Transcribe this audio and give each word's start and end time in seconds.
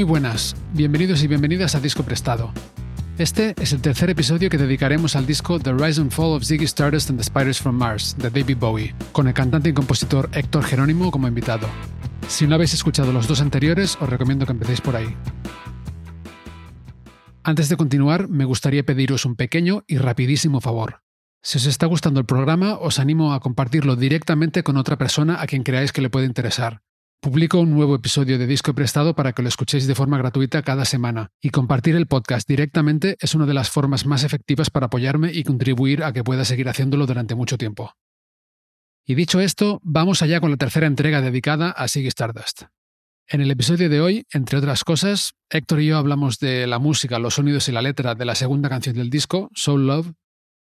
Muy 0.00 0.06
buenas, 0.06 0.56
bienvenidos 0.72 1.22
y 1.22 1.26
bienvenidas 1.26 1.74
a 1.74 1.80
Disco 1.80 2.02
Prestado. 2.04 2.54
Este 3.18 3.54
es 3.60 3.74
el 3.74 3.82
tercer 3.82 4.08
episodio 4.08 4.48
que 4.48 4.56
dedicaremos 4.56 5.14
al 5.14 5.26
disco 5.26 5.60
The 5.60 5.74
Rise 5.74 6.00
and 6.00 6.10
Fall 6.10 6.32
of 6.32 6.42
Ziggy 6.42 6.64
Stardust 6.64 7.10
and 7.10 7.18
the 7.18 7.24
Spiders 7.24 7.60
from 7.60 7.76
Mars, 7.76 8.16
de 8.16 8.30
David 8.30 8.56
Bowie, 8.56 8.94
con 9.12 9.28
el 9.28 9.34
cantante 9.34 9.68
y 9.68 9.74
compositor 9.74 10.30
Héctor 10.32 10.64
Jerónimo 10.64 11.10
como 11.10 11.28
invitado. 11.28 11.68
Si 12.28 12.46
no 12.46 12.54
habéis 12.54 12.72
escuchado 12.72 13.12
los 13.12 13.28
dos 13.28 13.42
anteriores, 13.42 13.98
os 14.00 14.08
recomiendo 14.08 14.46
que 14.46 14.52
empecéis 14.52 14.80
por 14.80 14.96
ahí. 14.96 15.14
Antes 17.42 17.68
de 17.68 17.76
continuar, 17.76 18.30
me 18.30 18.46
gustaría 18.46 18.86
pediros 18.86 19.26
un 19.26 19.36
pequeño 19.36 19.84
y 19.86 19.98
rapidísimo 19.98 20.62
favor. 20.62 21.02
Si 21.42 21.58
os 21.58 21.66
está 21.66 21.84
gustando 21.84 22.20
el 22.20 22.26
programa, 22.26 22.78
os 22.78 22.98
animo 23.00 23.34
a 23.34 23.40
compartirlo 23.40 23.96
directamente 23.96 24.62
con 24.62 24.78
otra 24.78 24.96
persona 24.96 25.42
a 25.42 25.46
quien 25.46 25.62
creáis 25.62 25.92
que 25.92 26.00
le 26.00 26.08
puede 26.08 26.24
interesar 26.24 26.80
Publico 27.22 27.60
un 27.60 27.70
nuevo 27.74 27.96
episodio 27.96 28.38
de 28.38 28.46
Disco 28.46 28.74
Prestado 28.74 29.14
para 29.14 29.34
que 29.34 29.42
lo 29.42 29.48
escuchéis 29.48 29.86
de 29.86 29.94
forma 29.94 30.16
gratuita 30.16 30.62
cada 30.62 30.86
semana, 30.86 31.32
y 31.38 31.50
compartir 31.50 31.94
el 31.94 32.06
podcast 32.06 32.48
directamente 32.48 33.18
es 33.20 33.34
una 33.34 33.44
de 33.44 33.52
las 33.52 33.68
formas 33.68 34.06
más 34.06 34.24
efectivas 34.24 34.70
para 34.70 34.86
apoyarme 34.86 35.30
y 35.30 35.44
contribuir 35.44 36.02
a 36.02 36.14
que 36.14 36.24
pueda 36.24 36.46
seguir 36.46 36.70
haciéndolo 36.70 37.04
durante 37.06 37.34
mucho 37.34 37.58
tiempo. 37.58 37.92
Y 39.04 39.16
dicho 39.16 39.38
esto, 39.38 39.82
vamos 39.84 40.22
allá 40.22 40.40
con 40.40 40.50
la 40.50 40.56
tercera 40.56 40.86
entrega 40.86 41.20
dedicada 41.20 41.72
a 41.72 41.88
Siggy 41.88 42.08
Stardust. 42.08 42.62
En 43.28 43.42
el 43.42 43.50
episodio 43.50 43.90
de 43.90 44.00
hoy, 44.00 44.26
entre 44.32 44.56
otras 44.56 44.82
cosas, 44.82 45.34
Héctor 45.50 45.82
y 45.82 45.88
yo 45.88 45.98
hablamos 45.98 46.38
de 46.38 46.66
la 46.66 46.78
música, 46.78 47.18
los 47.18 47.34
sonidos 47.34 47.68
y 47.68 47.72
la 47.72 47.82
letra 47.82 48.14
de 48.14 48.24
la 48.24 48.34
segunda 48.34 48.70
canción 48.70 48.96
del 48.96 49.10
disco, 49.10 49.50
Soul 49.54 49.86
Love, 49.86 50.14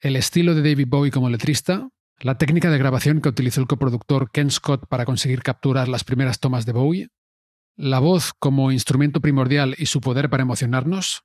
el 0.00 0.16
estilo 0.16 0.54
de 0.54 0.62
David 0.62 0.88
Bowie 0.88 1.10
como 1.10 1.28
letrista, 1.28 1.90
la 2.20 2.36
técnica 2.36 2.70
de 2.70 2.78
grabación 2.78 3.20
que 3.20 3.28
utilizó 3.28 3.60
el 3.60 3.66
coproductor 3.66 4.30
Ken 4.30 4.50
Scott 4.50 4.86
para 4.88 5.04
conseguir 5.04 5.42
capturar 5.42 5.88
las 5.88 6.04
primeras 6.04 6.40
tomas 6.40 6.66
de 6.66 6.72
Bowie, 6.72 7.08
la 7.76 8.00
voz 8.00 8.32
como 8.38 8.72
instrumento 8.72 9.20
primordial 9.20 9.76
y 9.78 9.86
su 9.86 10.00
poder 10.00 10.28
para 10.28 10.42
emocionarnos, 10.42 11.22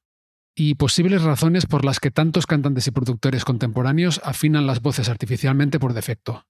y 0.56 0.76
posibles 0.76 1.24
razones 1.24 1.66
por 1.66 1.84
las 1.84 2.00
que 2.00 2.12
tantos 2.12 2.46
cantantes 2.46 2.86
y 2.88 2.92
productores 2.92 3.44
contemporáneos 3.44 4.22
afinan 4.24 4.68
las 4.68 4.82
voces 4.82 5.10
artificialmente 5.10 5.80
por 5.80 5.94
defecto. 5.94 6.46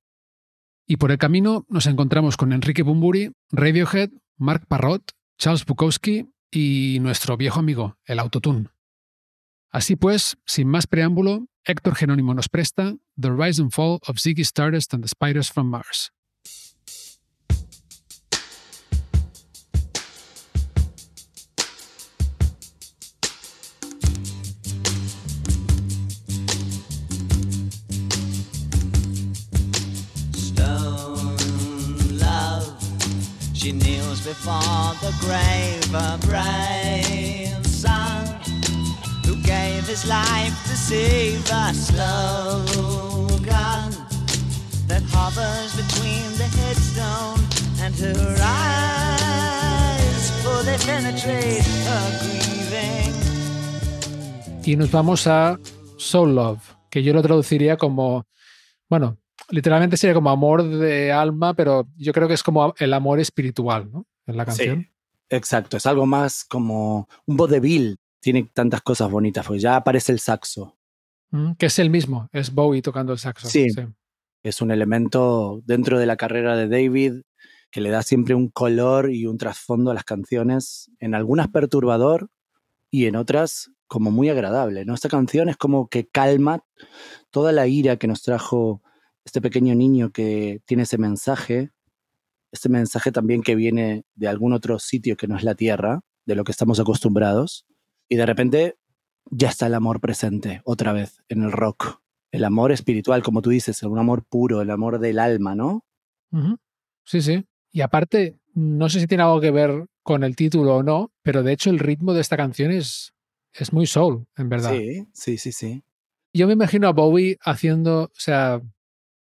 Y 0.86 0.98
por 0.98 1.12
el 1.12 1.18
camino 1.18 1.66
nos 1.70 1.86
encontramos 1.86 2.36
con 2.36 2.52
Enrique 2.52 2.84
Bumburi, 2.84 3.32
Radiohead, 3.52 4.10
Mark 4.38 4.66
Parrot, 4.68 5.14
Charles 5.38 5.66
Bukowski 5.66 6.30
y 6.52 6.98
nuestro 7.00 7.38
viejo 7.38 7.62
amigo, 7.62 7.98
el 8.06 8.20
Autotune. 8.20 8.73
Así 9.74 9.96
pues, 9.96 10.38
sin 10.46 10.68
más 10.68 10.86
preámbulo, 10.86 11.48
Héctor 11.66 11.96
Jerónimo 11.96 12.36
nos 12.36 12.48
presta 12.48 12.96
The 13.20 13.32
Rise 13.32 13.60
and 13.60 13.72
Fall 13.72 13.98
of 14.06 14.20
Ziggy 14.20 14.46
Stardust 14.46 14.94
and 14.94 15.04
the 15.04 15.08
Spiders 15.08 15.50
from 15.52 15.68
Mars. 15.72 16.12
Stone 30.36 31.36
love, 32.20 32.78
she 33.56 33.72
kneels 33.72 34.24
before 34.24 34.94
the 35.02 35.12
grave, 35.20 35.84
her 35.92 36.20
brave 36.20 37.43
gave 39.44 39.86
his 39.88 40.06
life 40.06 40.54
to 40.66 40.76
save 40.76 41.44
a 41.52 41.74
slogan 41.74 43.34
that 44.88 45.04
hovers 45.14 45.76
between 45.76 46.32
the 46.38 46.48
headstone 46.58 47.40
and 47.82 47.94
her 47.96 48.36
eyes, 48.42 50.32
for 50.44 50.64
they 50.64 50.78
penetrate 50.86 51.66
her 51.86 52.20
grieving. 52.22 53.14
Y 54.66 54.76
nos 54.78 54.92
vamos 54.92 55.28
a 55.28 55.60
Soul 55.98 56.36
Love, 56.36 56.62
que 56.90 57.04
yo 57.04 57.14
lo 57.14 57.22
traduciría 57.22 57.76
como, 57.78 58.26
bueno, 58.90 59.18
literalmente 59.50 59.98
sería 59.98 60.14
como 60.14 60.30
amor 60.30 60.64
de 60.64 61.12
alma, 61.12 61.54
pero 61.54 61.88
yo 61.98 62.14
creo 62.14 62.28
que 62.28 62.36
es 62.36 62.44
como 62.44 62.74
el 62.78 62.94
amor 62.94 63.20
espiritual, 63.20 63.92
¿no? 63.92 64.06
En 64.26 64.38
la 64.38 64.46
canción. 64.46 64.84
Sí, 64.84 64.88
exacto, 65.30 65.76
es 65.78 65.86
algo 65.86 66.06
más 66.06 66.46
como 66.46 67.10
un 67.26 67.36
vodevil. 67.36 67.98
Tiene 68.24 68.50
tantas 68.54 68.82
cosas 68.82 69.12
bonitas, 69.12 69.46
porque 69.46 69.60
ya 69.60 69.76
aparece 69.76 70.14
el 70.14 70.20
saxo. 70.20 70.78
Mm, 71.32 71.56
que 71.56 71.66
es 71.66 71.78
el 71.78 71.90
mismo, 71.90 72.30
es 72.32 72.54
Bowie 72.54 72.82
tocando 72.82 73.12
el 73.12 73.20
saxo. 73.20 73.50
Sí. 73.50 73.68
Es 74.44 74.62
un 74.62 74.72
elemento 74.72 75.62
dentro 75.66 76.00
de 76.00 76.06
la 76.06 76.16
carrera 76.16 76.56
de 76.56 76.70
David 76.70 77.22
que 77.70 77.82
le 77.82 77.90
da 77.90 78.02
siempre 78.02 78.34
un 78.34 78.50
color 78.50 79.12
y 79.12 79.26
un 79.26 79.38
trasfondo 79.38 79.92
a 79.92 79.94
las 79.94 80.06
canciones, 80.06 80.92
en 81.00 81.16
algunas 81.16 81.50
perturbador 81.50 82.30
y 82.92 83.08
en 83.08 83.16
otras 83.16 83.72
como 83.88 84.10
muy 84.12 84.30
agradable. 84.30 84.86
¿no? 84.86 84.94
Esta 84.94 85.10
canción 85.10 85.50
es 85.50 85.58
como 85.58 85.90
que 85.90 86.08
calma 86.08 86.64
toda 87.30 87.52
la 87.52 87.68
ira 87.68 87.98
que 87.98 88.08
nos 88.08 88.22
trajo 88.22 88.82
este 89.26 89.42
pequeño 89.42 89.76
niño 89.76 90.12
que 90.12 90.62
tiene 90.66 90.84
ese 90.84 90.98
mensaje, 90.98 91.72
este 92.52 92.70
mensaje 92.70 93.12
también 93.12 93.42
que 93.42 93.56
viene 93.56 94.06
de 94.16 94.28
algún 94.28 94.54
otro 94.54 94.78
sitio 94.80 95.18
que 95.18 95.28
no 95.28 95.36
es 95.36 95.44
la 95.44 95.56
Tierra, 95.56 96.02
de 96.26 96.36
lo 96.36 96.44
que 96.44 96.52
estamos 96.52 96.80
acostumbrados, 96.80 97.66
y 98.14 98.16
de 98.16 98.26
repente 98.28 98.76
ya 99.32 99.50
está 99.50 99.66
el 99.66 99.74
amor 99.74 100.00
presente 100.00 100.62
otra 100.66 100.94
vez 100.94 101.24
en 101.30 101.42
el 101.42 101.52
rock. 101.52 102.00
El 102.32 102.44
amor 102.44 102.72
espiritual, 102.72 103.24
como 103.24 103.42
tú 103.42 103.50
dices, 103.50 103.82
un 103.82 103.98
amor 103.98 104.24
puro, 104.24 104.62
el 104.62 104.70
amor 104.70 105.00
del 105.00 105.18
alma, 105.18 105.56
¿no? 105.56 105.84
Sí, 107.06 107.22
sí. 107.22 107.46
Y 107.72 107.82
aparte, 107.82 108.38
no 108.54 108.88
sé 108.90 109.00
si 109.00 109.08
tiene 109.08 109.24
algo 109.24 109.42
que 109.42 109.50
ver 109.50 109.88
con 110.04 110.24
el 110.24 110.36
título 110.36 110.76
o 110.78 110.84
no, 110.84 111.12
pero 111.24 111.42
de 111.42 111.54
hecho 111.54 111.72
el 111.72 111.80
ritmo 111.80 112.14
de 112.14 112.22
esta 112.22 112.38
canción 112.38 112.72
es, 112.72 113.14
es 113.52 113.74
muy 113.74 113.88
soul, 113.88 114.28
en 114.38 114.50
verdad. 114.50 114.74
Sí, 114.76 115.08
sí, 115.14 115.38
sí, 115.40 115.52
sí. 115.52 115.84
Yo 116.34 116.46
me 116.46 116.54
imagino 116.54 116.88
a 116.88 116.92
Bowie 116.94 117.38
haciendo, 117.44 118.04
o 118.04 118.12
sea, 118.14 118.62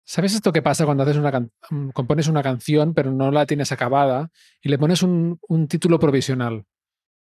¿sabes 0.05 0.33
esto 0.35 0.51
que 0.51 0.61
pasa 0.61 0.83
cuando 0.85 1.03
haces 1.03 1.15
una 1.17 1.31
can- 1.31 1.51
mm, 1.69 1.89
compones 1.91 2.27
una 2.27 2.43
canción 2.43 2.93
pero 2.93 3.11
no 3.11 3.31
la 3.31 3.45
tienes 3.45 3.71
acabada 3.71 4.29
y 4.61 4.67
le 4.67 4.77
pones 4.77 5.03
un, 5.03 5.39
un 5.47 5.67
título 5.69 5.99
provisional? 5.99 6.65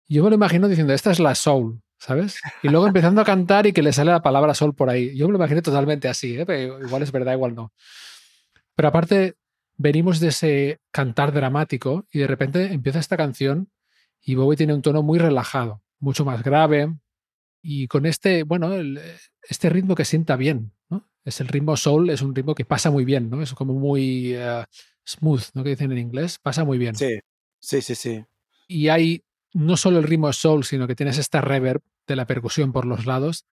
Yo 0.09 0.23
me 0.25 0.31
lo 0.31 0.37
imagino 0.37 0.69
diciendo, 0.69 0.93
esta 0.93 1.11
es 1.11 1.19
la 1.19 1.35
soul, 1.35 1.81
¿sabes? 1.99 2.41
Y 2.63 2.69
luego 2.69 2.87
empezando 2.87 3.21
a 3.21 3.25
cantar 3.25 3.67
y 3.67 3.73
que 3.73 3.83
le 3.83 3.93
sale 3.93 4.11
la 4.13 4.23
palabra 4.23 4.55
soul 4.55 4.75
por 4.75 4.89
ahí. 4.91 5.17
Yo 5.17 5.27
me 5.27 5.33
lo 5.33 5.39
imagino 5.39 5.63
totalmente 5.63 6.09
así, 6.09 6.39
¿eh? 6.39 6.47
Pero 6.47 6.81
igual 6.85 7.03
es 7.03 7.11
verdad, 7.13 7.33
igual 7.33 7.55
no. 7.55 7.73
Pero 8.75 8.89
aparte, 8.89 9.35
venimos 9.77 10.21
de 10.21 10.29
ese 10.29 10.81
cantar 10.91 11.33
dramático 11.33 12.07
y 12.11 12.21
de 12.21 12.27
repente 12.27 12.73
empieza 12.73 12.99
esta 12.99 13.17
canción 13.17 13.71
y 14.23 14.35
Bowie 14.35 14.57
tiene 14.57 14.75
un 14.75 14.83
tono 14.83 15.03
muy 15.03 15.19
relajado, 15.19 15.83
mucho 15.99 16.25
más 16.25 16.43
grave 16.43 16.95
y 17.63 17.89
con 17.89 18.07
este, 18.07 18.43
bueno, 18.45 18.73
el- 18.75 19.01
este 19.49 19.71
ritmo 19.71 19.95
que 19.95 20.05
sienta 20.05 20.37
bien, 20.37 20.73
¿no? 20.89 21.09
Es 21.25 21.41
el 21.41 21.49
ritmo 21.49 21.77
soul, 21.77 22.11
es 22.11 22.23
un 22.23 22.35
ritmo 22.35 22.55
que 22.55 22.65
pasa 22.65 22.91
muy 22.91 23.05
bien, 23.05 23.29
¿no? 23.31 23.43
Es 23.43 23.53
como 23.55 23.73
muy 23.75 24.35
eh, 24.35 24.65
smooth, 25.05 25.43
¿no? 25.55 25.65
Que 25.65 25.71
dicen 25.71 25.91
en 25.93 25.99
inglés, 25.99 26.39
pasa 26.41 26.65
muy 26.65 26.79
bien. 26.79 26.95
Sí, 26.95 27.19
sí, 27.61 27.81
sí, 27.83 27.95
sí. 27.95 28.25
Y 28.69 28.89
hay 28.89 29.23
no 29.57 29.79
solo 29.79 29.99
el 29.99 30.05
ritmo 30.05 30.31
soul, 30.35 30.65
sino 30.65 30.87
que 30.87 30.95
tienes 30.95 31.17
esta 31.17 31.41
reverb 31.41 31.81
de 32.07 32.15
la 32.15 32.27
percusión 32.27 32.73
por 32.73 32.85
los 32.85 33.07
lados. 33.07 33.47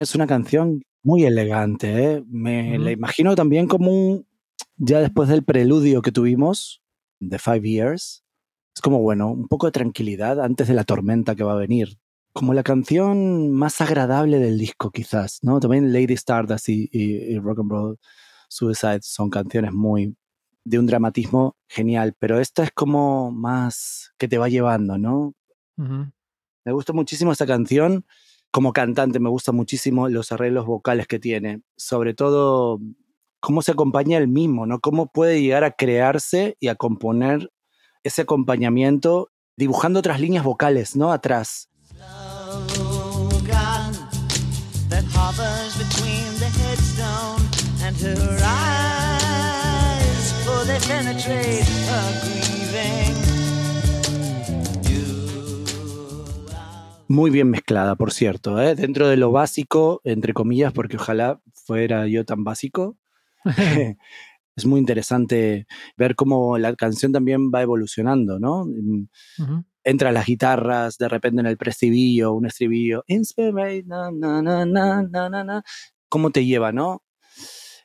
Es 0.00 0.16
una 0.16 0.26
canción 0.26 0.82
muy 1.04 1.24
elegante, 1.24 2.04
¿eh? 2.04 2.24
Me 2.26 2.74
Ujú. 2.74 2.84
la 2.84 2.90
imagino 2.90 3.36
también 3.36 3.68
como 3.68 3.92
un, 3.92 4.26
ya 4.76 5.00
después 5.00 5.28
del 5.28 5.44
preludio 5.44 6.02
que 6.02 6.10
tuvimos, 6.10 6.82
de 7.20 7.38
Five 7.38 7.62
Years, 7.62 8.24
es 8.74 8.82
como, 8.82 9.00
bueno, 9.00 9.30
un 9.30 9.46
poco 9.46 9.66
de 9.66 9.72
tranquilidad 9.72 10.40
antes 10.40 10.66
de 10.66 10.74
la 10.74 10.82
tormenta 10.82 11.36
que 11.36 11.44
va 11.44 11.52
a 11.52 11.56
venir. 11.56 11.98
Como 12.32 12.54
la 12.54 12.64
canción 12.64 13.52
más 13.52 13.80
agradable 13.80 14.40
del 14.40 14.58
disco, 14.58 14.90
quizás, 14.90 15.38
¿no? 15.42 15.60
También 15.60 15.92
Lady 15.92 16.14
Stardust 16.14 16.70
y, 16.70 16.88
y, 16.90 17.34
y 17.34 17.38
Rock 17.38 17.60
and 17.60 17.70
Roll 17.70 17.98
Suicide 18.52 19.00
son 19.02 19.30
canciones 19.30 19.72
muy 19.72 20.14
de 20.64 20.78
un 20.78 20.86
dramatismo 20.86 21.56
genial, 21.68 22.14
pero 22.18 22.38
esta 22.38 22.62
es 22.62 22.70
como 22.70 23.32
más 23.32 24.12
que 24.18 24.28
te 24.28 24.36
va 24.36 24.50
llevando, 24.50 24.98
¿no? 24.98 25.32
Me 26.64 26.72
gusta 26.72 26.92
muchísimo 26.92 27.32
esta 27.32 27.46
canción. 27.46 28.04
Como 28.50 28.74
cantante 28.74 29.18
me 29.18 29.30
gusta 29.30 29.52
muchísimo 29.52 30.08
los 30.10 30.30
arreglos 30.32 30.66
vocales 30.66 31.06
que 31.06 31.18
tiene, 31.18 31.62
sobre 31.76 32.12
todo 32.12 32.78
cómo 33.40 33.62
se 33.62 33.72
acompaña 33.72 34.18
el 34.18 34.28
mismo, 34.28 34.66
¿no? 34.66 34.80
Cómo 34.80 35.10
puede 35.10 35.40
llegar 35.40 35.64
a 35.64 35.72
crearse 35.72 36.56
y 36.60 36.68
a 36.68 36.74
componer 36.74 37.50
ese 38.04 38.22
acompañamiento 38.22 39.30
dibujando 39.56 40.00
otras 40.00 40.20
líneas 40.20 40.44
vocales, 40.44 40.94
¿no? 40.94 41.10
Atrás. 41.10 41.70
Muy 57.08 57.30
bien 57.30 57.50
mezclada, 57.50 57.94
por 57.94 58.12
cierto, 58.12 58.60
¿eh? 58.60 58.74
dentro 58.74 59.06
de 59.06 59.16
lo 59.16 59.30
básico, 59.30 60.00
entre 60.02 60.32
comillas, 60.34 60.72
porque 60.72 60.96
ojalá 60.96 61.40
fuera 61.52 62.08
yo 62.08 62.24
tan 62.24 62.42
básico. 62.42 62.96
es 64.56 64.66
muy 64.66 64.80
interesante 64.80 65.66
ver 65.96 66.16
cómo 66.16 66.58
la 66.58 66.74
canción 66.74 67.12
también 67.12 67.50
va 67.54 67.62
evolucionando, 67.62 68.38
¿no? 68.38 68.62
Uh 68.62 69.62
Entra 69.84 70.12
las 70.12 70.26
guitarras, 70.26 70.96
de 70.96 71.08
repente 71.08 71.40
en 71.40 71.46
el 71.46 71.56
prestribillo, 71.56 72.34
un 72.34 72.46
estribillo, 72.46 73.02
inspirate, 73.08 73.82
na, 73.84 74.12
na, 74.12 74.40
na, 74.40 74.64
na, 74.64 75.02
na, 75.28 75.44
na, 75.44 75.62
¿Cómo 76.08 76.30
te 76.30 76.46
lleva, 76.46 76.70
no? 76.70 77.02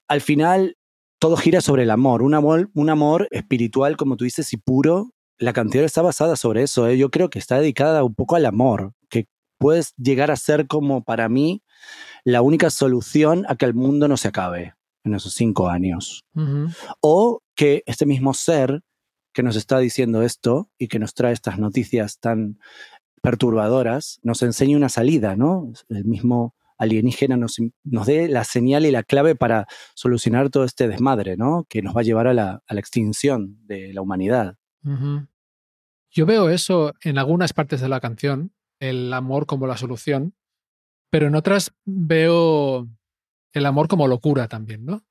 Al 0.07 0.22
final, 0.22 0.78
todo 1.19 1.38
gira 1.38 1.62
sobre 1.62 1.84
el 1.84 1.92
amor, 1.92 2.22
un 2.22 2.34
amor, 2.34 2.69
un 2.74 2.90
amor 2.90 3.28
espiritual, 3.31 3.98
como 3.98 4.18
tú 4.18 4.25
dices, 4.25 4.54
y 4.54 4.58
puro. 4.58 5.12
La 5.40 5.54
canción 5.54 5.86
está 5.86 6.02
basada 6.02 6.36
sobre 6.36 6.64
eso. 6.64 6.88
¿eh? 6.88 6.98
Yo 6.98 7.10
creo 7.10 7.30
que 7.30 7.40
está 7.40 7.60
dedicada 7.60 8.04
un 8.04 8.16
poco 8.16 8.36
al 8.36 8.46
amor, 8.46 8.94
que 9.10 9.28
puedes 9.58 9.94
llegar 9.98 10.31
a 10.31 10.36
ser 10.36 10.68
como 10.68 11.04
para 11.04 11.30
mí 11.30 11.64
la 12.24 12.42
única 12.42 12.69
solución 12.69 13.46
a 13.48 13.56
que 13.56 13.66
el 13.66 13.74
mundo 13.74 14.08
no 14.08 14.18
se 14.18 14.28
acabe 14.28 14.75
en 15.04 15.14
esos 15.14 15.34
cinco 15.34 15.69
años. 15.69 16.25
O 17.02 17.42
que 17.56 17.84
este 17.86 18.06
mismo 18.06 18.34
ser 18.34 18.81
que 19.34 19.44
nos 19.44 19.56
está 19.56 19.80
diciendo 19.80 20.24
esto 20.24 20.69
y 20.78 20.88
que 20.88 21.00
nos 21.00 21.14
trae 21.14 21.34
estas 21.34 21.60
noticias 21.60 22.19
tan 22.19 22.60
perturbadoras, 23.22 24.19
nos 24.24 24.42
enseñe 24.42 24.75
una 24.75 24.90
salida, 24.90 25.36
¿no? 25.36 25.72
El 25.90 26.06
mismo 26.06 26.56
alienígena 26.77 27.38
nos, 27.38 27.57
nos 27.83 28.07
dé 28.07 28.27
la 28.27 28.44
señal 28.44 28.85
y 28.85 28.91
la 28.91 29.03
clave 29.03 29.35
para 29.35 29.68
solucionar 29.95 30.50
todo 30.50 30.63
este 30.63 30.88
desmadre, 30.88 31.38
¿no? 31.38 31.65
Que 31.69 31.81
nos 31.81 31.95
va 31.95 32.01
a 32.01 32.03
llevar 32.03 32.27
a 32.27 32.33
la, 32.33 32.62
extinción 32.69 33.57
de 33.65 33.94
la 33.94 34.01
humanidad. 34.01 34.57
Yo 36.12 36.25
veo 36.25 36.50
eso 36.50 36.94
en 37.01 37.18
algunas 37.18 37.53
partes 37.53 37.81
de 37.81 37.89
la 37.89 38.00
canción, 38.00 38.53
el 38.79 39.12
amor 39.13 39.45
como 39.45 39.68
la 39.68 39.77
solución, 39.77 40.35
pero 41.09 41.27
en 41.27 41.35
otras 41.35 41.74
veo 41.85 42.88
el 43.53 43.65
amor 43.65 43.88
como 43.88 44.07
locura 44.07 44.47
también, 44.47 44.85
¿no? 44.85 45.03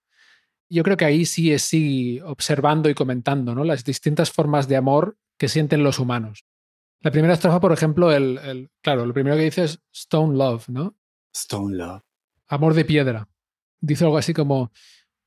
Yo 0.69 0.83
creo 0.83 0.97
que 0.97 1.05
ahí 1.05 1.27
sí 1.27 1.53
es 1.53 1.63
sí 1.63 2.21
observando 2.25 2.89
y 2.89 2.95
comentando, 2.95 3.55
¿no? 3.55 3.65
Las 3.65 3.85
distintas 3.85 4.33
formas 4.33 4.69
de 4.69 4.77
amor 4.77 5.17
que 5.39 5.49
sienten 5.49 5.85
los 5.85 5.99
humanos. 5.99 6.45
La 7.03 7.11
primera 7.11 7.35
estrofa, 7.35 7.61
por 7.61 7.73
ejemplo, 7.73 8.11
el, 8.11 8.39
el, 8.39 8.71
claro, 8.83 9.07
lo 9.07 9.15
primero 9.15 9.37
que 9.37 9.45
dice 9.45 9.65
es 9.65 9.81
Stone 9.93 10.37
Love, 10.37 10.69
¿no? 10.69 10.97
Stone 11.37 11.77
Love. 11.77 12.03
Amor 12.49 12.75
de 12.75 12.85
piedra. 12.85 13.29
Dice 13.81 14.05
algo 14.05 14.19
así 14.19 14.33
como, 14.33 14.73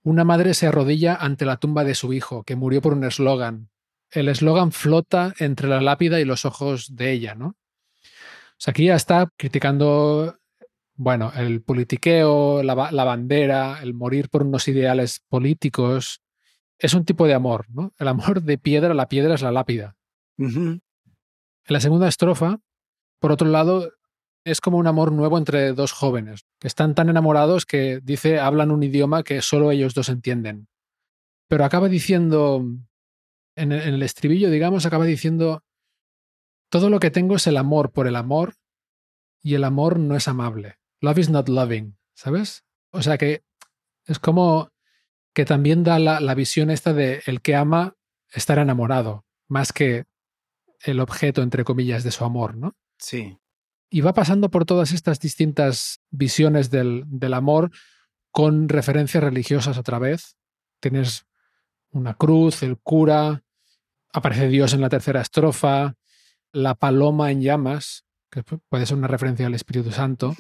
una 0.03 0.23
madre 0.23 0.53
se 0.53 0.67
arrodilla 0.67 1.15
ante 1.15 1.45
la 1.45 1.57
tumba 1.57 1.83
de 1.83 1.95
su 1.95 2.13
hijo, 2.13 2.43
que 2.43 2.55
murió 2.55 2.81
por 2.81 2.93
un 2.93 3.03
eslogan. 3.03 3.69
El 4.11 4.27
eslogan 4.27 4.71
flota 4.71 5.33
entre 5.39 5.67
la 5.67 5.81
lápida 5.81 6.19
y 6.19 6.25
los 6.25 6.45
ojos 6.45 6.95
de 6.95 7.11
ella, 7.11 7.35
¿no? 7.35 7.47
O 7.47 8.61
sea, 8.61 8.71
aquí 8.71 8.85
ya 8.85 8.95
está 8.95 9.31
criticando 9.37 10.39
bueno, 10.99 11.31
el 11.33 11.61
politiqueo, 11.61 12.61
la, 12.61 12.75
bandera, 12.75 13.81
el 13.81 13.93
morir 13.93 14.27
por 14.27 14.43
unos 14.43 14.67
ideales 14.67 15.23
políticos, 15.29 16.21
es 16.77 16.93
un 16.93 17.05
tipo 17.05 17.25
de 17.25 17.33
amor, 17.33 17.67
¿no? 17.69 17.93
El 17.97 18.09
amor 18.09 18.43
de 18.43 18.57
piedra, 18.57 18.93
la 18.93 19.07
piedra 19.07 19.35
es 19.35 19.41
la 19.41 19.53
lápida. 19.53 19.95
En 20.37 20.81
la 21.67 21.79
segunda 21.79 22.09
estrofa, 22.09 22.59
por 23.19 23.31
otro 23.31 23.47
lado, 23.47 23.93
es 24.43 24.61
como 24.61 24.77
un 24.77 24.87
amor 24.87 25.11
nuevo 25.11 25.37
entre 25.37 25.73
dos 25.73 25.91
jóvenes, 25.91 26.45
que 26.59 26.67
están 26.67 26.95
tan 26.95 27.09
enamorados 27.09 27.65
que 27.65 27.99
dice 28.01 28.39
hablan 28.39 28.71
un 28.71 28.83
idioma 28.83 29.23
que 29.23 29.41
solo 29.41 29.71
ellos 29.71 29.93
dos 29.93 30.09
entienden. 30.09 30.67
Pero 31.47 31.65
acaba 31.65 31.89
diciendo, 31.89 32.65
en 33.55 33.71
el 33.71 34.03
estribillo, 34.03 34.49
digamos, 34.49 34.85
acaba 34.85 35.05
diciendo, 35.05 35.63
todo 36.69 36.89
lo 36.89 36.99
que 36.99 37.11
tengo 37.11 37.35
es 37.35 37.47
el 37.47 37.57
amor 37.57 37.91
por 37.91 38.07
el 38.07 38.15
amor 38.15 38.55
y 39.41 39.55
el 39.55 39.63
amor 39.63 39.99
no 39.99 40.15
es 40.15 40.27
amable. 40.27 40.77
Love 41.01 41.17
is 41.17 41.29
not 41.29 41.49
loving, 41.49 41.97
¿sabes? 42.13 42.63
O 42.91 43.01
sea 43.01 43.17
que 43.17 43.43
es 44.05 44.19
como 44.19 44.71
que 45.33 45.45
también 45.45 45.83
da 45.83 45.99
la, 45.99 46.35
visión 46.35 46.69
esta 46.69 46.93
de 46.93 47.21
el 47.25 47.41
que 47.41 47.55
ama 47.55 47.95
estar 48.31 48.59
enamorado, 48.59 49.25
más 49.47 49.71
que 49.71 50.05
el 50.81 50.99
objeto, 50.99 51.41
entre 51.41 51.63
comillas, 51.63 52.03
de 52.03 52.11
su 52.11 52.25
amor, 52.25 52.55
¿no? 52.55 52.75
Sí. 52.97 53.37
Y 53.89 54.01
va 54.01 54.13
pasando 54.13 54.49
por 54.49 54.65
todas 54.65 54.91
estas 54.91 55.19
distintas 55.19 56.01
visiones 56.11 56.69
del, 56.69 57.03
del 57.07 57.33
amor 57.33 57.71
con 58.31 58.69
referencias 58.69 59.23
religiosas 59.23 59.77
otra 59.77 59.99
vez. 59.99 60.37
Tienes 60.79 61.25
una 61.91 62.13
cruz, 62.13 62.61
el 62.63 62.77
cura, 62.77 63.43
aparece 64.13 64.47
Dios 64.47 64.73
en 64.73 64.81
la 64.81 64.89
tercera 64.89 65.21
estrofa, 65.21 65.95
la 66.51 66.75
paloma 66.75 67.31
en 67.31 67.41
llamas, 67.41 68.05
que 68.31 68.43
puede 68.43 68.85
ser 68.85 68.97
una 68.97 69.07
referencia 69.07 69.47
al 69.47 69.55
Espíritu 69.55 69.91
Santo. 69.91 70.35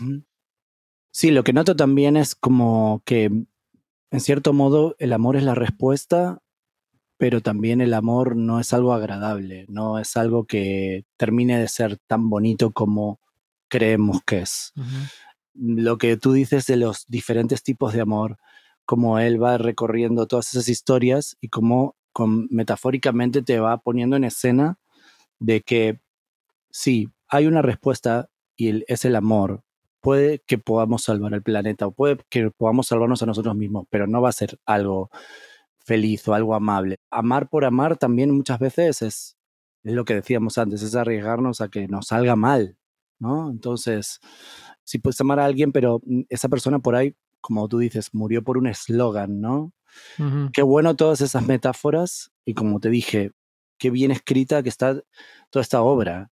Sí, 1.11 1.31
lo 1.31 1.43
que 1.43 1.53
noto 1.53 1.75
también 1.75 2.17
es 2.17 2.35
como 2.35 3.01
que, 3.05 3.25
en 3.25 4.19
cierto 4.19 4.53
modo, 4.53 4.95
el 4.99 5.13
amor 5.13 5.35
es 5.35 5.43
la 5.43 5.55
respuesta, 5.55 6.39
pero 7.17 7.41
también 7.41 7.81
el 7.81 7.93
amor 7.93 8.35
no 8.35 8.59
es 8.59 8.73
algo 8.73 8.93
agradable, 8.93 9.65
no 9.67 9.99
es 9.99 10.15
algo 10.17 10.45
que 10.45 11.05
termine 11.17 11.59
de 11.59 11.67
ser 11.67 11.97
tan 12.07 12.29
bonito 12.29 12.71
como 12.71 13.19
creemos 13.69 14.21
que 14.25 14.39
es. 14.39 14.73
Lo 15.53 15.97
que 15.97 16.17
tú 16.17 16.33
dices 16.33 16.65
de 16.65 16.77
los 16.77 17.05
diferentes 17.07 17.63
tipos 17.63 17.93
de 17.93 18.01
amor, 18.01 18.37
como 18.85 19.19
él 19.19 19.41
va 19.41 19.57
recorriendo 19.57 20.25
todas 20.27 20.49
esas 20.49 20.67
historias 20.67 21.37
y 21.41 21.49
cómo 21.49 21.95
con, 22.11 22.47
metafóricamente 22.49 23.41
te 23.41 23.59
va 23.59 23.77
poniendo 23.77 24.15
en 24.15 24.23
escena 24.23 24.79
de 25.39 25.61
que 25.61 26.01
sí, 26.71 27.09
hay 27.27 27.47
una 27.47 27.61
respuesta 27.61 28.29
y 28.57 28.83
es 28.91 29.05
el 29.05 29.15
amor, 29.15 29.63
puede 30.01 30.39
que 30.39 30.57
podamos 30.57 31.03
salvar 31.03 31.33
el 31.33 31.43
planeta 31.43 31.87
o 31.87 31.91
puede 31.91 32.17
que 32.29 32.51
podamos 32.51 32.87
salvarnos 32.87 33.21
a 33.21 33.25
nosotros 33.25 33.55
mismos, 33.55 33.85
pero 33.89 34.07
no 34.07 34.21
va 34.21 34.29
a 34.29 34.33
ser 34.33 34.59
algo 34.65 35.09
feliz 35.85 36.27
o 36.27 36.33
algo 36.33 36.55
amable. 36.55 36.97
Amar 37.11 37.49
por 37.49 37.65
amar 37.65 37.97
también 37.97 38.31
muchas 38.31 38.59
veces 38.59 39.01
es, 39.01 39.37
es 39.83 39.93
lo 39.93 40.05
que 40.05 40.15
decíamos 40.15 40.57
antes, 40.57 40.81
es 40.81 40.95
arriesgarnos 40.95 41.61
a 41.61 41.69
que 41.69 41.87
nos 41.87 42.07
salga 42.07 42.35
mal, 42.35 42.78
¿no? 43.19 43.49
Entonces, 43.49 44.19
si 44.83 44.99
puedes 44.99 45.19
amar 45.21 45.39
a 45.39 45.45
alguien, 45.45 45.71
pero 45.71 46.01
esa 46.29 46.49
persona 46.49 46.79
por 46.79 46.95
ahí, 46.95 47.15
como 47.41 47.67
tú 47.67 47.79
dices, 47.79 48.09
murió 48.13 48.43
por 48.43 48.57
un 48.57 48.67
eslogan, 48.67 49.39
¿no? 49.41 49.73
Qué 50.53 50.61
bueno 50.61 50.95
todas 50.95 51.21
esas 51.21 51.45
metáforas 51.47 52.31
y 52.45 52.53
como 52.53 52.79
te 52.79 52.89
dije, 52.89 53.31
qué 53.79 53.89
bien 53.89 54.11
escrita 54.11 54.61
que 54.61 54.69
está 54.69 55.01
toda 55.49 55.63
esta 55.63 55.81
obra 55.81 56.31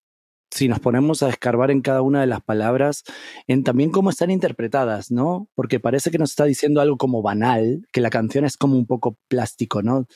si 0.52 0.68
nos 0.68 0.80
ponemos 0.80 1.24
a 1.24 1.30
escarbar 1.30 1.72
en 1.72 1.82
cada 1.82 2.02
una 2.02 2.22
de 2.22 2.28
las 2.28 2.42
palabras, 2.42 3.04
en 3.48 3.64
también 3.64 3.92
cómo 3.92 4.10
están 4.10 4.32
interpretadas, 4.32 5.12
¿no? 5.12 5.50
Porque 5.56 5.80
parece 5.80 6.10
que 6.10 6.18
nos 6.18 6.32
está 6.32 6.46
diciendo 6.46 6.82
algo 6.82 6.98
como 6.98 7.22
banal, 7.22 7.86
que 7.92 8.02
la 8.02 8.10
canción 8.10 8.46
es 8.46 8.58
como 8.58 8.78
un 8.78 8.86
poco 8.86 9.18
plástico, 9.28 9.82
¿no? 9.82 10.08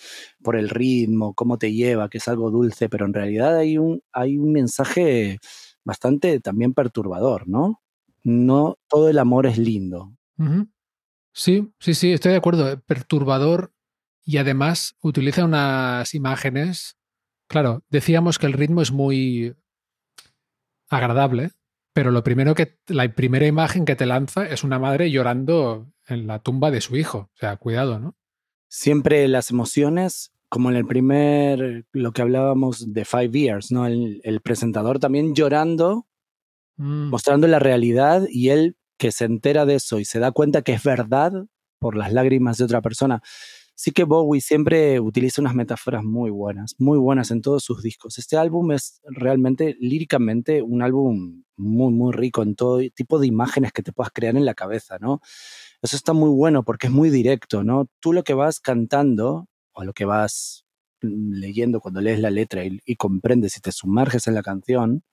Por 0.41 0.55
el 0.55 0.69
ritmo, 0.69 1.33
cómo 1.33 1.57
te 1.57 1.73
lleva, 1.73 2.09
que 2.09 2.19
es 2.19 2.27
algo 2.27 2.49
dulce, 2.49 2.89
pero 2.89 3.05
en 3.05 3.13
realidad 3.13 3.57
hay 3.57 3.77
un, 3.77 4.01
hay 4.13 4.37
un 4.37 4.51
mensaje 4.53 5.39
bastante 5.83 6.39
también 6.39 6.73
perturbador, 6.73 7.47
¿no? 7.47 7.81
No 8.23 8.77
todo 8.88 9.09
el 9.09 9.19
amor 9.19 9.45
es 9.45 9.57
lindo. 9.57 10.13
Sí, 11.33 11.71
sí, 11.79 11.93
sí, 11.93 12.13
estoy 12.13 12.31
de 12.31 12.38
acuerdo. 12.38 12.79
Perturbador 12.81 13.73
y 14.23 14.38
además 14.38 14.95
utiliza 15.01 15.45
unas 15.45 16.13
imágenes. 16.13 16.97
Claro, 17.47 17.83
decíamos 17.89 18.39
que 18.39 18.47
el 18.47 18.53
ritmo 18.53 18.81
es 18.81 18.91
muy 18.91 19.55
agradable, 20.89 21.51
pero 21.93 22.11
lo 22.11 22.23
primero 22.23 22.55
que 22.55 22.77
la 22.88 23.07
primera 23.13 23.47
imagen 23.47 23.85
que 23.85 23.95
te 23.95 24.05
lanza 24.05 24.47
es 24.47 24.63
una 24.63 24.79
madre 24.79 25.11
llorando 25.11 25.91
en 26.07 26.27
la 26.27 26.39
tumba 26.39 26.71
de 26.71 26.81
su 26.81 26.97
hijo. 26.97 27.29
O 27.33 27.38
sea, 27.38 27.57
cuidado, 27.57 28.00
¿no? 28.00 28.15
Siempre 28.69 29.27
las 29.27 29.51
emociones, 29.51 30.30
como 30.51 30.70
en 30.70 30.75
el 30.75 30.86
primer, 30.86 31.86
lo 31.93 32.12
que 32.12 32.22
hablábamos 32.22 32.91
de 32.91 33.05
Five 33.05 33.31
Years, 33.31 33.72
¿no? 33.72 33.88
El, 33.88 34.41
presentador 34.43 35.00
también 35.00 35.34
llorando, 35.34 36.08
mm. 36.75 37.08
mostrando 37.10 37.48
la 37.48 37.58
realidad 37.58 38.27
y 38.29 38.50
él 38.50 38.75
que 38.98 39.13
se 39.13 39.24
entera 39.24 39.65
de 39.65 39.75
eso 39.75 39.98
y 39.98 40.03
se 40.03 40.20
da 40.20 40.34
cuenta 40.34 40.62
que 40.62 40.74
es 40.74 40.84
verdad 40.84 41.31
por 41.79 41.96
las 41.96 42.12
lágrimas 42.12 42.58
de 42.58 42.65
otra 42.65 42.81
persona, 42.81 43.22
sí 43.75 43.91
que 43.91 44.03
Bowie 44.03 44.41
siempre 44.41 45.00
utiliza 45.00 45.39
unas 45.41 45.55
metáforas 45.55 46.03
muy 46.03 46.31
buenas, 46.31 46.75
muy 46.77 46.98
buenas 46.98 47.31
en 47.31 47.41
todos 47.41 47.63
sus 47.63 47.81
discos. 47.81 48.17
Este 48.17 48.36
álbum 48.36 48.74
es 48.74 49.00
realmente, 49.05 49.77
líricamente, 49.79 50.62
un 50.62 50.81
álbum 50.81 51.46
muy, 51.55 51.93
muy 51.93 52.12
rico 52.12 52.43
en 52.43 52.55
todo 52.55 52.81
tipo 52.93 53.20
de 53.20 53.27
imágenes 53.27 53.72
que 53.72 53.84
te 53.84 53.93
puedas 53.93 54.12
crear 54.13 54.36
en 54.36 54.43
la 54.43 54.53
cabeza, 54.53 54.98
¿no? 55.00 55.22
Eso 55.81 55.96
está 55.96 56.12
muy 56.12 56.29
bueno 56.29 56.63
porque 56.63 56.88
es 56.88 56.93
muy 56.93 57.10
directo, 57.10 57.63
¿no? 57.63 57.88
Tú 58.01 58.12
lo 58.12 58.25
que 58.25 58.34
vas 58.34 58.60
cantando 58.60 59.48
o 59.73 59.83
lo 59.83 59.93
que 59.93 60.05
vas 60.05 60.65
leyendo 61.01 61.79
cuando 61.79 62.01
lees 62.01 62.19
la 62.19 62.29
letra 62.29 62.63
y, 62.65 62.79
y 62.85 62.95
comprendes 62.95 63.57
y 63.57 63.61
te 63.61 63.71
sumerges 63.71 64.27
en 64.27 64.35
la 64.35 64.43
canción, 64.43 65.03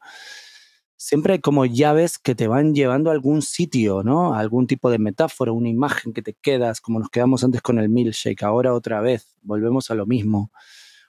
siempre 0.99 1.35
hay 1.35 1.39
como 1.39 1.65
llaves 1.65 2.19
que 2.19 2.35
te 2.35 2.49
van 2.49 2.75
llevando 2.75 3.11
a 3.11 3.13
algún 3.15 3.41
sitio, 3.41 4.03
¿no? 4.03 4.35
A 4.35 4.41
algún 4.41 4.67
tipo 4.67 4.91
de 4.91 4.99
metáfora, 4.99 5.53
una 5.53 5.69
imagen 5.69 6.13
que 6.13 6.23
te 6.23 6.35
quedas, 6.35 6.81
como 6.81 6.99
nos 6.99 7.09
quedamos 7.09 7.45
antes 7.45 7.63
con 7.63 7.79
el 7.79 7.89
milkshake, 7.89 8.43
ahora 8.43 8.75
otra 8.75 9.01
vez, 9.01 9.37
volvemos 9.41 9.91
a 9.91 9.95
lo 9.95 10.07
mismo. 10.07 10.51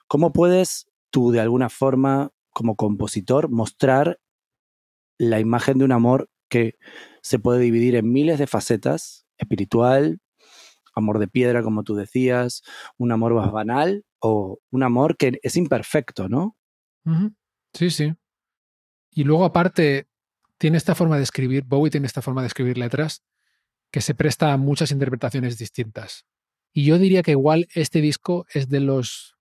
¿Cómo 0.06 0.32
puedes 0.32 0.88
tú, 1.10 1.32
de 1.32 1.40
alguna 1.40 1.68
forma, 1.68 2.30
como 2.50 2.76
compositor, 2.76 3.50
mostrar 3.50 4.20
la 5.18 5.40
imagen 5.40 5.78
de 5.78 5.84
un 5.84 5.92
amor 5.92 6.30
que 6.48 6.76
se 7.20 7.38
puede 7.38 7.60
dividir 7.60 7.96
en 7.96 8.10
miles 8.10 8.38
de 8.38 8.46
facetas, 8.46 9.26
espiritual, 9.38 10.20
amor 11.00 11.18
de 11.18 11.28
piedra, 11.28 11.62
como 11.62 11.82
tú 11.82 11.94
decías, 11.94 12.62
un 12.96 13.12
amor 13.12 13.34
más 13.34 13.50
banal 13.50 14.04
o 14.20 14.58
un 14.70 14.82
amor 14.82 15.16
que 15.16 15.38
es 15.42 15.56
imperfecto, 15.56 16.28
¿no? 16.28 16.56
Sí, 17.72 17.90
sí. 17.90 18.14
Y 19.10 19.24
luego 19.24 19.44
aparte, 19.44 20.06
tiene 20.58 20.76
esta 20.76 20.94
forma 20.94 21.16
de 21.16 21.22
escribir, 21.22 21.64
Bowie 21.64 21.90
tiene 21.90 22.06
esta 22.06 22.22
forma 22.22 22.42
de 22.42 22.48
escribir 22.48 22.78
letras 22.78 23.22
que 23.90 24.00
se 24.00 24.14
presta 24.14 24.52
a 24.52 24.56
muchas 24.56 24.90
interpretaciones 24.92 25.58
distintas. 25.58 26.26
Y 26.72 26.84
yo 26.84 26.98
diría 26.98 27.22
que 27.22 27.32
igual 27.32 27.66
este 27.74 28.00
disco 28.00 28.46
es 28.52 28.68
de 28.68 28.80
los 28.80 29.36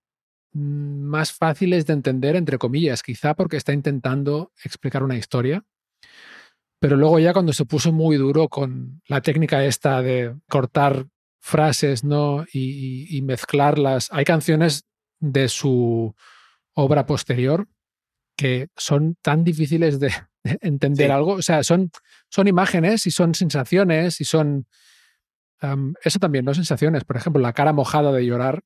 mm, 0.54 1.04
más 1.04 1.32
fáciles 1.32 1.86
de 1.86 1.94
entender, 1.94 2.36
entre 2.36 2.58
comillas, 2.58 3.04
quizá 3.04 3.36
porque 3.36 3.58
está 3.58 3.74
intentando 3.74 4.52
explicar 4.64 5.04
una 5.04 5.18
historia. 5.18 5.64
Pero 6.80 6.96
luego 6.96 7.20
ya 7.20 7.34
cuando 7.34 7.54
se 7.54 7.66
puso 7.66 7.92
muy 7.92 8.16
duro 8.16 8.48
con 8.48 9.02
la 9.08 9.22
técnica 9.22 9.66
esta 9.66 10.02
de 10.02 10.36
cortar 10.48 11.06
frases 11.40 12.04
¿no? 12.04 12.46
y, 12.52 13.16
y 13.16 13.22
mezclarlas, 13.22 14.10
hay 14.12 14.26
canciones 14.26 14.86
de 15.20 15.50
su 15.50 16.14
obra 16.74 17.06
posterior 17.06 17.68
que 18.40 18.70
son 18.78 19.18
tan 19.22 19.44
difíciles 19.44 20.00
de 20.00 20.14
entender 20.62 21.12
algo. 21.12 21.34
O 21.34 21.42
sea, 21.42 21.62
son, 21.64 21.92
son 22.30 22.48
imágenes 22.48 23.06
y 23.06 23.12
son 23.12 23.36
sensaciones 23.36 24.22
y 24.22 24.26
son... 24.26 24.66
eso 26.04 26.20
también, 26.20 26.46
no 26.46 26.54
sensaciones. 26.54 27.04
Por 27.04 27.18
ejemplo, 27.18 27.42
la 27.42 27.52
cara 27.52 27.74
mojada 27.74 28.14
de 28.14 28.26
llorar 28.26 28.64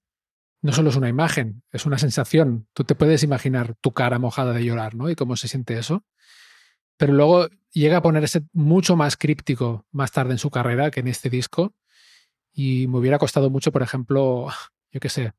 no 0.62 0.72
solo 0.72 0.92
es 0.92 0.96
una 0.96 1.10
imagen, 1.10 1.64
es 1.72 1.86
una 1.86 1.98
sensación. 1.98 2.68
Tú 2.74 2.84
te 2.84 2.96
puedes 2.96 3.24
imaginar 3.24 3.74
tu 3.82 3.92
cara 3.92 4.20
mojada 4.20 4.54
de 4.54 4.64
llorar, 4.64 4.96
¿no? 4.96 5.10
Y 5.10 5.16
cómo 5.16 5.36
se 5.36 5.48
siente 5.48 5.78
eso. 5.78 6.06
Pero 6.96 7.14
luego 7.14 7.50
llega 7.72 7.98
a 7.98 8.02
ponerse 8.02 8.44
mucho 8.54 8.96
más 8.96 9.18
críptico 9.18 9.88
más 9.92 10.12
tarde 10.12 10.34
en 10.34 10.38
su 10.38 10.52
carrera 10.52 10.92
que 10.92 11.00
en 11.00 11.08
este 11.08 11.30
disco. 11.32 11.74
Y 12.54 12.88
me 12.88 13.00
hubiera 13.00 13.18
costado 13.18 13.50
mucho, 13.50 13.72
por 13.72 13.82
ejemplo, 13.82 14.48
yo 14.92 15.00
qué 15.00 15.10
sé, 15.10 15.34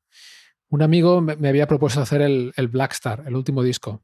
un 0.68 0.82
amigo 0.82 1.20
me 1.20 1.48
había 1.48 1.66
propuesto 1.66 2.00
hacer 2.00 2.22
el, 2.22 2.52
el 2.56 2.68
Black 2.68 2.92
Star, 2.92 3.22
el 3.26 3.36
último 3.36 3.62
disco. 3.62 4.02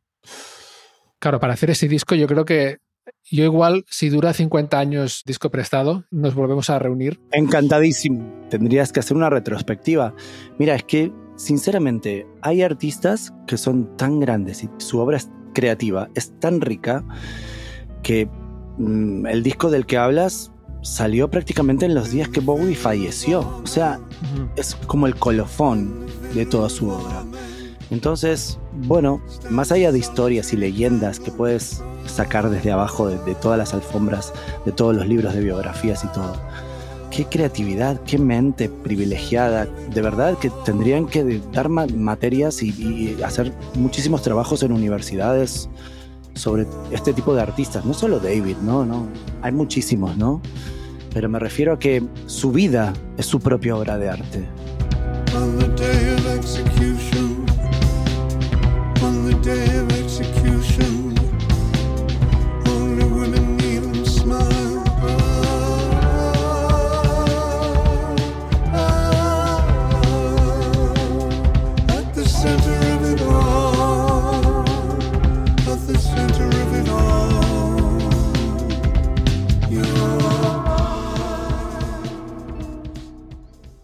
Claro, 1.18 1.40
para 1.40 1.54
hacer 1.54 1.70
ese 1.70 1.88
disco 1.88 2.14
yo 2.14 2.26
creo 2.26 2.44
que 2.44 2.78
yo 3.24 3.44
igual, 3.44 3.84
si 3.88 4.08
dura 4.08 4.32
50 4.32 4.78
años 4.78 5.22
disco 5.24 5.50
prestado, 5.50 6.04
nos 6.10 6.34
volvemos 6.34 6.70
a 6.70 6.78
reunir. 6.78 7.20
Encantadísimo. 7.32 8.46
Tendrías 8.48 8.92
que 8.92 9.00
hacer 9.00 9.16
una 9.16 9.30
retrospectiva. 9.30 10.14
Mira, 10.58 10.74
es 10.74 10.84
que, 10.84 11.12
sinceramente, 11.36 12.26
hay 12.42 12.62
artistas 12.62 13.32
que 13.46 13.56
son 13.56 13.96
tan 13.96 14.20
grandes 14.20 14.64
y 14.64 14.70
su 14.78 14.98
obra 14.98 15.16
es 15.16 15.30
creativa, 15.54 16.08
es 16.14 16.38
tan 16.40 16.60
rica, 16.60 17.04
que 18.02 18.28
mm, 18.78 19.26
el 19.26 19.42
disco 19.42 19.70
del 19.70 19.86
que 19.86 19.96
hablas 19.96 20.52
salió 20.82 21.30
prácticamente 21.30 21.86
en 21.86 21.94
los 21.94 22.10
días 22.10 22.28
que 22.28 22.40
Bowie 22.40 22.74
falleció. 22.74 23.40
O 23.62 23.66
sea, 23.66 24.00
es 24.56 24.74
como 24.86 25.06
el 25.06 25.16
colofón 25.16 26.06
de 26.34 26.46
toda 26.46 26.68
su 26.68 26.88
obra. 26.88 27.24
Entonces, 27.90 28.58
bueno, 28.72 29.20
más 29.50 29.72
allá 29.72 29.90
de 29.90 29.98
historias 29.98 30.52
y 30.52 30.56
leyendas 30.56 31.18
que 31.18 31.32
puedes 31.32 31.82
sacar 32.06 32.48
desde 32.48 32.70
abajo 32.70 33.08
de, 33.08 33.34
todas 33.34 33.58
las 33.58 33.74
alfombras, 33.74 34.32
de 34.64 34.72
todos 34.72 34.94
los 34.94 35.06
libros 35.06 35.34
de 35.34 35.40
biografías 35.40 36.04
y 36.04 36.08
todo, 36.08 36.34
qué 37.10 37.24
creatividad, 37.24 38.00
qué 38.02 38.16
mente 38.18 38.68
privilegiada. 38.68 39.66
De 39.92 40.02
verdad 40.02 40.38
que 40.38 40.50
tendrían 40.64 41.06
que 41.06 41.40
dar 41.52 41.68
materias 41.68 42.62
y, 42.62 43.18
hacer 43.24 43.52
muchísimos 43.74 44.22
trabajos 44.22 44.62
en 44.62 44.70
universidades 44.70 45.68
sobre 46.34 46.66
este 46.90 47.12
tipo 47.12 47.34
de 47.34 47.42
artistas. 47.42 47.84
No 47.84 47.94
solo 47.94 48.18
David, 48.20 48.56
no, 48.62 48.84
no. 48.84 49.06
Hay 49.42 49.52
muchísimos, 49.52 50.16
¿no? 50.16 50.40
Pero 51.12 51.28
me 51.28 51.38
refiero 51.38 51.72
a 51.72 51.78
que 51.78 52.02
su 52.26 52.52
vida 52.52 52.92
es 53.18 53.26
su 53.26 53.40
propia 53.40 53.76
obra 53.76 53.98
de 53.98 54.08
arte. 54.08 54.48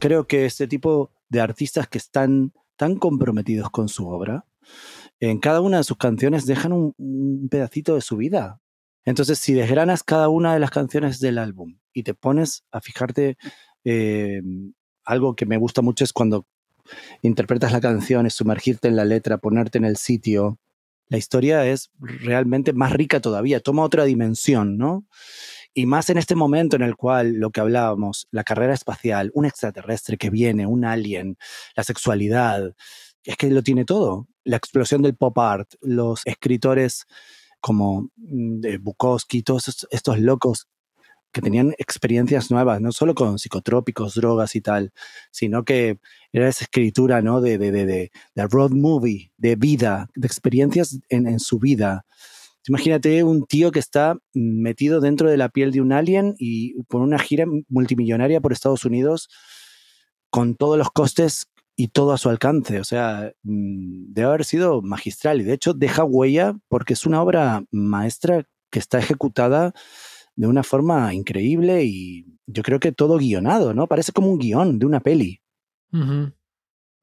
Creo 0.07 0.29
que 0.29 0.45
este 0.45 0.69
tipo 0.69 1.11
de 1.29 1.41
artistas 1.41 1.89
que 1.89 1.99
están 1.99 2.53
tan 2.77 2.95
comprometidos 2.95 3.71
con 3.71 3.89
su 3.89 4.07
obra, 4.07 4.45
en 5.19 5.41
cada 5.41 5.61
una 5.61 5.79
de 5.79 5.83
sus 5.83 5.97
canciones 5.97 6.47
dejan 6.47 6.73
un, 6.73 7.49
pedacito 7.51 7.97
de 7.97 8.01
su 8.03 8.17
vida. 8.17 8.61
Entonces, 9.05 9.41
si 9.41 9.53
desgranas 9.53 10.05
cada 10.05 10.29
una 10.29 10.55
de 10.55 10.61
las 10.61 10.71
canciones 10.71 11.19
del 11.19 11.39
álbum 11.39 11.81
y 11.93 12.05
te 12.05 12.15
pones 12.15 12.63
a 12.71 12.81
fijarte, 12.81 13.37
eh, 13.83 14.43
algo 15.05 15.35
que 15.35 15.45
me 15.45 15.57
gusta 15.57 15.83
mucho 15.83 16.05
es 16.05 16.13
cuando 16.13 16.47
interpretas 17.23 17.73
la 17.73 17.81
canción, 17.81 18.27
es 18.27 18.35
sumergirte 18.35 18.87
en 18.87 18.95
la 18.95 19.05
letra, 19.05 19.39
ponerte 19.39 19.79
en 19.79 19.87
el 19.87 19.97
sitio. 19.97 20.61
La 21.09 21.19
historia 21.19 21.67
es 21.67 21.91
realmente 21.99 22.73
más 22.73 22.93
rica 22.93 23.19
todavía, 23.19 23.59
toma 23.59 23.83
otra 23.83 24.05
dimensión, 24.05 24.79
¿no? 24.79 25.05
Y 25.79 25.85
más 25.85 26.09
en 26.09 26.17
este 26.17 26.35
momento 26.35 26.75
en 26.77 26.81
el 26.81 26.97
cual 26.97 27.35
lo 27.35 27.51
que 27.51 27.61
hablábamos, 27.61 28.29
la 28.31 28.45
carrera 28.45 28.73
espacial, 28.73 29.31
un 29.35 29.45
extraterrestre 29.45 30.17
que 30.17 30.31
viene, 30.31 30.67
un 30.67 30.87
alien, 30.87 31.37
la 31.77 31.85
sexualidad, 31.85 32.75
es 33.23 33.37
que 33.37 33.51
lo 33.51 33.63
tiene 33.63 33.85
todo. 33.85 34.27
La 34.43 34.57
explosión 34.57 35.03
del 35.03 35.17
pop 35.17 35.39
art, 35.39 35.75
los 35.83 36.23
escritores 36.25 37.05
como 37.61 38.09
mm, 38.17 38.61
de 38.61 38.79
Bukowski, 38.79 39.43
todos 39.43 39.87
estos 39.91 40.19
locos 40.19 40.67
que 41.31 41.43
tenían 41.43 41.75
experiencias 41.77 42.51
nuevas, 42.51 42.81
no 42.81 42.91
solo 42.91 43.15
con 43.15 43.39
psicotrópicos, 43.39 44.15
drogas 44.15 44.57
y 44.57 44.63
tal, 44.63 44.95
sino 45.31 45.63
que 45.63 45.99
era 46.33 46.49
esa 46.49 46.65
escritura 46.65 47.21
¿no? 47.21 47.43
de, 47.43 47.59
de, 47.59 47.71
de, 47.71 48.13
de 48.35 48.47
road 48.47 48.71
movie, 48.71 49.31
de 49.37 49.57
vida, 49.57 50.09
de 50.15 50.27
experiencias 50.27 50.99
en, 51.11 51.27
en 51.27 51.39
su 51.39 51.59
vida. 51.59 52.07
Imagínate 52.69 53.23
un 53.23 53.47
tío 53.47 53.71
que 53.71 53.79
está 53.79 54.19
metido 54.33 55.01
dentro 55.01 55.31
de 55.31 55.37
la 55.37 55.49
piel 55.49 55.71
de 55.71 55.81
un 55.81 55.93
alien 55.93 56.35
y 56.39 56.83
con 56.85 57.03
una 57.03 57.19
gira 57.19 57.45
multimillonaria 57.69 58.41
por 58.41 58.53
Estados 58.53 58.85
Unidos 58.85 59.29
con 60.31 60.57
todos 60.57 60.77
los 60.77 60.91
costes 60.91 61.47
y 61.77 61.89
todo 61.89 62.13
a 62.13 62.19
su 62.19 62.29
alcance. 62.29 62.81
O 62.81 62.85
sea, 62.85 63.33
mm, 63.43 64.13
debe 64.13 64.29
haber 64.29 64.45
sido 64.45 64.83
magistral 64.83 65.41
y 65.41 65.45
de 65.45 65.53
hecho 65.53 65.75
deja 65.75 66.05
huella 66.05 66.57
porque 66.69 66.95
es 66.95 67.07
una 67.07 67.23
obra 67.23 67.65
maestra 67.71 68.45
que 68.71 68.79
está 68.79 68.99
ejecutada 68.99 69.73
de 70.35 70.47
una 70.47 70.63
forma 70.63 71.15
increíble 71.15 71.85
y 71.85 72.27
yo 72.47 72.63
creo 72.63 72.81
que 72.81 72.93
todo 72.93 73.19
guionado, 73.19 73.75
¿no? 73.75 73.87
Parece 73.87 74.13
como 74.13 74.31
un 74.31 74.39
guion 74.39 74.79
de 74.79 74.87
una 74.87 75.01
peli. 75.01 75.41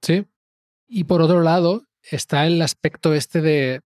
Sí. 0.02 0.26
Y 0.88 1.06
por 1.06 1.22
otro 1.22 1.42
lado 1.42 1.88
está 2.02 2.46
el 2.46 2.62
aspecto 2.62 3.14
este 3.14 3.42
de 3.42 3.82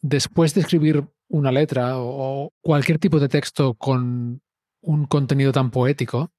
después 0.00 0.54
de 0.54 0.62
escribir 0.62 1.08
una 1.28 1.52
letra 1.52 1.98
o 1.98 2.52
cualquier 2.60 2.98
tipo 2.98 3.20
de 3.20 3.28
texto 3.28 3.74
con 3.74 4.40
un 4.80 5.06
contenido 5.06 5.52
tan 5.52 5.70
poético, 5.70 6.32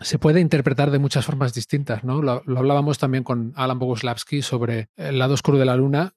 se 0.00 0.18
puede 0.18 0.40
interpretar 0.40 0.90
de 0.90 0.98
muchas 0.98 1.24
formas 1.24 1.54
distintas, 1.54 2.04
¿no? 2.04 2.22
Lo, 2.22 2.42
hablábamos 2.56 2.98
también 2.98 3.24
con 3.24 3.52
Alan 3.56 3.78
Boguslavski 3.78 4.42
sobre 4.42 4.90
el 4.96 5.18
lado 5.18 5.34
oscuro 5.34 5.58
de 5.58 5.64
la 5.64 5.76
luna. 5.76 6.14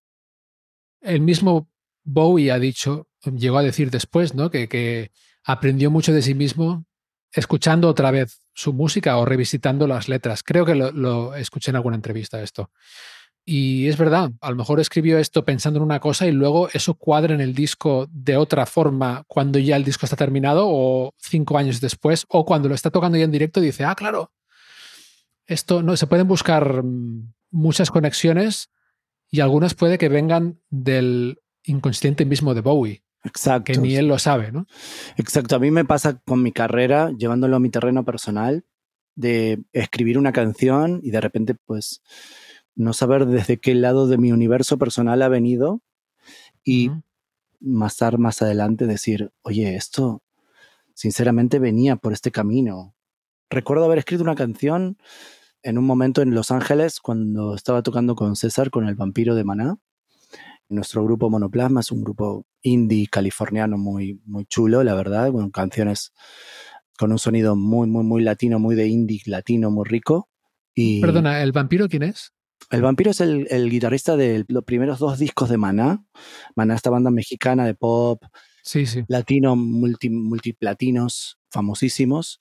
El 1.02 1.22
mismo 1.22 1.70
Bowie 2.04 2.52
ha 2.52 2.60
dicho, 2.60 3.08
llegó 3.24 3.58
a 3.58 3.64
decir 3.64 3.90
después, 3.90 4.36
¿no? 4.36 4.50
Que, 4.50 4.68
que 4.68 5.12
aprendió 5.44 5.92
mucho 5.92 6.12
de 6.12 6.22
sí 6.22 6.36
mismo 6.36 6.86
escuchando 7.32 7.88
otra 7.88 8.12
vez 8.12 8.42
su 8.54 8.74
música 8.74 9.18
o 9.18 9.26
revisitando 9.26 9.88
las 9.88 10.10
letras. 10.10 10.44
Creo 10.44 10.66
que 10.66 10.76
lo, 10.76 10.92
lo 10.92 11.36
escuché 11.36 11.72
en 11.72 11.78
alguna 11.78 11.96
entrevista 11.96 12.42
esto. 12.42 12.72
Y 13.52 13.88
es 13.88 13.98
verdad, 13.98 14.32
a 14.42 14.52
lo 14.52 14.58
mejor 14.58 14.80
escribió 14.80 15.18
esto 15.18 15.44
pensando 15.44 15.80
en 15.80 15.84
una 15.84 16.00
cosa 16.00 16.28
y 16.28 16.32
luego 16.32 16.70
eso 16.72 16.94
cuadra 16.94 17.34
en 17.34 17.42
el 17.42 17.56
disco 17.56 18.08
de 18.12 18.38
otra 18.38 18.68
forma 18.68 19.24
cuando 19.28 19.58
ya 19.58 19.76
el 19.76 19.84
disco 19.84 20.06
está 20.06 20.16
terminado 20.16 20.68
o 20.68 21.16
cinco 21.18 21.58
años 21.58 21.82
después 21.82 22.28
o 22.30 22.46
cuando 22.46 22.70
lo 22.70 22.76
está 22.76 22.92
tocando 22.92 23.18
ya 23.18 23.24
en 23.24 23.32
directo 23.32 23.60
dice, 23.60 23.86
ah, 23.86 23.96
claro, 23.96 24.32
esto 25.48 25.82
no, 25.82 25.98
se 25.98 26.06
pueden 26.06 26.28
buscar 26.28 26.84
mm, 26.84 27.34
muchas 27.50 27.90
conexiones 27.90 28.70
y 29.32 29.40
algunas 29.40 29.74
puede 29.74 29.98
que 29.98 30.10
vengan 30.10 30.60
del 30.70 31.42
inconsciente 31.64 32.26
mismo 32.26 32.54
de 32.54 32.62
Bowie. 32.62 33.04
Exacto. 33.24 33.74
Que 33.74 33.80
ni 33.80 33.96
él 33.96 34.08
lo 34.08 34.20
sabe, 34.20 34.52
¿no? 34.52 34.68
Exacto. 35.18 35.56
A 35.56 35.60
mí 35.60 35.72
me 35.72 35.86
pasa 35.86 36.22
con 36.24 36.44
mi 36.44 36.52
carrera, 36.52 37.10
llevándolo 37.18 37.56
a 37.56 37.60
mi 37.60 37.72
terreno 37.72 38.06
personal, 38.06 38.64
de 39.16 39.64
escribir 39.74 40.20
una 40.20 40.34
canción 40.34 41.00
y 41.02 41.10
de 41.10 41.20
repente, 41.20 41.56
pues, 41.56 42.04
no 42.80 42.94
saber 42.94 43.26
desde 43.26 43.58
qué 43.58 43.76
lado 43.76 44.08
de 44.08 44.18
mi 44.18 44.32
universo 44.32 44.78
personal 44.78 45.22
ha 45.22 45.28
venido 45.28 45.82
y 46.64 46.92
más 47.60 47.98
tarde, 47.98 48.18
más 48.18 48.42
adelante 48.42 48.88
decir, 48.88 49.34
oye, 49.42 49.76
esto 49.76 50.24
sinceramente 50.94 51.60
venía 51.60 51.98
por 51.98 52.14
este 52.14 52.32
camino. 52.32 52.96
Recuerdo 53.50 53.84
haber 53.84 53.98
escrito 53.98 54.24
una 54.24 54.36
canción 54.36 54.98
en 55.62 55.78
un 55.78 55.84
momento 55.84 56.22
en 56.22 56.34
Los 56.34 56.52
Ángeles 56.52 57.02
cuando 57.02 57.54
estaba 57.54 57.84
tocando 57.84 58.16
con 58.16 58.38
César, 58.38 58.70
con 58.70 58.88
el 58.88 58.96
vampiro 58.96 59.36
de 59.36 59.44
Maná. 59.44 59.78
Nuestro 60.70 61.04
grupo 61.04 61.30
Monoplasma 61.30 61.82
es 61.82 61.92
un 61.92 62.02
grupo 62.02 62.46
indie 62.62 63.08
californiano 63.08 63.78
muy, 63.78 64.22
muy 64.24 64.46
chulo, 64.46 64.86
la 64.86 64.96
verdad, 64.96 65.34
con 65.34 65.52
canciones 65.52 66.14
con 66.98 67.12
un 67.12 67.20
sonido 67.20 67.58
muy, 67.58 67.90
muy, 67.90 68.06
muy 68.06 68.24
latino, 68.24 68.58
muy 68.58 68.76
de 68.76 68.88
indie 68.88 69.22
latino, 69.26 69.70
muy 69.70 69.86
rico. 69.86 70.30
Y... 70.74 71.02
Perdona, 71.02 71.44
¿el 71.44 71.52
vampiro 71.52 71.90
quién 71.90 72.04
es? 72.04 72.32
El 72.72 72.82
vampiro 72.82 73.12
es 73.12 73.22
el, 73.22 73.48
el, 73.50 73.70
guitarrista 73.70 74.16
de 74.16 74.46
los 74.48 74.64
primeros 74.64 75.00
dos 75.00 75.18
discos 75.18 75.50
de 75.50 75.58
Maná. 75.58 76.04
Maná, 76.56 76.76
esta 76.76 76.90
banda 76.90 77.10
mexicana 77.10 77.66
de 77.66 77.74
pop, 77.74 78.24
sí, 78.64 78.86
sí. 78.86 79.04
latino, 79.08 79.56
multi, 79.56 80.10
multiplatinos, 80.10 81.40
famosísimos. 81.50 82.40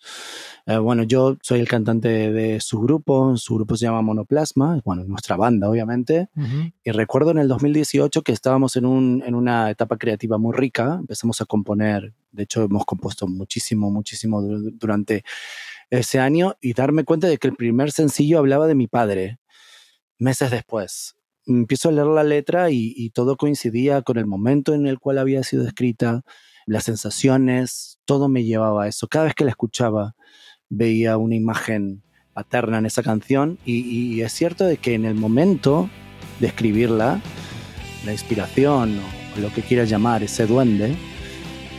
Eh, 0.67 0.77
bueno, 0.79 1.03
yo 1.03 1.37
soy 1.43 1.61
el 1.61 1.69
cantante 1.69 2.09
de 2.31 2.61
su 2.61 2.81
grupo, 2.81 3.37
su 3.37 3.55
grupo 3.55 3.77
se 3.77 3.87
llama 3.87 4.03
Monoplasma, 4.03 4.81
bueno, 4.85 5.05
nuestra 5.05 5.37
banda, 5.37 5.69
obviamente. 5.69 6.29
Uh 6.37 6.41
-huh. 6.43 6.73
Y 6.85 6.91
recuerdo 6.91 7.31
en 7.31 7.39
el 7.39 7.49
2018 7.49 8.23
que 8.23 8.33
estábamos 8.33 8.77
en, 8.77 8.85
un, 8.85 9.23
en 9.27 9.35
una 9.35 9.71
etapa 9.71 9.97
creativa 9.97 10.39
muy 10.39 10.55
rica, 10.55 10.99
empezamos 11.01 11.41
a 11.41 11.47
componer, 11.47 12.13
de 12.33 12.43
hecho 12.43 12.63
hemos 12.65 12.85
compuesto 12.85 13.27
muchísimo, 13.27 13.91
muchísimo 13.91 14.43
durante 14.43 15.25
ese 15.91 16.19
año 16.19 16.55
y 16.61 16.75
darme 16.75 17.05
cuenta 17.05 17.29
de 17.29 17.39
que 17.39 17.49
el 17.49 17.57
primer 17.57 17.93
sencillo 17.93 18.39
hablaba 18.39 18.67
de 18.67 18.75
mi 18.75 18.89
padre 18.89 19.39
meses 20.19 20.51
después. 20.51 21.17
Empiezo 21.47 21.89
a 21.89 21.93
leer 21.93 22.07
la 22.07 22.25
letra 22.25 22.71
y, 22.71 23.11
todo 23.11 23.37
coincidía 23.37 24.03
con 24.03 24.19
el 24.19 24.27
momento 24.27 24.75
en 24.75 24.87
el 24.87 24.99
cual 24.99 25.19
había 25.19 25.43
sido 25.43 25.67
escrita, 25.67 26.23
las 26.67 26.85
sensaciones, 26.85 27.99
todo 28.05 28.29
me 28.29 28.45
llevaba 28.45 28.85
a 28.85 28.89
eso. 28.89 29.09
Cada 29.09 29.25
vez 29.25 29.35
que 29.35 29.45
la 29.45 29.51
escuchaba 29.51 30.15
veía 30.69 31.17
una 31.17 31.35
imagen 31.35 32.03
paterna 32.35 32.79
en 32.79 32.87
esa 32.87 33.03
canción 33.03 33.59
y, 33.65 33.81
y 33.81 34.21
es 34.21 34.33
cierto 34.33 34.65
de 34.65 34.77
que 34.77 34.95
en 34.95 35.07
el 35.07 35.15
momento 35.15 35.89
de 36.41 36.49
escribirla, 36.49 37.23
la 38.05 38.13
inspiración 38.13 39.01
o 39.37 39.41
lo 39.41 39.53
que 39.53 39.63
quieras 39.63 39.89
llamar, 39.89 40.23
ese 40.23 40.47
duende, 40.47 40.95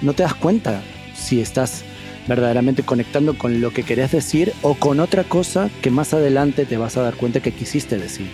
no 0.01 0.13
te 0.13 0.23
das 0.23 0.33
cuenta 0.33 0.81
si 1.13 1.41
estás 1.41 1.83
verdaderamente 2.29 2.83
conectando 2.83 3.37
con 3.37 3.59
lo 3.59 3.71
que 3.71 3.83
querés 3.83 4.11
decir 4.11 4.53
o 4.61 4.75
con 4.75 4.99
otra 4.99 5.23
cosa 5.23 5.69
que 5.81 5.89
más 5.89 6.13
adelante 6.13 6.65
te 6.65 6.77
vas 6.77 6.95
a 6.95 7.01
dar 7.01 7.15
cuenta 7.15 7.41
que 7.41 7.51
quisiste 7.51 7.97
decir. 7.97 8.27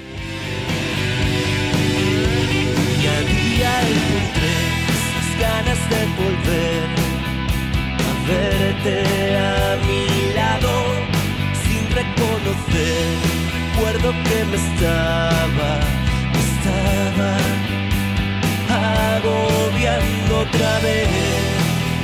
Esas 4.86 5.30
ganas 5.40 5.80
de 5.90 6.02
volver 6.22 6.86
a 8.00 8.12
verte 8.28 8.96
a 9.38 9.78
mi 9.88 10.04
lado 10.34 10.74
sin 11.64 11.84
reconocer. 11.96 13.06
Recuerdo 13.76 14.10
que 14.24 14.38
me 14.52 14.58
estaba, 14.58 15.72
me 16.32 16.40
estaba 16.52 17.32
agobiando 19.16 20.32
otra 20.40 20.72
vez. 20.80 21.08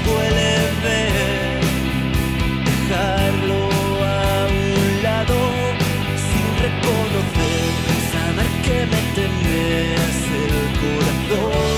Duele 0.06 0.52
ver 0.84 1.31
dejarlo 2.92 3.56
a 4.04 4.48
un 4.48 5.04
lado 5.04 5.36
sin 6.28 6.48
reconocer, 6.66 7.72
saber 8.12 8.52
que 8.66 8.78
me 8.92 9.02
tenés 9.16 10.16
el 10.44 10.56
corazón 10.82 11.71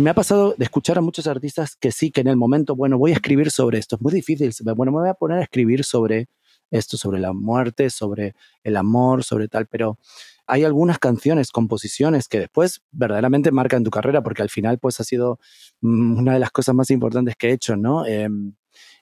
Me 0.00 0.08
ha 0.08 0.14
pasado 0.14 0.54
de 0.56 0.64
escuchar 0.64 0.96
a 0.96 1.02
muchos 1.02 1.26
artistas 1.26 1.76
que 1.76 1.92
sí, 1.92 2.10
que 2.10 2.22
en 2.22 2.28
el 2.28 2.36
momento, 2.36 2.74
bueno, 2.74 2.96
voy 2.96 3.10
a 3.10 3.16
escribir 3.16 3.50
sobre 3.50 3.78
esto, 3.78 3.96
es 3.96 4.00
muy 4.00 4.14
difícil, 4.14 4.50
bueno, 4.74 4.92
me 4.92 5.00
voy 5.00 5.10
a 5.10 5.14
poner 5.14 5.40
a 5.40 5.42
escribir 5.42 5.84
sobre 5.84 6.30
esto, 6.70 6.96
sobre 6.96 7.20
la 7.20 7.34
muerte, 7.34 7.90
sobre 7.90 8.34
el 8.64 8.78
amor, 8.78 9.24
sobre 9.24 9.48
tal, 9.48 9.66
pero 9.66 9.98
hay 10.46 10.64
algunas 10.64 10.98
canciones, 10.98 11.50
composiciones 11.50 12.28
que 12.28 12.38
después 12.38 12.80
verdaderamente 12.92 13.52
marcan 13.52 13.84
tu 13.84 13.90
carrera, 13.90 14.22
porque 14.22 14.40
al 14.40 14.48
final 14.48 14.78
pues 14.78 15.00
ha 15.00 15.04
sido 15.04 15.38
mm, 15.82 16.16
una 16.16 16.32
de 16.32 16.38
las 16.38 16.50
cosas 16.50 16.74
más 16.74 16.90
importantes 16.90 17.36
que 17.36 17.50
he 17.50 17.52
hecho, 17.52 17.76
¿no? 17.76 18.06
Eh, 18.06 18.30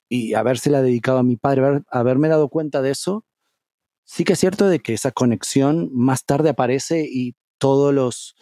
y 0.08 0.34
habérsela 0.34 0.82
dedicado 0.82 1.18
a 1.18 1.22
mi 1.22 1.36
padre, 1.36 1.64
haber, 1.64 1.82
haberme 1.92 2.26
dado 2.26 2.48
cuenta 2.48 2.82
de 2.82 2.90
eso, 2.90 3.24
sí 4.02 4.24
que 4.24 4.32
es 4.32 4.40
cierto 4.40 4.66
de 4.66 4.80
que 4.80 4.94
esa 4.94 5.12
conexión 5.12 5.90
más 5.92 6.24
tarde 6.24 6.48
aparece 6.48 7.06
y 7.08 7.36
todos 7.58 7.94
los 7.94 8.34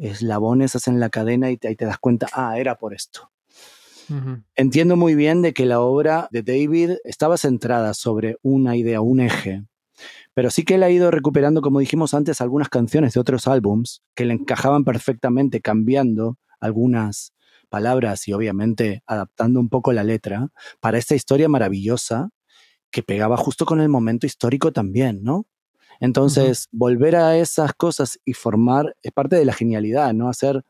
eslabones 0.00 0.76
hacen 0.76 1.00
la 1.00 1.10
cadena 1.10 1.50
y 1.50 1.56
te, 1.56 1.68
ahí 1.68 1.76
te 1.76 1.84
das 1.84 1.98
cuenta, 1.98 2.26
ah, 2.32 2.58
era 2.58 2.76
por 2.76 2.94
esto. 2.94 3.30
Uh 4.08 4.14
-huh. 4.14 4.44
Entiendo 4.56 4.96
muy 4.96 5.14
bien 5.14 5.42
de 5.42 5.52
que 5.52 5.66
la 5.66 5.80
obra 5.80 6.28
de 6.32 6.42
David 6.42 6.96
estaba 7.04 7.36
centrada 7.36 7.94
sobre 7.94 8.36
una 8.42 8.76
idea, 8.76 9.00
un 9.00 9.20
eje, 9.20 9.64
pero 10.34 10.50
sí 10.50 10.64
que 10.64 10.74
él 10.76 10.82
ha 10.82 10.90
ido 10.90 11.10
recuperando, 11.10 11.60
como 11.60 11.80
dijimos 11.80 12.14
antes, 12.14 12.40
algunas 12.40 12.68
canciones 12.68 13.14
de 13.14 13.20
otros 13.20 13.46
álbums 13.46 14.02
que 14.14 14.24
le 14.24 14.34
encajaban 14.34 14.84
perfectamente, 14.84 15.60
cambiando 15.60 16.38
algunas 16.60 17.32
palabras 17.68 18.26
y 18.28 18.32
obviamente 18.32 19.02
adaptando 19.06 19.60
un 19.60 19.68
poco 19.68 19.92
la 19.92 20.04
letra 20.04 20.48
para 20.80 20.98
esta 20.98 21.14
historia 21.14 21.48
maravillosa 21.48 22.30
que 22.90 23.02
pegaba 23.02 23.36
justo 23.36 23.64
con 23.64 23.80
el 23.80 23.88
momento 23.88 24.26
histórico 24.26 24.72
también, 24.72 25.22
¿no? 25.22 25.46
Entonces, 26.00 26.66
uh 26.72 26.76
-huh. 26.76 26.78
volver 26.78 27.16
a 27.16 27.36
esas 27.36 27.74
cosas 27.74 28.18
y 28.24 28.32
formar 28.32 28.96
es 29.02 29.12
parte 29.12 29.36
de 29.36 29.44
la 29.44 29.52
genialidad, 29.52 30.12
¿no? 30.14 30.28
Hacer, 30.28 30.64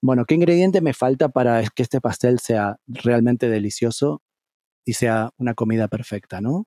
bueno, 0.00 0.24
¿qué 0.24 0.34
ingrediente 0.34 0.80
me 0.80 0.94
falta 0.94 1.28
para 1.28 1.62
que 1.68 1.82
este 1.82 2.00
pastel 2.00 2.40
sea 2.40 2.78
realmente 2.86 3.48
delicioso 3.48 4.22
y 4.84 4.94
sea 4.94 5.30
una 5.36 5.54
comida 5.54 5.88
perfecta, 5.88 6.40
¿no? 6.40 6.66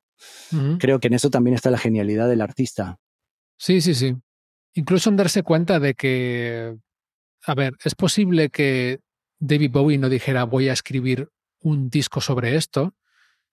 Uh 0.51 0.55
-huh. 0.55 0.77
Creo 0.79 0.99
que 0.99 1.07
en 1.07 1.15
eso 1.15 1.29
también 1.29 1.55
está 1.55 1.71
la 1.71 1.79
genialidad 1.79 2.29
del 2.29 2.41
artista. 2.41 2.99
Sí, 3.57 3.81
sí, 3.81 3.95
sí. 3.95 4.15
Incluso 4.75 5.09
en 5.09 5.17
darse 5.17 5.43
cuenta 5.43 5.79
de 5.79 5.95
que, 5.95 6.77
a 7.45 7.55
ver, 7.55 7.73
es 7.83 7.95
posible 7.95 8.49
que 8.49 8.99
David 9.39 9.71
Bowie 9.71 9.97
no 9.97 10.09
dijera 10.09 10.45
voy 10.45 10.69
a 10.69 10.73
escribir 10.73 11.29
un 11.59 11.89
disco 11.89 12.21
sobre 12.21 12.55
esto, 12.55 12.93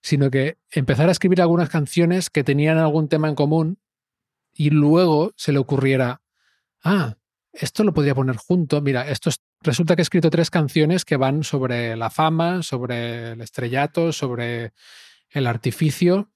sino 0.01 0.29
que 0.29 0.57
empezara 0.71 1.09
a 1.09 1.11
escribir 1.11 1.41
algunas 1.41 1.69
canciones 1.69 2.29
que 2.29 2.43
tenían 2.43 2.77
algún 2.77 3.07
tema 3.07 3.27
en 3.27 3.35
común 3.35 3.77
y 4.53 4.69
luego 4.69 5.33
se 5.35 5.51
le 5.51 5.59
ocurriera, 5.59 6.21
ah, 6.83 7.15
esto 7.53 7.83
lo 7.83 7.93
podría 7.93 8.15
poner 8.15 8.37
junto. 8.37 8.81
Mira, 8.81 9.09
esto 9.09 9.29
es, 9.29 9.41
resulta 9.61 9.95
que 9.95 10.01
he 10.01 10.03
escrito 10.03 10.29
tres 10.29 10.49
canciones 10.49 11.05
que 11.05 11.17
van 11.17 11.43
sobre 11.43 11.95
la 11.95 12.09
fama, 12.09 12.63
sobre 12.63 13.33
el 13.33 13.41
estrellato, 13.41 14.11
sobre 14.13 14.73
el 15.29 15.47
artificio, 15.47 16.31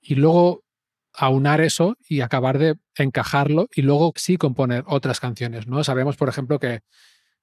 y 0.00 0.14
luego 0.16 0.64
aunar 1.14 1.60
eso 1.60 1.96
y 2.08 2.20
acabar 2.20 2.58
de 2.58 2.76
encajarlo 2.96 3.68
y 3.74 3.82
luego 3.82 4.12
sí 4.16 4.36
componer 4.36 4.84
otras 4.86 5.20
canciones, 5.20 5.66
¿no? 5.66 5.82
Sabemos, 5.84 6.16
por 6.16 6.28
ejemplo, 6.28 6.58
que 6.58 6.80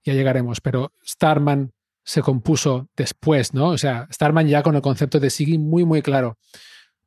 ya 0.03 0.13
llegaremos, 0.13 0.61
pero 0.61 0.91
Starman 1.05 1.71
se 2.03 2.21
compuso 2.21 2.89
después, 2.95 3.53
¿no? 3.53 3.69
O 3.69 3.77
sea, 3.77 4.07
Starman 4.11 4.47
ya 4.47 4.63
con 4.63 4.75
el 4.75 4.81
concepto 4.81 5.19
de 5.19 5.29
Siggy 5.29 5.57
muy, 5.57 5.85
muy 5.85 6.01
claro, 6.01 6.37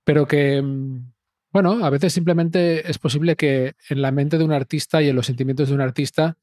pero 0.04 0.26
que, 0.26 0.62
mm, 0.62 1.12
bueno, 1.54 1.84
a 1.84 1.90
veces 1.90 2.12
simplemente 2.12 2.90
es 2.90 2.98
posible 2.98 3.36
que 3.36 3.76
en 3.88 4.02
la 4.02 4.10
mente 4.10 4.38
de 4.38 4.44
un 4.44 4.50
artista 4.50 5.00
y 5.00 5.08
en 5.08 5.14
los 5.14 5.26
sentimientos 5.26 5.68
de 5.68 5.74
un 5.76 5.80
artista 5.80 6.36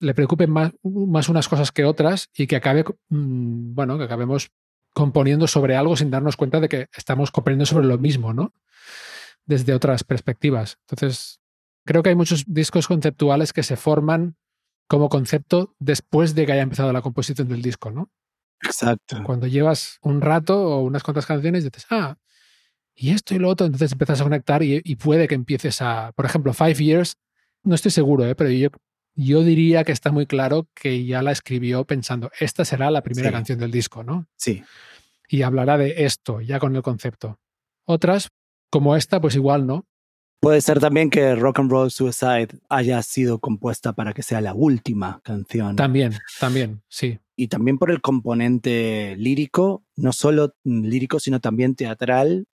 le 0.00 0.14
preocupen 0.14 0.50
más, 0.50 0.72
más 0.82 1.28
unas 1.28 1.46
cosas 1.46 1.72
que 1.72 1.84
otras 1.84 2.30
y 2.34 2.46
que 2.46 2.56
acabe, 2.56 2.86
mm, 3.10 3.74
bueno, 3.74 3.98
que 3.98 4.04
acabemos 4.04 4.50
componiendo 4.94 5.46
sobre 5.46 5.76
algo 5.76 5.94
sin 5.94 6.10
darnos 6.10 6.36
cuenta 6.36 6.58
de 6.58 6.70
que 6.70 6.88
estamos 6.96 7.30
componiendo 7.30 7.66
sobre 7.66 7.84
lo 7.84 7.98
mismo, 7.98 8.32
¿no? 8.32 8.54
Desde 9.44 9.74
otras 9.74 10.04
perspectivas. 10.04 10.78
Entonces, 10.88 11.40
creo 11.84 12.02
que 12.02 12.08
hay 12.08 12.16
muchos 12.16 12.44
discos 12.46 12.88
conceptuales 12.88 13.52
que 13.52 13.62
se 13.62 13.76
forman 13.76 14.36
como 14.88 15.10
concepto 15.10 15.74
después 15.78 16.34
de 16.34 16.46
que 16.46 16.52
haya 16.52 16.62
empezado 16.62 16.94
la 16.94 17.02
composición 17.02 17.46
del 17.46 17.60
disco, 17.60 17.90
¿no? 17.90 18.10
Exacto. 18.62 19.22
Cuando 19.22 19.46
llevas 19.48 19.98
un 20.00 20.22
rato 20.22 20.58
o 20.62 20.80
unas 20.80 21.02
cuantas 21.02 21.26
canciones, 21.26 21.62
dices, 21.62 21.84
ah, 21.90 22.16
y 22.94 23.10
esto 23.10 23.34
y 23.34 23.38
lo 23.38 23.48
otro, 23.48 23.66
entonces 23.66 23.92
empiezas 23.92 24.20
a 24.20 24.24
conectar 24.24 24.62
y, 24.62 24.80
y 24.84 24.96
puede 24.96 25.26
que 25.28 25.34
empieces 25.34 25.80
a, 25.82 26.12
por 26.14 26.24
ejemplo, 26.26 26.52
Five 26.52 26.74
Years, 26.74 27.16
no 27.62 27.74
estoy 27.74 27.90
seguro, 27.90 28.26
¿eh? 28.26 28.34
pero 28.34 28.50
yo, 28.50 28.68
yo 29.14 29.42
diría 29.42 29.84
que 29.84 29.92
está 29.92 30.12
muy 30.12 30.26
claro 30.26 30.68
que 30.74 31.04
ya 31.04 31.22
la 31.22 31.32
escribió 31.32 31.84
pensando, 31.84 32.30
esta 32.38 32.64
será 32.64 32.90
la 32.90 33.02
primera 33.02 33.28
Sí. 33.30 33.32
canción 33.34 33.58
del 33.58 33.70
disco, 33.70 34.02
¿no? 34.04 34.26
Sí, 34.36 34.62
Y 35.28 35.42
hablará 35.42 35.78
de 35.78 36.04
esto, 36.04 36.40
ya 36.40 36.58
con 36.58 36.76
el 36.76 36.82
concepto. 36.82 37.38
Otras, 37.86 38.28
como 38.70 38.94
esta, 38.96 39.20
pues 39.20 39.34
igual, 39.34 39.66
¿no? 39.66 39.86
Puede 40.40 40.60
ser 40.60 40.78
también 40.78 41.08
que 41.08 41.34
Rock 41.34 41.60
and 41.60 41.70
Roll 41.70 41.90
Suicide 41.90 42.48
haya 42.68 43.00
sido 43.02 43.38
compuesta 43.38 43.94
para 43.94 44.12
que 44.12 44.22
sea 44.22 44.42
la 44.42 44.52
última 44.52 45.20
canción. 45.24 45.74
También, 45.76 46.12
también, 46.38 46.82
sí. 46.88 47.18
y 47.34 47.48
también 47.48 47.78
por 47.78 47.90
el 47.90 48.02
componente 48.02 49.16
lírico, 49.16 49.84
no 49.96 50.12
solo 50.12 50.54
lírico, 50.64 51.18
sino 51.20 51.40
también 51.40 51.74
teatral, 51.74 52.46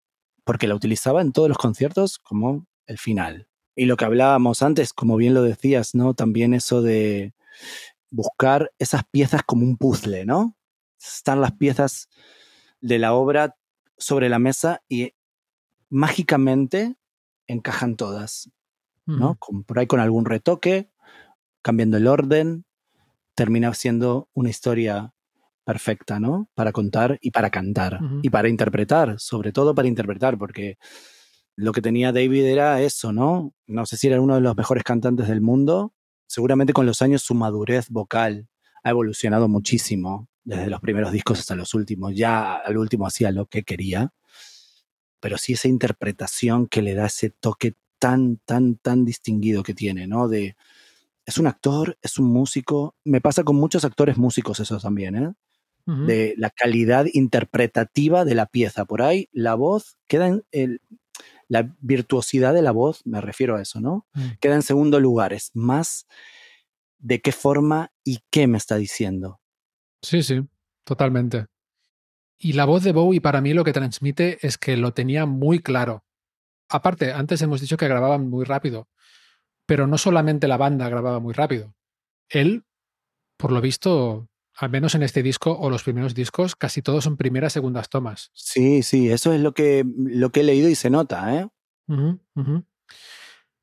porque 0.50 0.66
la 0.66 0.74
utilizaba 0.74 1.20
en 1.22 1.30
todos 1.30 1.48
los 1.48 1.58
conciertos 1.58 2.18
como 2.18 2.66
el 2.86 2.98
final. 2.98 3.46
Y 3.76 3.84
lo 3.84 3.96
que 3.96 4.04
hablábamos 4.04 4.62
antes, 4.62 4.92
como 4.92 5.14
bien 5.16 5.32
lo 5.32 5.44
decías, 5.44 5.94
¿no? 5.94 6.12
También 6.12 6.54
eso 6.54 6.82
de 6.82 7.34
buscar 8.10 8.72
esas 8.80 9.04
piezas 9.04 9.42
como 9.46 9.64
un 9.64 9.76
puzzle, 9.76 10.24
¿no? 10.26 10.56
Están 11.00 11.40
las 11.40 11.52
piezas 11.52 12.08
de 12.80 12.98
la 12.98 13.12
obra 13.12 13.56
sobre 13.96 14.28
la 14.28 14.40
mesa 14.40 14.82
y 14.88 15.14
mágicamente 15.88 16.96
encajan 17.46 17.94
todas. 17.94 18.50
¿no? 19.06 19.36
Con- 19.38 19.62
por 19.62 19.78
ahí 19.78 19.86
con 19.86 20.00
algún 20.00 20.24
retoque, 20.24 20.90
cambiando 21.62 21.96
el 21.96 22.08
orden, 22.08 22.64
termina 23.36 23.72
siendo 23.74 24.28
una 24.34 24.50
historia 24.50 25.14
perfecta, 25.64 26.18
¿no? 26.18 26.48
Para 26.54 26.72
contar 26.72 27.18
y 27.20 27.30
para 27.30 27.50
cantar 27.50 28.00
y 28.22 28.30
para 28.30 28.48
interpretar, 28.48 29.16
sobre 29.18 29.52
todo 29.52 29.74
para 29.74 29.88
interpretar, 29.88 30.38
porque 30.38 30.78
lo 31.56 31.72
que 31.72 31.82
tenía 31.82 32.12
David 32.12 32.44
era 32.44 32.80
eso, 32.80 33.12
¿no? 33.12 33.52
No 33.66 33.86
sé 33.86 33.96
si 33.96 34.06
era 34.06 34.20
uno 34.20 34.34
de 34.34 34.40
los 34.40 34.56
mejores 34.56 34.84
cantantes 34.84 35.28
del 35.28 35.40
mundo. 35.40 35.92
Seguramente 36.26 36.72
con 36.72 36.86
los 36.86 37.02
años 37.02 37.22
su 37.22 37.34
madurez 37.34 37.88
vocal 37.90 38.48
ha 38.82 38.90
evolucionado 38.90 39.48
muchísimo, 39.48 40.28
desde 40.44 40.70
los 40.70 40.80
primeros 40.80 41.12
discos 41.12 41.40
hasta 41.40 41.54
los 41.54 41.74
últimos. 41.74 42.14
Ya 42.14 42.54
al 42.54 42.78
último 42.78 43.06
hacía 43.06 43.30
lo 43.30 43.46
que 43.46 43.62
quería, 43.62 44.12
pero 45.20 45.38
sí 45.38 45.52
esa 45.52 45.68
interpretación 45.68 46.66
que 46.66 46.82
le 46.82 46.94
da 46.94 47.06
ese 47.06 47.30
toque 47.30 47.74
tan, 47.98 48.38
tan, 48.38 48.76
tan 48.76 49.04
distinguido 49.04 49.62
que 49.62 49.74
tiene, 49.74 50.06
¿no? 50.06 50.28
De, 50.28 50.56
es 51.26 51.38
un 51.38 51.46
actor, 51.46 51.98
es 52.02 52.18
un 52.18 52.26
músico. 52.26 52.96
Me 53.04 53.20
pasa 53.20 53.44
con 53.44 53.56
muchos 53.56 53.84
actores 53.84 54.16
músicos 54.16 54.58
eso 54.60 54.78
también, 54.78 55.16
¿eh? 55.16 55.32
De 56.06 56.34
la 56.36 56.50
calidad 56.50 57.06
interpretativa 57.12 58.24
de 58.24 58.34
la 58.36 58.46
pieza. 58.46 58.84
Por 58.84 59.02
ahí 59.02 59.28
la 59.32 59.54
voz 59.54 59.96
queda 60.06 60.28
en 60.28 60.44
el, 60.52 60.80
la 61.50 61.74
virtuosidad 61.80 62.54
de 62.54 62.62
la 62.62 62.70
voz, 62.70 63.04
me 63.04 63.20
refiero 63.20 63.56
a 63.56 63.62
eso, 63.62 63.80
¿no? 63.80 64.06
Mm. 64.14 64.28
Queda 64.40 64.54
en 64.54 64.62
segundo 64.62 65.00
lugar. 65.00 65.32
Es 65.32 65.50
más 65.52 66.06
de 66.98 67.20
qué 67.20 67.32
forma 67.32 67.92
y 68.04 68.20
qué 68.30 68.46
me 68.46 68.56
está 68.56 68.76
diciendo. 68.76 69.40
Sí, 70.00 70.22
sí, 70.22 70.46
totalmente. 70.84 71.46
Y 72.38 72.52
la 72.52 72.64
voz 72.64 72.84
de 72.84 72.92
Bowie 72.92 73.20
para 73.20 73.40
mí 73.40 73.52
lo 73.52 73.64
que 73.64 73.72
transmite 73.72 74.38
es 74.46 74.58
que 74.58 74.76
lo 74.76 74.94
tenía 74.94 75.26
muy 75.26 75.58
claro. 75.58 76.04
Aparte, 76.68 77.12
antes 77.12 77.42
hemos 77.42 77.60
dicho 77.60 77.76
que 77.76 77.88
grababan 77.88 78.30
muy 78.30 78.44
rápido, 78.44 78.88
pero 79.66 79.88
no 79.88 79.98
solamente 79.98 80.46
la 80.46 80.56
banda 80.56 80.88
grababa 80.88 81.18
muy 81.18 81.34
rápido. 81.34 81.74
Él, 82.28 82.64
por 83.36 83.50
lo 83.50 83.60
visto, 83.60 84.29
al 84.60 84.68
menos 84.68 84.94
en 84.94 85.02
este 85.02 85.22
disco 85.22 85.56
o 85.58 85.70
los 85.70 85.84
primeros 85.84 86.14
discos, 86.14 86.54
casi 86.54 86.82
todos 86.82 87.04
son 87.04 87.16
primeras, 87.16 87.54
segundas 87.54 87.88
tomas. 87.88 88.30
Sí, 88.34 88.82
sí, 88.82 89.10
eso 89.10 89.32
es 89.32 89.40
lo 89.40 89.54
que, 89.54 89.86
lo 89.96 90.30
que 90.30 90.40
he 90.40 90.44
leído 90.44 90.68
y 90.68 90.74
se 90.74 90.90
nota, 90.90 91.34
¿eh? 91.34 91.48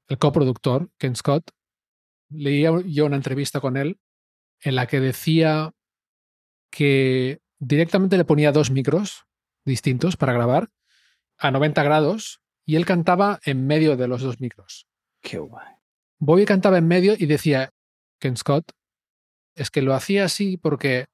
El 0.08 0.18
coproductor, 0.18 0.90
Ken 0.98 1.16
Scott, 1.16 1.52
leía 2.30 2.72
yo 2.84 3.06
una 3.06 3.16
entrevista 3.16 3.60
con 3.60 3.78
él 3.78 4.00
en 4.62 4.74
la 4.74 4.88
que 4.88 5.00
decía 5.00 5.76
que 6.72 7.42
directamente 7.60 8.18
le 8.18 8.26
ponía 8.26 8.52
dos 8.52 8.72
micros 8.72 9.28
distintos 9.66 10.18
para 10.18 10.34
grabar 10.34 10.72
a 11.38 11.52
90 11.52 11.84
grados 11.84 12.42
y 12.66 12.76
él 12.76 12.88
cantaba 12.88 13.40
en 13.46 13.68
medio 13.68 13.98
de 13.98 14.08
los 14.08 14.24
dos 14.24 14.42
micros. 14.42 14.88
Qué 15.22 15.38
guay. 15.38 15.76
Bobby 16.18 16.46
cantaba 16.46 16.80
en 16.80 16.88
medio 16.88 17.14
y 17.16 17.28
decía, 17.28 17.70
Ken 18.20 18.36
Scott, 18.36 18.72
es 19.58 19.72
que 19.72 19.82
lo 19.82 19.94
hacía 19.94 20.26
así 20.26 20.58
porque 20.58 21.08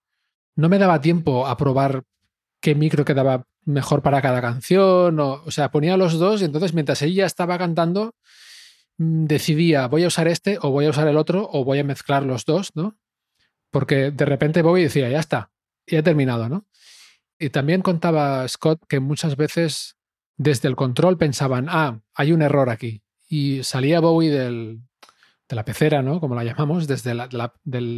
no 0.56 0.70
me 0.70 0.78
daba 0.78 1.02
tiempo 1.02 1.48
a 1.48 1.58
probar 1.58 2.04
qué 2.62 2.76
micro 2.76 3.06
quedaba 3.06 3.46
mejor 3.66 4.02
para 4.02 4.22
cada 4.22 4.42
canción. 4.42 5.20
O, 5.20 5.52
sea, 5.52 5.72
ponía 5.72 5.98
los 5.98 6.20
dos 6.20 6.42
y 6.42 6.46
entonces 6.46 6.74
mientras 6.74 7.02
ella 7.02 7.26
estaba 7.26 7.58
cantando, 7.58 8.16
mm, 8.98 9.26
decidía, 9.26 9.88
voy 9.88 10.04
a 10.04 10.08
usar 10.08 10.28
este 10.28 10.58
o 10.62 10.72
voy 10.72 10.86
a 10.86 10.90
usar 10.90 11.08
el 11.08 11.18
otro 11.18 11.50
o 11.52 11.64
voy 11.64 11.80
a 11.80 11.84
mezclar 11.84 12.24
los 12.24 12.46
dos, 12.46 12.72
¿no? 12.76 12.98
Porque 13.72 14.12
de 14.12 14.26
repente 14.26 14.62
Bobby 14.62 14.84
decía, 14.84 15.10
ya 15.10 15.20
está, 15.20 15.52
ya 15.88 16.00
he 16.00 16.04
terminado, 16.04 16.50
¿no? 16.50 16.68
Y 17.40 17.50
también 17.50 17.82
contaba 17.82 18.48
Scott 18.48 18.82
que 18.88 19.00
muchas 19.00 19.36
veces 19.36 19.98
desde 20.38 20.68
el 20.70 20.76
control 20.76 21.18
pensaban, 21.18 21.68
ah, 21.70 22.02
hay 22.14 22.32
un 22.32 22.42
error 22.42 22.70
aquí. 22.70 23.04
Y 23.28 23.64
salía 23.64 24.00
Bowie 24.00 24.30
del, 24.30 24.82
de 25.50 25.56
la 25.56 25.66
pecera, 25.66 26.02
¿no? 26.02 26.20
Como 26.20 26.36
la 26.36 26.44
llamamos, 26.44 26.88
desde 26.88 27.14
la, 27.14 27.54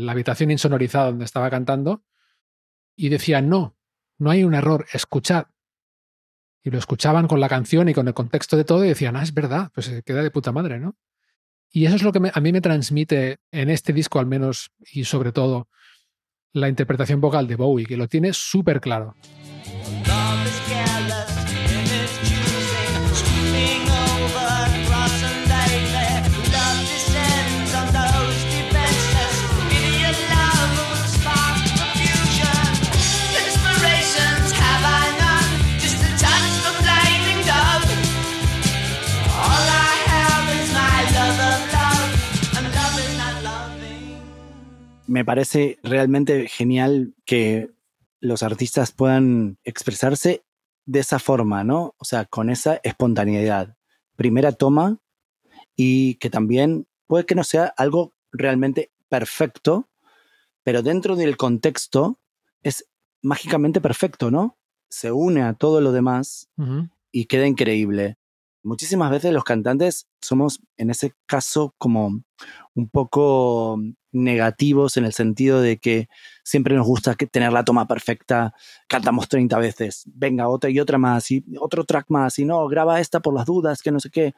habitación 0.09 0.51
insonorizada 0.51 1.07
donde 1.07 1.25
estaba 1.25 1.49
cantando, 1.49 2.03
y 2.95 3.09
decía, 3.09 3.41
no, 3.41 3.77
no 4.17 4.31
hay 4.31 4.43
un 4.43 4.53
error, 4.53 4.85
escuchad. 4.93 5.47
Y 6.63 6.71
lo 6.71 6.79
escuchaban 6.79 7.27
con 7.27 7.39
la 7.39 7.49
canción 7.49 7.89
y 7.89 7.93
con 7.93 8.07
el 8.07 8.13
contexto 8.13 8.57
de 8.57 8.63
todo 8.63 8.83
y 8.83 8.87
decían, 8.87 9.15
ah, 9.15 9.23
es 9.23 9.33
verdad, 9.33 9.71
pues 9.73 9.87
se 9.87 10.01
queda 10.01 10.23
de 10.23 10.31
puta 10.31 10.51
madre, 10.51 10.79
¿no? 10.79 10.95
Y 11.71 11.85
eso 11.85 11.95
es 11.95 12.03
lo 12.03 12.11
que 12.11 12.31
a 12.33 12.39
mí 12.39 12.51
me 12.51 12.61
transmite 12.61 13.39
en 13.51 13.69
este 13.69 13.91
disco 13.91 14.19
al 14.19 14.25
menos 14.25 14.71
y 14.79 15.03
sobre 15.03 15.31
todo 15.31 15.67
la 16.53 16.69
interpretación 16.69 17.19
vocal 17.19 17.47
de 17.47 17.57
Bowie, 17.57 17.85
que 17.85 17.97
lo 17.97 18.07
tiene 18.07 18.31
súper 18.33 18.79
claro. 18.79 19.15
Me 45.15 45.23
parece 45.23 45.79
realmente 45.81 46.49
genial 46.49 47.13
que 47.23 47.71
los 48.19 48.43
artistas 48.43 48.91
puedan 48.91 49.57
expresarse 49.63 50.43
de 50.85 50.99
esa 50.99 51.19
forma, 51.19 51.63
¿no? 51.63 51.95
O 51.99 52.03
sea, 52.03 52.25
con 52.25 52.49
esa 52.49 52.81
espontaneidad. 52.83 53.77
Primera 54.17 54.51
toma 54.51 54.97
y 55.73 56.15
que 56.15 56.29
también 56.29 56.85
puede 57.07 57.25
que 57.25 57.33
no 57.33 57.45
sea 57.45 57.73
algo 57.77 58.11
realmente 58.33 58.91
perfecto, 59.07 59.87
pero 60.65 60.83
dentro 60.83 61.15
del 61.15 61.37
contexto 61.37 62.19
es 62.61 62.85
mágicamente 63.21 63.79
perfecto, 63.79 64.31
¿no? 64.31 64.57
Se 64.89 65.13
une 65.13 65.43
a 65.43 65.53
todo 65.53 65.79
lo 65.79 65.93
demás 65.93 66.49
y 67.13 67.23
queda 67.27 67.47
increíble. 67.47 68.17
Muchísimas 68.65 69.11
veces 69.11 69.31
los 69.31 69.43
cantantes 69.43 70.07
somos, 70.19 70.59
en 70.77 70.89
ese 70.89 71.13
caso, 71.27 71.75
como 71.77 72.23
un 72.73 72.89
poco 72.89 73.79
negativos 74.11 74.97
en 74.97 75.05
el 75.05 75.13
sentido 75.13 75.61
de 75.61 75.77
que 75.77 76.09
siempre 76.43 76.75
nos 76.75 76.87
gusta 76.87 77.13
tener 77.13 77.53
la 77.53 77.63
toma 77.63 77.87
perfecta, 77.87 78.55
cantamos 78.87 79.29
30 79.29 79.59
veces, 79.59 80.05
venga 80.07 80.49
otra 80.49 80.71
y 80.71 80.79
otra 80.79 80.97
más, 80.97 81.29
y 81.29 81.45
otro 81.59 81.83
track 81.83 82.07
más, 82.09 82.39
y 82.39 82.45
no, 82.45 82.67
graba 82.67 82.99
esta 82.99 83.19
por 83.19 83.35
las 83.35 83.45
dudas, 83.45 83.83
que 83.83 83.91
no 83.91 83.99
sé 83.99 84.09
qué. 84.09 84.33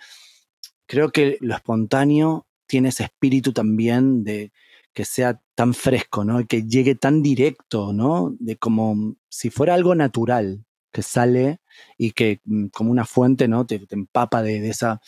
Creo 0.88 1.10
que 1.10 1.38
lo 1.40 1.56
espontáneo 1.56 2.48
tiene 2.66 2.90
ese 2.90 3.06
espíritu 3.06 3.54
también 3.54 4.26
de 4.26 4.52
que 4.94 5.06
sea 5.06 5.42
tan 5.56 5.74
fresco, 5.74 6.26
¿no? 6.26 6.42
Y 6.42 6.48
que 6.48 6.64
llegue 6.64 6.96
tan 6.96 7.24
directo, 7.24 7.94
¿no? 7.94 8.36
De 8.40 8.58
como 8.58 9.16
si 9.30 9.52
fuera 9.52 9.74
algo 9.74 9.96
natural 9.96 10.67
sale 11.04 11.60
y 11.98 12.12
que 12.12 12.42
mm, 12.46 12.68
como 12.68 12.92
una 12.92 13.06
fuente, 13.06 13.48
¿no? 13.48 13.66
Te, 13.66 13.80
te 13.80 13.96
empapa 13.96 14.42
de, 14.42 14.60
de 14.62 14.70
esa 14.70 15.02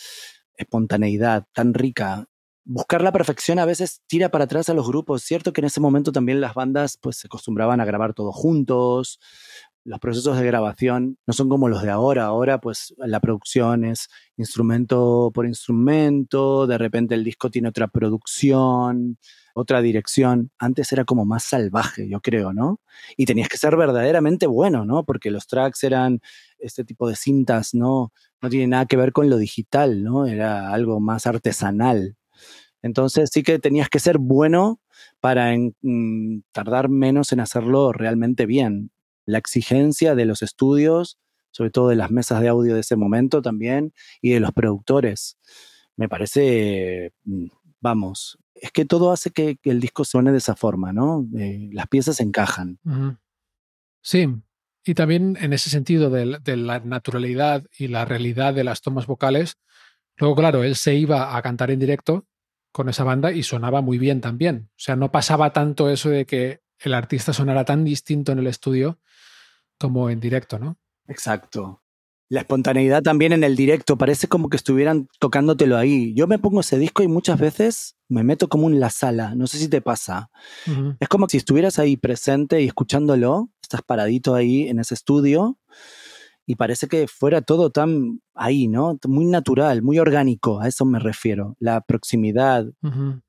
espontaneidad 0.57 1.45
tan 1.53 1.73
rica. 1.73 2.25
Buscar 2.65 3.01
la 3.01 3.11
perfección 3.11 3.57
a 3.57 3.65
veces 3.65 4.01
tira 4.07 4.29
para 4.29 4.43
atrás 4.43 4.69
a 4.69 4.73
los 4.75 4.87
grupos. 4.87 5.23
Cierto 5.23 5.53
que 5.53 5.61
en 5.61 5.65
ese 5.65 5.79
momento 5.79 6.11
también 6.11 6.41
las 6.41 6.53
bandas 6.53 6.97
pues 7.01 7.17
se 7.17 7.27
acostumbraban 7.27 7.81
a 7.81 7.85
grabar 7.85 8.13
todos 8.13 8.35
juntos. 8.35 9.19
Los 9.85 9.99
procesos 9.99 10.37
de 10.37 10.45
grabación 10.45 11.17
no 11.25 11.33
son 11.33 11.49
como 11.49 11.67
los 11.69 11.81
de 11.81 11.89
ahora. 11.89 12.25
Ahora 12.25 12.59
pues 12.59 12.93
la 12.97 13.19
producción 13.19 13.85
es 13.85 14.07
instrumento 14.37 15.31
por 15.33 15.45
instrumento. 15.47 16.67
De 16.67 16.77
repente 16.77 17.15
el 17.15 17.23
disco 17.23 17.49
tiene 17.49 17.69
otra 17.69 17.87
producción, 17.87 19.17
otra 19.55 19.81
dirección. 19.81 20.51
Antes 20.59 20.91
era 20.91 21.05
como 21.05 21.25
más 21.25 21.43
salvaje, 21.45 22.07
yo 22.09 22.21
creo, 22.21 22.53
¿no? 22.53 22.79
Y 23.17 23.25
tenías 23.25 23.49
que 23.49 23.57
ser 23.57 23.75
verdaderamente 23.77 24.47
bueno, 24.47 24.85
¿no? 24.85 25.05
Porque 25.05 25.31
los 25.31 25.47
tracks 25.47 25.83
eran 25.83 26.19
este 26.59 26.83
tipo 26.83 27.07
de 27.09 27.15
cintas, 27.15 27.73
¿no? 27.73 28.11
No 28.41 28.49
tiene 28.49 28.67
nada 28.67 28.85
que 28.85 28.97
ver 28.97 29.11
con 29.13 29.29
lo 29.29 29.37
digital, 29.37 30.03
¿no? 30.03 30.25
Era 30.27 30.71
algo 30.71 30.99
más 30.99 31.25
artesanal. 31.25 32.15
Entonces 32.81 33.29
sí 33.33 33.43
que 33.43 33.59
tenías 33.59 33.89
que 33.89 33.99
ser 33.99 34.17
bueno 34.19 34.79
para 35.19 35.53
en- 35.53 35.75
mm, 35.81 36.41
tardar 36.51 36.89
menos 36.89 37.31
en 37.33 37.39
hacerlo 37.41 37.91
realmente 37.93 38.45
bien. 38.45 38.91
La 39.29 39.37
exigencia 39.37 40.15
de 40.15 40.25
los 40.25 40.41
estudios, 40.41 41.19
sobre 41.51 41.69
todo 41.69 41.89
de 41.89 41.95
las 41.95 42.09
mesas 42.09 42.41
de 42.41 42.47
audio 42.47 42.73
de 42.73 42.81
ese 42.81 42.95
momento 42.95 43.41
también, 43.41 43.93
y 44.21 44.31
de 44.31 44.39
los 44.39 44.51
productores, 44.53 45.37
me 45.95 46.09
parece, 46.09 47.13
mm, 47.25 47.47
vamos, 47.79 48.39
es 48.55 48.71
que 48.71 48.85
todo 48.85 49.11
hace 49.11 49.31
que, 49.31 49.57
el 49.63 49.79
disco 49.79 50.03
suene 50.03 50.31
de 50.31 50.39
esa 50.39 50.55
forma, 50.55 50.91
¿no? 50.93 51.27
Eh, 51.37 51.69
las 51.71 51.87
piezas 51.87 52.19
encajan. 52.19 52.79
Sí, 54.01 54.27
y 54.83 54.93
también 54.95 55.37
en 55.39 55.53
ese 55.53 55.69
sentido 55.69 56.09
de, 56.09 56.39
de 56.43 56.57
la 56.57 56.79
naturalidad 56.79 57.65
y 57.77 57.87
la 57.87 58.05
realidad 58.05 58.53
de 58.53 58.63
las 58.63 58.81
tomas 58.81 59.05
vocales, 59.05 59.57
luego, 60.17 60.35
claro, 60.35 60.63
él 60.63 60.75
se 60.75 60.95
iba 60.95 61.37
a 61.37 61.41
cantar 61.41 61.69
en 61.69 61.79
directo 61.79 62.25
con 62.71 62.89
esa 62.89 63.03
banda 63.03 63.31
y 63.31 63.43
sonaba 63.43 63.81
muy 63.81 63.97
bien 63.97 64.21
también. 64.21 64.69
O 64.71 64.79
sea, 64.79 64.95
no 64.95 65.11
pasaba 65.11 65.53
tanto 65.53 65.89
eso 65.89 66.09
de 66.09 66.25
que 66.25 66.61
el 66.79 66.93
artista 66.93 67.33
sonara 67.33 67.65
tan 67.65 67.83
distinto 67.83 68.31
en 68.31 68.39
el 68.39 68.47
estudio 68.47 68.99
como 69.79 70.09
en 70.09 70.19
directo, 70.19 70.59
¿no? 70.59 70.77
Exacto. 71.07 71.81
La 72.31 72.41
espontaneidad 72.41 73.01
también 73.01 73.33
en 73.33 73.43
el 73.43 73.55
directo, 73.55 73.97
parece 73.97 74.27
como 74.27 74.49
que 74.49 74.57
estuvieran 74.57 75.07
tocándotelo 75.19 75.77
ahí. 75.77 76.13
Yo 76.13 76.27
me 76.27 76.37
pongo 76.37 76.59
ese 76.59 76.77
disco 76.77 77.01
y 77.01 77.07
muchas 77.07 77.39
veces 77.39 77.95
me 78.07 78.23
meto 78.23 78.47
como 78.47 78.69
en 78.69 78.79
la 78.79 78.91
sala, 78.91 79.33
no 79.33 79.47
sé 79.47 79.57
si 79.57 79.67
te 79.67 79.81
pasa. 79.81 80.29
Es 80.99 81.07
como 81.07 81.27
si 81.27 81.37
estuvieras 81.37 81.79
ahí 81.79 81.97
presente 81.97 82.61
y 82.61 82.67
escuchándolo, 82.67 83.49
estás 83.63 83.81
paradito 83.81 84.35
ahí 84.35 84.67
en 84.67 84.79
ese 84.79 84.93
estudio 84.93 85.57
y 86.45 86.55
parece 86.55 86.87
que 86.87 87.07
fuera 87.07 87.41
todo 87.41 87.71
tan 87.71 88.21
ahí, 88.35 88.67
¿no? 88.67 88.99
Muy 89.07 89.25
natural, 89.25 89.81
muy 89.81 89.97
orgánico, 89.97 90.61
a 90.61 90.67
eso 90.67 90.85
me 90.85 90.99
refiero. 90.99 91.55
La 91.59 91.81
proximidad, 91.81 92.65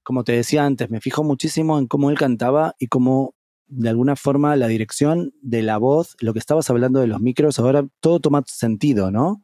como 0.02 0.24
te 0.24 0.32
decía 0.32 0.66
antes, 0.66 0.90
me 0.90 1.00
fijo 1.00 1.24
muchísimo 1.24 1.78
en 1.78 1.86
cómo 1.86 2.10
él 2.10 2.18
cantaba 2.18 2.74
y 2.78 2.88
cómo 2.88 3.34
de 3.70 3.88
alguna 3.88 4.16
forma 4.16 4.56
la 4.56 4.68
dirección 4.68 5.32
de 5.40 5.62
la 5.62 5.78
voz, 5.78 6.16
lo 6.20 6.32
que 6.32 6.38
estabas 6.38 6.68
hablando 6.70 7.00
de 7.00 7.06
los 7.06 7.20
micros, 7.20 7.58
ahora 7.58 7.86
todo 8.00 8.20
toma 8.20 8.42
sentido, 8.46 9.10
¿no? 9.10 9.42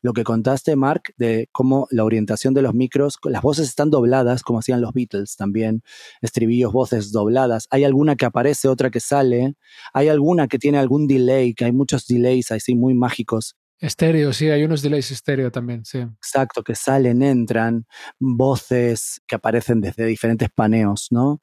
Lo 0.00 0.12
que 0.12 0.22
contaste, 0.22 0.76
Mark, 0.76 1.14
de 1.16 1.48
cómo 1.50 1.88
la 1.90 2.04
orientación 2.04 2.54
de 2.54 2.62
los 2.62 2.74
micros, 2.74 3.18
las 3.24 3.42
voces 3.42 3.68
están 3.68 3.90
dobladas, 3.90 4.42
como 4.42 4.60
hacían 4.60 4.80
los 4.80 4.92
Beatles 4.92 5.36
también, 5.36 5.82
estribillos, 6.20 6.72
voces 6.72 7.10
dobladas. 7.10 7.66
Hay 7.70 7.84
alguna 7.84 8.14
que 8.14 8.24
aparece, 8.24 8.68
otra 8.68 8.90
que 8.90 9.00
sale. 9.00 9.54
Hay 9.92 10.08
alguna 10.08 10.46
que 10.46 10.58
tiene 10.58 10.78
algún 10.78 11.08
delay, 11.08 11.52
que 11.54 11.64
hay 11.64 11.72
muchos 11.72 12.06
delays 12.06 12.52
así 12.52 12.76
muy 12.76 12.94
mágicos. 12.94 13.56
Estéreo, 13.80 14.32
sí, 14.32 14.48
hay 14.50 14.64
unos 14.64 14.82
delays 14.82 15.10
estéreo 15.10 15.50
también, 15.52 15.84
sí. 15.84 15.98
Exacto, 15.98 16.62
que 16.62 16.74
salen, 16.74 17.22
entran, 17.22 17.86
voces 18.18 19.20
que 19.26 19.36
aparecen 19.36 19.80
desde 19.80 20.04
diferentes 20.04 20.48
paneos, 20.50 21.08
¿no? 21.10 21.40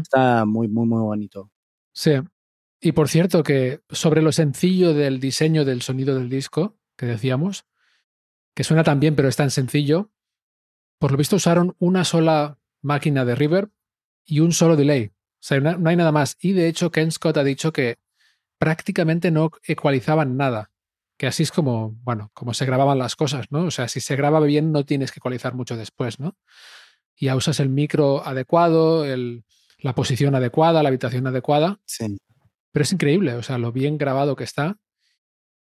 Está 0.00 0.44
muy, 0.44 0.68
muy, 0.68 0.86
muy 0.86 1.02
bonito. 1.02 1.51
Sí. 1.92 2.12
Y 2.80 2.92
por 2.92 3.08
cierto, 3.08 3.42
que 3.42 3.80
sobre 3.90 4.22
lo 4.22 4.32
sencillo 4.32 4.92
del 4.94 5.20
diseño 5.20 5.64
del 5.64 5.82
sonido 5.82 6.14
del 6.14 6.28
disco, 6.28 6.76
que 6.96 7.06
decíamos, 7.06 7.64
que 8.54 8.64
suena 8.64 8.84
tan 8.84 9.00
bien, 9.00 9.14
pero 9.14 9.28
es 9.28 9.36
tan 9.36 9.50
sencillo, 9.50 10.10
por 10.98 11.12
lo 11.12 11.16
visto 11.16 11.36
usaron 11.36 11.76
una 11.78 12.04
sola 12.04 12.58
máquina 12.80 13.24
de 13.24 13.34
reverb 13.34 13.70
y 14.24 14.40
un 14.40 14.52
solo 14.52 14.76
delay. 14.76 15.06
O 15.06 15.44
sea, 15.44 15.60
no 15.60 15.88
hay 15.88 15.96
nada 15.96 16.12
más. 16.12 16.36
Y 16.40 16.52
de 16.52 16.68
hecho, 16.68 16.90
Ken 16.90 17.10
Scott 17.10 17.36
ha 17.36 17.44
dicho 17.44 17.72
que 17.72 17.98
prácticamente 18.58 19.32
no 19.32 19.50
ecualizaban 19.64 20.36
nada. 20.36 20.70
Que 21.16 21.26
así 21.26 21.42
es 21.42 21.50
como, 21.50 21.96
bueno, 22.02 22.30
como 22.32 22.54
se 22.54 22.64
grababan 22.64 22.98
las 22.98 23.16
cosas, 23.16 23.50
¿no? 23.50 23.64
O 23.64 23.70
sea, 23.72 23.88
si 23.88 24.00
se 24.00 24.14
graba 24.14 24.38
bien, 24.40 24.70
no 24.70 24.84
tienes 24.84 25.10
que 25.10 25.18
ecualizar 25.18 25.54
mucho 25.54 25.76
después, 25.76 26.20
¿no? 26.20 26.36
Ya 27.16 27.34
usas 27.34 27.58
el 27.58 27.68
micro 27.68 28.24
adecuado, 28.24 29.04
el, 29.04 29.44
la 29.82 29.94
posición 29.94 30.34
adecuada, 30.34 30.82
la 30.82 30.88
habitación 30.88 31.26
adecuada. 31.26 31.80
Sí. 31.84 32.16
Pero 32.72 32.82
es 32.82 32.92
increíble, 32.92 33.34
o 33.34 33.42
sea, 33.42 33.58
lo 33.58 33.72
bien 33.72 33.98
grabado 33.98 34.36
que 34.36 34.44
está. 34.44 34.78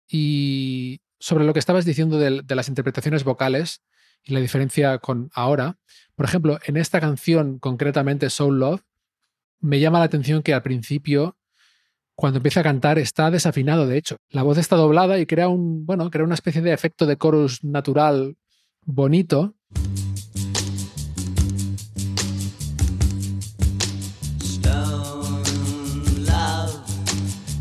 Y 0.10 1.02
sobre 1.20 1.46
lo 1.46 1.54
que 1.54 1.60
estabas 1.60 1.86
diciendo 1.86 2.18
de, 2.18 2.42
de 2.44 2.56
las 2.56 2.68
interpretaciones 2.68 3.24
vocales 3.24 3.82
y 4.24 4.34
la 4.34 4.40
diferencia 4.40 4.98
con 4.98 5.30
ahora, 5.34 5.78
por 6.16 6.26
ejemplo, 6.26 6.60
en 6.66 6.78
esta 6.78 7.00
canción, 7.00 7.60
concretamente 7.60 8.30
Soul 8.30 8.60
Love, 8.60 8.82
me 9.60 9.80
llama 9.80 10.00
la 10.00 10.06
atención 10.06 10.44
que 10.44 10.54
al 10.54 10.64
principio, 10.64 11.38
cuando 12.16 12.38
empieza 12.38 12.62
a 12.62 12.64
cantar, 12.64 13.00
está 13.00 13.32
desafinado, 13.32 13.88
de 13.88 13.98
hecho. 13.98 14.18
La 14.30 14.44
voz 14.44 14.58
está 14.58 14.76
doblada 14.76 15.20
y 15.20 15.26
crea 15.26 15.48
un, 15.48 15.86
bueno, 15.86 16.10
crea 16.10 16.26
una 16.26 16.36
especie 16.36 16.62
de 16.62 16.74
efecto 16.74 17.06
de 17.06 17.18
chorus 17.18 17.64
natural 17.64 18.36
bonito. 18.82 19.56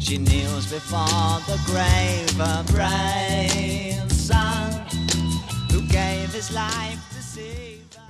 She 0.06 0.18
kneels 0.18 0.70
before 0.70 1.40
the 1.48 1.58
grave, 1.66 2.30
brave 2.72 4.12
son, 4.12 4.70
who 5.72 5.80
gave 5.88 6.32
his 6.32 6.52
life 6.52 7.00
to 7.10 7.20
save 7.20 7.82
her. 7.90 8.04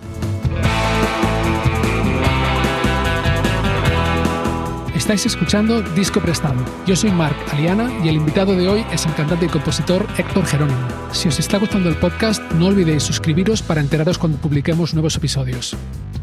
Estáis 4.95 5.25
escuchando 5.25 5.81
Disco 5.95 6.21
Prestado. 6.21 6.63
Yo 6.87 6.95
soy 6.97 7.13
Marc 7.13 7.35
Aliana 7.55 7.91
y 8.05 8.11
el 8.11 8.17
invitado 8.17 8.55
de 8.55 8.69
hoy 8.69 8.85
es 8.93 9.07
el 9.07 9.15
cantante 9.15 9.47
y 9.47 9.49
compositor 9.49 10.07
Héctor 10.19 10.45
Jerónimo. 10.45 10.87
Si 11.13 11.29
os 11.29 11.39
está 11.39 11.57
gustando 11.57 11.89
el 11.89 11.97
podcast, 11.97 12.43
no 12.53 12.67
olvidéis 12.67 13.05
suscribiros 13.05 13.63
para 13.63 13.81
enteraros 13.81 14.19
cuando 14.19 14.37
publiquemos 14.37 14.93
nuevos 14.93 15.17
episodios. 15.17 15.75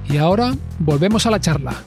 Y 0.07 0.17
ahora, 0.17 0.53
volvemos 0.77 1.25
a 1.25 1.31
la 1.31 1.39
charla. 1.39 1.83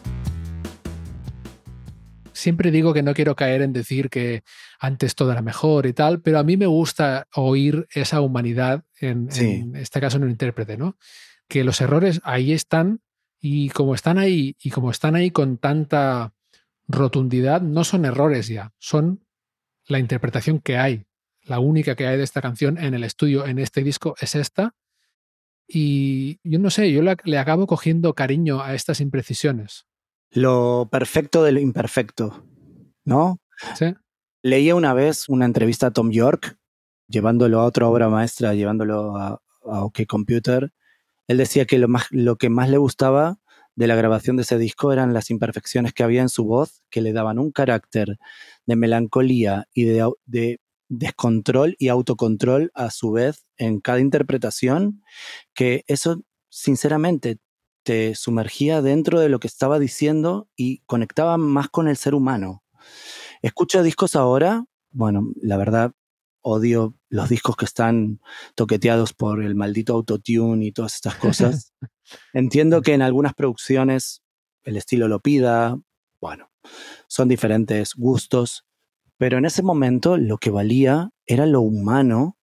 Siempre 2.36 2.70
digo 2.70 2.92
que 2.92 3.02
no 3.02 3.14
quiero 3.14 3.34
caer 3.34 3.62
en 3.62 3.72
decir 3.72 4.10
que 4.10 4.42
antes 4.78 5.14
todo 5.14 5.32
era 5.32 5.42
mejor 5.42 5.86
y 5.86 5.92
tal, 5.92 6.20
pero 6.20 6.38
a 6.38 6.42
mí 6.44 6.56
me 6.56 6.66
gusta 6.66 7.26
oír 7.34 7.86
esa 7.94 8.20
humanidad, 8.20 8.84
en, 9.00 9.30
Sí. 9.32 9.44
en 9.46 9.76
este 9.76 10.00
caso 10.00 10.18
en 10.18 10.24
un 10.24 10.30
intérprete, 10.30 10.76
¿no? 10.76 10.96
Que 11.48 11.64
los 11.64 11.80
errores 11.80 12.20
ahí 12.24 12.52
están 12.52 13.00
y 13.40 13.70
como 13.70 13.94
están 13.94 14.18
ahí 14.18 14.56
y 14.62 14.70
como 14.70 14.90
están 14.90 15.14
ahí 15.14 15.30
con 15.30 15.56
tanta 15.58 16.34
rotundidad, 16.88 17.62
no 17.62 17.84
son 17.84 18.04
errores 18.04 18.48
ya, 18.48 18.72
son 18.78 19.24
la 19.86 19.98
interpretación 19.98 20.60
que 20.60 20.76
hay. 20.76 21.04
La 21.44 21.58
única 21.60 21.94
que 21.94 22.06
hay 22.06 22.16
de 22.16 22.24
esta 22.24 22.42
canción 22.42 22.76
en 22.76 22.92
el 22.94 23.04
estudio, 23.04 23.46
en 23.46 23.58
este 23.58 23.82
disco, 23.82 24.14
es 24.20 24.34
esta. 24.34 24.74
Y 25.68 26.38
yo 26.44 26.58
no 26.58 26.70
sé, 26.70 26.92
yo 26.92 27.02
la- 27.02 27.16
le 27.24 27.38
acabo 27.38 27.66
cogiendo 27.66 28.14
cariño 28.14 28.60
a 28.62 28.74
estas 28.74 29.00
imprecisiones. 29.00 29.86
Lo 30.30 30.88
perfecto 30.90 31.42
de 31.42 31.52
lo 31.52 31.60
imperfecto, 31.60 32.44
¿no? 33.04 33.38
¿sí? 33.76 33.94
Leía 34.42 34.74
una 34.74 34.94
vez 34.94 35.28
una 35.28 35.44
entrevista 35.44 35.88
a 35.88 35.90
Tom 35.92 36.10
York, 36.10 36.58
llevándolo 37.08 37.60
a 37.60 37.64
otra 37.64 37.88
obra 37.88 38.08
maestra, 38.08 38.54
llevándolo 38.54 39.16
a, 39.16 39.40
a 39.64 39.84
OK 39.84 40.00
Computer. 40.06 40.72
Él 41.28 41.36
decía 41.38 41.64
que 41.64 41.78
lo, 41.78 41.88
más, 41.88 42.06
lo 42.10 42.36
que 42.36 42.50
más 42.50 42.68
le 42.68 42.78
gustaba 42.78 43.38
de 43.74 43.86
la 43.86 43.94
grabación 43.94 44.36
de 44.36 44.42
ese 44.42 44.58
disco 44.58 44.92
eran 44.92 45.12
las 45.12 45.30
imperfecciones 45.30 45.92
que 45.92 46.02
había 46.02 46.22
en 46.22 46.28
su 46.28 46.44
voz, 46.44 46.82
que 46.90 47.02
le 47.02 47.12
daban 47.12 47.38
un 47.38 47.52
carácter 47.52 48.18
de 48.64 48.76
melancolía 48.76 49.68
y 49.74 49.84
de, 49.84 50.10
de 50.24 50.60
descontrol 50.88 51.76
y 51.78 51.88
autocontrol 51.88 52.70
a 52.74 52.90
su 52.90 53.12
vez 53.12 53.46
en 53.58 53.80
cada 53.80 54.00
interpretación, 54.00 55.02
que 55.54 55.84
eso 55.88 56.22
sinceramente 56.48 57.38
te 57.86 58.16
sumergía 58.16 58.82
dentro 58.82 59.20
de 59.20 59.28
lo 59.28 59.38
que 59.38 59.46
estaba 59.46 59.78
diciendo 59.78 60.48
y 60.56 60.78
conectaba 60.86 61.36
más 61.36 61.68
con 61.68 61.86
el 61.86 61.96
ser 61.96 62.16
humano. 62.16 62.64
Escucho 63.42 63.84
discos 63.84 64.16
ahora, 64.16 64.64
bueno, 64.90 65.30
la 65.40 65.56
verdad 65.56 65.92
odio 66.40 66.96
los 67.10 67.28
discos 67.28 67.54
que 67.54 67.64
están 67.64 68.20
toqueteados 68.56 69.12
por 69.12 69.40
el 69.40 69.54
maldito 69.54 69.92
autotune 69.92 70.66
y 70.66 70.72
todas 70.72 70.96
estas 70.96 71.14
cosas. 71.14 71.74
Entiendo 72.32 72.82
que 72.82 72.92
en 72.92 73.02
algunas 73.02 73.34
producciones 73.34 74.20
el 74.64 74.76
estilo 74.76 75.06
lo 75.06 75.20
pida, 75.20 75.78
bueno, 76.20 76.50
son 77.06 77.28
diferentes 77.28 77.94
gustos, 77.94 78.66
pero 79.16 79.38
en 79.38 79.44
ese 79.44 79.62
momento 79.62 80.16
lo 80.16 80.38
que 80.38 80.50
valía 80.50 81.10
era 81.24 81.46
lo 81.46 81.60
humano, 81.60 82.36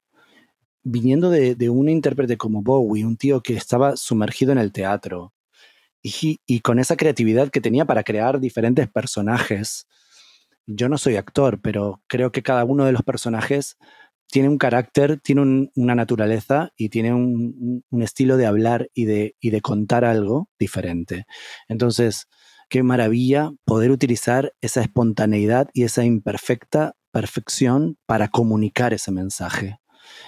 viniendo 0.84 1.30
de, 1.30 1.56
de 1.56 1.70
un 1.70 1.90
intérprete 1.90 2.38
como 2.38 2.62
Bowie, 2.62 3.06
un 3.06 3.18
tío 3.18 3.42
que 3.42 3.56
estaba 3.56 3.98
sumergido 3.98 4.54
en 4.54 4.58
el 4.58 4.72
teatro 4.72 5.33
y, 6.04 6.60
con 6.62 6.80
esa 6.80 6.98
creatividad 6.98 7.50
que 7.50 7.62
tenía 7.62 7.86
para 7.86 8.04
crear 8.04 8.40
diferentes 8.40 8.90
personajes. 8.90 9.88
Yo 10.68 10.90
no 10.90 10.98
soy 10.98 11.16
actor, 11.18 11.62
pero 11.62 12.02
creo 12.08 12.32
que 12.32 12.44
cada 12.44 12.66
uno 12.66 12.86
de 12.86 12.92
los 12.94 13.04
personajes 13.04 13.78
tiene 14.32 14.50
un 14.50 14.58
carácter, 14.58 15.20
tiene 15.22 15.42
un- 15.42 15.72
una 15.76 15.96
naturaleza 15.96 16.72
y 16.78 16.90
tiene 16.90 17.14
un, 17.14 17.84
estilo 18.02 18.38
de 18.38 18.46
hablar 18.48 18.90
y 18.94 19.06
de 19.06 19.62
contar 19.62 20.06
algo 20.06 20.50
diferente. 20.60 21.26
Entonces, 21.68 22.28
qué 22.70 22.84
maravilla 22.84 23.52
poder 23.66 23.92
utilizar 23.92 24.54
esa 24.62 24.82
espontaneidad 24.82 25.70
y 25.74 25.84
esa 25.84 26.04
imperfecta 26.06 26.96
perfección 27.12 27.98
para 28.08 28.30
comunicar 28.30 28.94
ese 28.94 29.12
mensaje. 29.12 29.78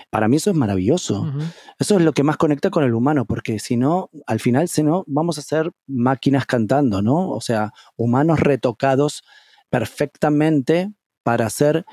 Para 0.09 0.27
mí 0.27 0.37
eso 0.37 0.51
es 0.51 0.55
maravilloso. 0.55 1.31
Eso 1.79 1.97
es 1.97 2.01
lo 2.03 2.13
que 2.13 2.23
más 2.23 2.37
conecta 2.37 2.69
con 2.69 2.83
el 2.83 2.93
humano, 2.93 3.25
porque 3.25 3.59
si 3.59 3.77
no, 3.77 4.09
al 4.27 4.39
final, 4.39 4.67
si 4.67 4.83
no, 4.83 5.03
vamos 5.07 5.37
a 5.37 5.41
ser 5.41 5.71
máquinas 5.87 6.45
cantando, 6.45 7.01
¿no? 7.01 7.29
O 7.29 7.41
sea, 7.41 7.73
humanos 7.95 8.39
retocados 8.39 9.23
perfectamente 9.69 10.93
para 11.23 11.49
ser 11.49 11.85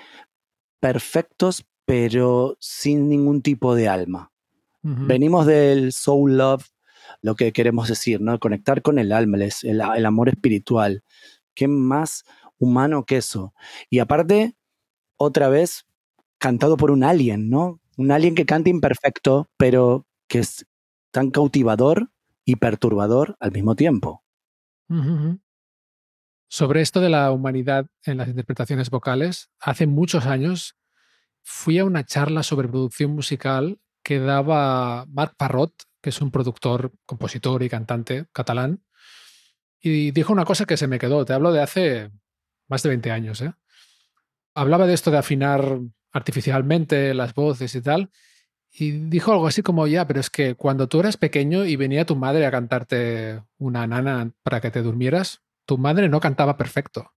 perfectos, 0.81 1.66
pero 1.85 2.57
sin 2.61 3.09
ningún 3.09 3.42
tipo 3.42 3.75
de 3.75 3.88
alma. 3.88 4.31
Venimos 4.83 5.47
del 5.47 5.92
soul 5.92 6.37
love, 6.37 6.64
lo 7.21 7.37
que 7.37 7.53
queremos 7.53 7.88
decir, 7.88 8.21
¿no? 8.21 8.38
Conectar 8.40 8.83
con 8.83 8.99
el 8.99 9.12
alma, 9.12 9.38
el 9.62 10.07
amor 10.07 10.29
espiritual. 10.29 11.05
¿Qué 11.55 11.68
más 11.68 12.25
humano 12.59 13.05
que 13.05 13.18
eso? 13.18 13.55
Y 13.90 14.01
aparte, 14.01 14.57
otra 15.16 15.49
vez, 15.49 15.87
cantado 16.42 16.76
por 16.76 16.90
un 16.90 17.05
alien, 17.05 17.48
¿no? 17.48 17.81
Un 17.96 18.11
alien 18.11 18.35
que 18.35 18.44
canta 18.44 18.68
imperfecto, 18.68 19.48
pero 19.57 20.09
que 20.26 20.40
es 20.40 20.66
tan 21.12 21.31
cautivador 21.31 22.11
y 22.44 22.57
perturbador 22.57 23.37
al 23.38 23.52
mismo 23.52 23.76
tiempo. 23.76 24.24
Sobre 26.48 26.81
esto 26.81 27.00
de 27.00 27.11
la 27.11 27.31
humanidad 27.31 27.87
en 28.05 28.18
las 28.18 28.28
interpretaciones 28.28 28.90
vocales, 28.90 29.50
hace 29.61 29.87
muchos 29.87 30.26
años 30.26 30.76
fui 31.42 31.78
a 31.78 31.85
una 31.85 32.05
charla 32.05 32.42
sobre 32.42 32.68
producción 32.68 33.12
musical 33.12 33.78
que 34.02 34.18
daba 34.18 35.07
Marc 35.07 35.37
Parrot, 35.37 35.72
que 36.02 36.11
es 36.11 36.20
un 36.20 36.33
productor, 36.33 36.92
compositor 37.07 37.62
y 37.62 37.68
cantante 37.68 38.26
catalán, 38.33 38.83
y 39.81 40.11
dijo 40.11 40.33
una 40.33 40.44
cosa 40.44 40.64
que 40.64 40.76
se 40.76 40.88
me 40.88 40.98
quedó. 40.98 41.24
Te 41.24 41.35
hablo 41.35 41.52
de 41.52 41.62
hace 41.62 42.11
más 42.66 42.83
de 42.83 42.88
20 42.88 43.12
años. 43.12 43.40
¿eh? 43.42 43.52
Hablaba 44.55 44.88
de 44.88 44.94
esto 44.94 45.12
de 45.12 45.18
afinar 45.18 45.78
artificialmente 46.12 47.14
las 47.14 47.35
voces 47.35 47.75
y 47.75 47.83
tal, 47.83 48.11
y 48.72 48.92
dijo 48.92 49.33
algo 49.33 49.46
así 49.46 49.62
como, 49.62 49.87
ya, 49.87 50.07
pero 50.07 50.20
es 50.20 50.31
que 50.31 50.55
cuando 50.55 50.88
tú 50.88 51.01
eras 51.01 51.16
pequeño 51.18 51.64
y 51.66 51.77
venía 51.77 52.07
tu 52.07 52.16
madre 52.16 52.46
a 52.46 52.51
cantarte 52.51 53.42
una 53.59 53.87
nana 53.87 54.33
para 54.42 54.61
que 54.61 54.70
te 54.70 54.83
durmieras, 54.83 55.42
tu 55.66 55.77
madre 55.77 56.09
no 56.09 56.20
cantaba 56.20 56.57
perfecto. 56.57 57.12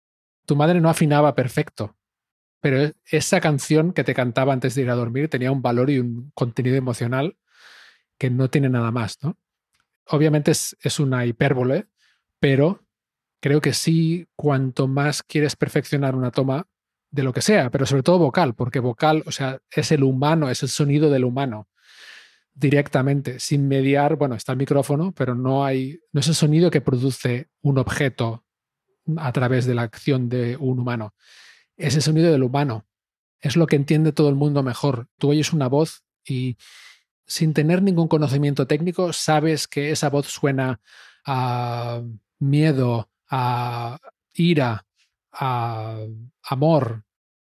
Tu 0.46 0.56
madre 0.56 0.82
no 0.82 0.90
afinaba 0.90 1.34
perfecto. 1.34 1.96
Pero 2.62 2.82
e- 2.82 2.94
esa 3.10 3.40
canción 3.42 3.94
que 3.94 4.04
te 4.04 4.14
cantaba 4.14 4.54
antes 4.54 4.76
de 4.76 4.82
ir 4.84 4.90
a 4.90 4.96
dormir 4.96 5.30
tenía 5.30 5.52
un 5.52 5.62
valor 5.62 5.90
y 5.90 6.00
un 6.00 6.32
contenido 6.36 6.76
emocional 6.76 7.38
que 8.18 8.30
no 8.30 8.50
tiene 8.50 8.70
nada 8.70 8.92
más, 8.92 9.18
¿no? 9.24 9.38
Obviamente 10.08 10.52
es, 10.52 10.78
es 10.82 11.00
una 11.00 11.26
hipérbole, 11.26 11.88
pero 12.40 12.86
creo 13.42 13.62
que 13.62 13.74
sí, 13.74 14.28
cuanto 14.36 14.88
más 14.88 15.24
quieres 15.24 15.56
perfeccionar 15.56 16.16
una 16.16 16.32
toma 16.32 16.68
de 17.16 17.24
lo 17.24 17.32
que 17.32 17.42
sea, 17.42 17.70
pero 17.72 17.86
sobre 17.86 18.04
todo 18.04 18.20
vocal, 18.20 18.56
porque 18.56 18.80
vocal, 18.80 19.24
o 19.26 19.32
sea, 19.32 19.60
es 19.72 19.92
el 19.92 20.04
humano, 20.04 20.50
es 20.50 20.64
el 20.64 20.70
sonido 20.70 21.10
del 21.10 21.24
humano 21.24 21.70
directamente, 22.54 23.40
sin 23.40 23.68
mediar, 23.68 24.18
bueno, 24.18 24.36
está 24.36 24.52
el 24.52 24.58
micrófono, 24.58 25.14
pero 25.14 25.34
no 25.34 25.66
hay, 25.66 26.00
no 26.12 26.20
es 26.20 26.28
el 26.28 26.36
sonido 26.36 26.72
que 26.72 26.82
produce 26.82 27.50
un 27.62 27.78
objeto 27.78 28.46
a 29.18 29.32
través 29.32 29.66
de 29.66 29.76
la 29.76 29.84
acción 29.84 30.30
de 30.30 30.58
un 30.58 30.80
humano. 30.80 31.14
Es 31.78 31.96
el 31.96 32.02
sonido 32.02 32.32
del 32.32 32.44
humano. 32.44 32.86
Es 33.40 33.56
lo 33.56 33.68
que 33.68 33.76
entiende 33.76 34.12
todo 34.12 34.30
el 34.30 34.36
mundo 34.36 34.64
mejor. 34.64 35.08
Tú 35.18 35.30
oyes 35.30 35.54
una 35.54 35.68
voz 35.68 36.04
y 36.26 36.58
sin 37.26 37.54
tener 37.54 37.82
ningún 37.82 38.08
conocimiento 38.08 38.68
técnico, 38.68 39.14
sabes 39.14 39.68
que 39.68 39.92
esa 39.92 40.10
voz 40.10 40.28
suena 40.28 40.80
a 41.26 42.02
miedo, 42.40 43.10
a 43.30 44.00
ira, 44.34 44.86
a 45.32 45.98
amor. 46.44 47.05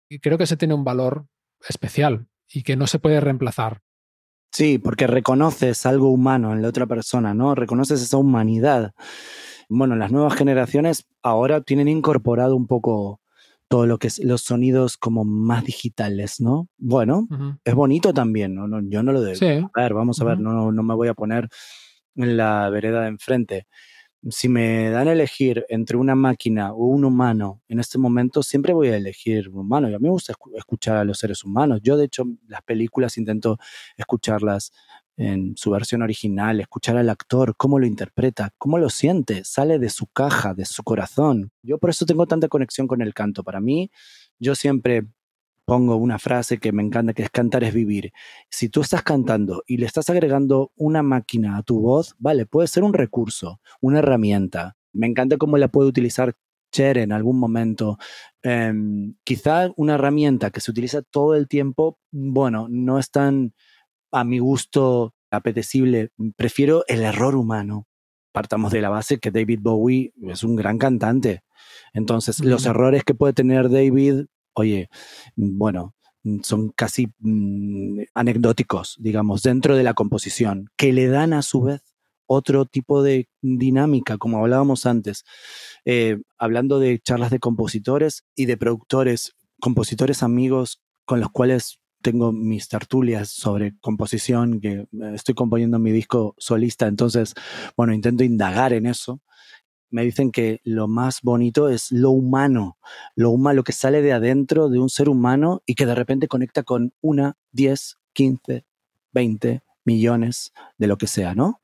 Y 0.09 0.19
creo 0.21 0.38
que 0.38 0.45
ese 0.45 0.57
tiene 0.57 0.75
un 0.75 0.85
valor 0.85 1.27
especial 1.69 2.27
y 2.49 2.62
que 2.62 2.77
no 2.77 2.87
se 2.87 2.99
puede 2.99 3.21
reemplazar. 3.21 3.83
Sí, 4.53 4.79
porque 4.79 5.07
reconoces 5.07 5.85
algo 5.85 6.11
humano 6.11 6.53
en 6.53 6.62
la 6.62 6.69
otra 6.69 6.87
persona, 6.87 7.35
¿no? 7.35 7.55
Reconoces 7.55 8.01
esa 8.01 8.16
humanidad. 8.16 8.95
Bueno, 9.69 9.97
las 9.97 10.12
nuevas 10.12 10.35
generaciones 10.35 11.07
ahora 11.23 11.61
tienen 11.61 11.88
incorporado 11.88 12.57
un 12.57 12.66
poco 12.66 13.21
todo 13.69 13.87
lo 13.87 13.99
que 13.99 14.07
es 14.07 14.21
los 14.21 14.42
sonidos 14.42 14.97
como 14.97 15.25
más 15.25 15.64
digitales, 15.64 16.40
¿no? 16.40 16.69
Bueno, 16.79 17.27
es 17.64 17.75
bonito 17.75 18.14
también, 18.14 18.55
¿no? 18.55 18.69
No, 18.69 18.81
yo 18.88 19.03
no 19.03 19.12
lo 19.12 19.21
debo. 19.21 19.35
Sí, 19.35 19.47
A 19.47 19.83
ver, 19.83 19.92
vamos 19.92 20.21
a 20.21 20.25
ver, 20.25 20.38
no, 20.38 20.71
no 20.71 20.83
me 20.83 20.95
voy 20.95 21.09
a 21.09 21.14
poner 21.14 21.49
en 22.14 22.37
la 22.37 22.71
vereda 22.71 23.03
de 23.03 23.09
enfrente. 23.09 23.66
Si 24.31 24.48
me 24.48 24.90
dan 24.90 25.07
a 25.09 25.12
elegir 25.12 25.64
entre 25.68 25.96
una 25.96 26.16
máquina 26.16 26.72
o 26.72 26.87
un 26.87 27.05
humano, 27.05 27.62
en 27.68 27.79
este 27.79 27.96
momento 27.98 28.42
siempre 28.42 28.72
voy 28.72 28.88
a 28.88 28.96
elegir 28.96 29.48
un 29.50 29.59
humano. 29.61 29.88
Y 29.88 29.94
a 29.94 29.98
mí 29.98 30.05
me 30.05 30.11
gusta 30.11 30.33
escu- 30.33 30.57
escuchar 30.57 30.96
a 30.96 31.05
los 31.05 31.18
seres 31.18 31.44
humanos. 31.44 31.81
Yo, 31.83 31.96
de 31.96 32.07
hecho, 32.07 32.24
las 32.48 32.62
películas 32.62 33.18
intento 33.18 33.59
escucharlas 33.96 34.72
en 35.16 35.57
su 35.57 35.70
versión 35.70 36.02
original, 36.02 36.61
escuchar 36.61 36.96
al 36.96 37.09
actor, 37.09 37.55
cómo 37.57 37.79
lo 37.79 37.87
interpreta, 37.87 38.50
cómo 38.59 38.79
lo 38.79 38.90
siente, 38.90 39.44
sale 39.44 39.79
de 39.79 39.90
su 39.90 40.07
caja, 40.09 40.55
de 40.55 40.64
su 40.64 40.83
corazón. 40.83 41.52
Yo 41.62 41.79
por 41.79 41.90
eso 41.90 42.05
tengo 42.05 42.26
tanta 42.26 42.48
conexión 42.48 42.88
con 42.88 43.02
el 43.02 43.14
canto. 43.14 43.44
Para 43.44 43.61
mí, 43.61 43.90
yo 44.38 44.55
siempre 44.55 45.02
pongo 45.66 45.96
una 45.96 46.18
frase 46.18 46.59
que 46.59 46.72
me 46.72 46.83
encanta, 46.83 47.12
que 47.12 47.24
es 47.24 47.31
cantar 47.31 47.64
es 47.64 47.74
vivir. 47.74 48.12
Si 48.48 48.70
tú 48.70 48.81
estás 48.81 49.02
cantando 49.02 49.62
y 49.66 49.76
le 49.76 49.87
estás 49.87 50.09
agregando 50.09 50.72
una 50.76 51.02
máquina 51.02 51.59
a 51.59 51.62
tu 51.62 51.81
voz, 51.81 52.14
vale, 52.18 52.46
puede 52.46 52.68
ser 52.68 52.85
un 52.85 52.94
recurso, 52.94 53.61
una 53.81 53.98
herramienta. 53.98 54.76
Me 54.92 55.09
encanta 55.09 55.37
cómo 55.37 55.59
la 55.59 55.68
puede 55.68 55.88
utilizar 55.88 56.35
Cher 56.72 56.98
en 56.98 57.12
algún 57.12 57.38
momento. 57.38 57.98
Em, 58.42 59.14
quizá 59.24 59.70
una 59.76 59.94
herramienta 59.94 60.50
que 60.50 60.61
se 60.61 60.70
utiliza 60.70 61.02
todo 61.02 61.35
el 61.35 61.48
tiempo, 61.48 61.98
bueno, 62.12 62.68
no 62.70 62.98
es 62.98 63.11
tan 63.11 63.52
a 64.12 64.24
mi 64.24 64.38
gusto 64.38 65.14
apetecible. 65.31 66.11
Prefiero 66.37 66.85
el 66.87 67.02
error 67.02 67.35
humano. 67.35 67.87
Partamos 68.33 68.72
de 68.72 68.83
la 68.83 68.88
base 68.88 69.18
que 69.18 69.31
David 69.31 69.61
Bowie 69.62 70.12
es 70.29 70.44
un 70.44 70.57
gran 70.57 70.79
cantante. 70.79 71.42
Entonces, 71.92 72.44
los 72.44 72.66
errores 72.66 73.05
que 73.05 73.14
puede 73.14 73.33
tener 73.33 73.70
David, 73.70 74.26
oye, 74.57 74.88
bueno, 75.37 75.95
son 76.42 76.71
casi 76.71 77.09
mm, 77.21 78.01
anecdóticos, 78.14 78.97
digamos, 78.99 79.42
dentro 79.42 79.77
de 79.77 79.85
la 79.85 79.95
composición, 79.95 80.71
que 80.77 80.92
le 80.92 81.07
dan 81.09 81.33
a 81.33 81.42
su 81.42 81.62
vez 81.62 81.83
otro 82.27 82.64
tipo 82.64 83.03
de 83.05 83.29
dinámica, 83.42 84.19
como 84.19 84.38
hablábamos 84.38 84.87
antes, 84.87 85.25
Eh, 85.87 86.19
hablando 86.38 86.81
de 86.81 86.99
charlas 87.01 87.31
de 87.31 87.40
compositores 87.40 88.25
y 88.37 88.47
de 88.47 88.57
productores, 88.57 89.35
compositores 89.61 90.23
amigos 90.23 90.83
con 91.07 91.21
los 91.21 91.31
cuales 91.31 91.79
tengo 92.03 92.33
mis 92.33 92.69
tertulias 92.69 93.31
sobre 93.31 93.75
composición, 93.81 94.61
que 94.61 94.73
eh, 94.73 94.87
estoy 95.14 95.35
componiendo 95.35 95.79
mi 95.79 95.92
disco 95.92 96.35
solista, 96.38 96.87
entonces, 96.88 97.35
bueno, 97.77 97.95
intento 97.95 98.25
indagar 98.25 98.73
en 98.73 98.87
eso. 98.87 99.21
Me 99.91 100.05
dicen 100.05 100.33
que 100.33 100.61
lo 100.65 100.89
más 100.89 101.21
bonito 101.23 101.69
es 101.69 101.93
lo 101.93 102.11
humano, 102.11 102.79
lo 103.15 103.31
humano, 103.31 103.57
lo 103.57 103.65
que 103.65 103.73
sale 103.73 104.03
de 104.03 104.13
adentro 104.13 104.69
de 104.69 104.79
un 104.79 104.89
ser 104.89 105.09
humano 105.09 105.63
y 105.67 105.75
que 105.75 105.87
de 105.87 105.95
repente 105.95 106.29
conecta 106.29 106.63
con 106.63 106.93
una, 107.01 107.37
10, 107.53 107.99
15, 108.13 108.65
20 109.13 109.63
millones 109.85 110.53
de 110.77 110.87
lo 110.89 110.99
que 110.99 111.07
sea, 111.07 111.35
¿no? 111.35 111.63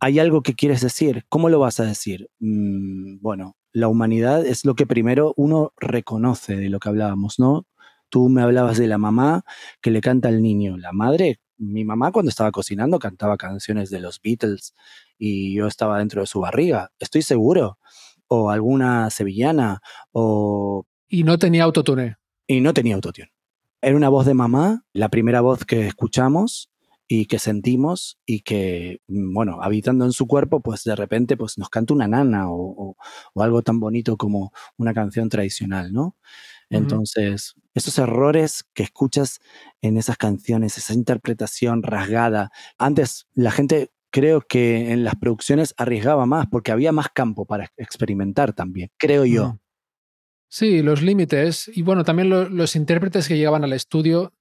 Hay 0.00 0.18
algo 0.18 0.42
que 0.42 0.54
quieres 0.54 0.80
decir. 0.82 1.24
¿Cómo 1.28 1.48
lo 1.48 1.60
vas 1.60 1.80
a 1.80 1.84
decir? 1.84 2.28
Mm, 2.40 3.20
bueno, 3.20 3.56
la 3.72 3.88
humanidad 3.88 4.44
es 4.44 4.64
lo 4.64 4.74
que 4.74 4.86
primero 4.86 5.32
uno 5.36 5.72
reconoce 5.78 6.56
de 6.56 6.68
lo 6.68 6.80
que 6.80 6.88
hablábamos, 6.88 7.38
¿no? 7.38 7.66
Tú 8.08 8.28
me 8.28 8.42
hablabas 8.42 8.78
de 8.78 8.88
la 8.88 8.98
mamá 8.98 9.44
que 9.80 9.90
le 9.90 10.00
canta 10.00 10.28
al 10.28 10.42
niño. 10.42 10.76
La 10.76 10.92
madre, 10.92 11.40
mi 11.58 11.84
mamá 11.84 12.10
cuando 12.12 12.30
estaba 12.30 12.50
cocinando 12.50 12.98
cantaba 12.98 13.36
canciones 13.36 13.90
de 13.90 14.00
los 14.00 14.20
Beatles 14.20 14.74
y 15.18 15.54
yo 15.54 15.66
estaba 15.66 15.98
dentro 15.98 16.20
de 16.22 16.26
su 16.26 16.40
barriga, 16.40 16.90
estoy 16.98 17.22
seguro. 17.22 17.78
O 18.28 18.50
alguna 18.50 19.08
sevillana, 19.10 19.80
o... 20.12 20.84
Y 21.08 21.24
no 21.24 21.38
tenía 21.38 21.64
autotune. 21.64 22.16
Y 22.46 22.60
no 22.60 22.74
tenía 22.74 22.94
autotune. 22.94 23.32
Era 23.80 23.96
una 23.96 24.10
voz 24.10 24.26
de 24.26 24.34
mamá, 24.34 24.84
la 24.92 25.08
primera 25.08 25.40
voz 25.40 25.64
que 25.64 25.86
escuchamos 25.86 26.70
y 27.10 27.24
que 27.24 27.38
sentimos 27.38 28.18
y 28.26 28.40
que, 28.40 29.00
mm, 29.08 29.32
bueno, 29.32 29.58
habitando 29.62 30.04
en 30.04 30.12
su 30.12 30.26
cuerpo, 30.26 30.60
pues 30.60 30.84
de 30.84 30.94
repente 30.94 31.38
pues 31.38 31.56
nos 31.56 31.70
canta 31.70 31.94
una 31.94 32.06
nana 32.08 32.50
o, 32.50 32.56
o- 32.56 32.96
o 33.32 33.42
algo 33.42 33.62
tan 33.62 33.80
bonito 33.80 34.18
como 34.18 34.52
una 34.76 34.92
canción 34.92 35.30
tradicional, 35.30 35.92
¿no? 35.94 36.16
Entonces, 36.70 37.54
esos 37.74 37.98
errores 37.98 38.64
que 38.74 38.82
escuchas 38.82 39.40
en 39.82 39.96
esas 39.96 40.16
canciones, 40.18 40.76
esa 40.78 40.92
interpretación 40.94 41.82
rasgada, 41.82 42.50
antes 42.78 43.26
la 43.34 43.50
gente 43.52 43.90
creo 44.10 44.40
que 44.40 44.92
en 44.92 45.04
las 45.04 45.14
producciones 45.16 45.74
arriesgaba 45.76 46.26
más 46.26 46.46
porque 46.50 46.72
había 46.72 46.92
más 46.92 47.08
campo 47.12 47.44
para 47.46 47.70
experimentar 47.76 48.52
también, 48.52 48.90
creo 48.96 49.24
yo. 49.24 49.58
Sí, 50.48 50.82
los 50.82 51.02
límites. 51.02 51.70
Y 51.74 51.82
bueno, 51.82 52.04
también 52.04 52.30
lo- 52.30 52.48
los 52.48 52.74
intérpretes 52.76 53.28
que 53.28 53.36
llegaban 53.36 53.64
al 53.64 53.72
estudio 53.74 54.32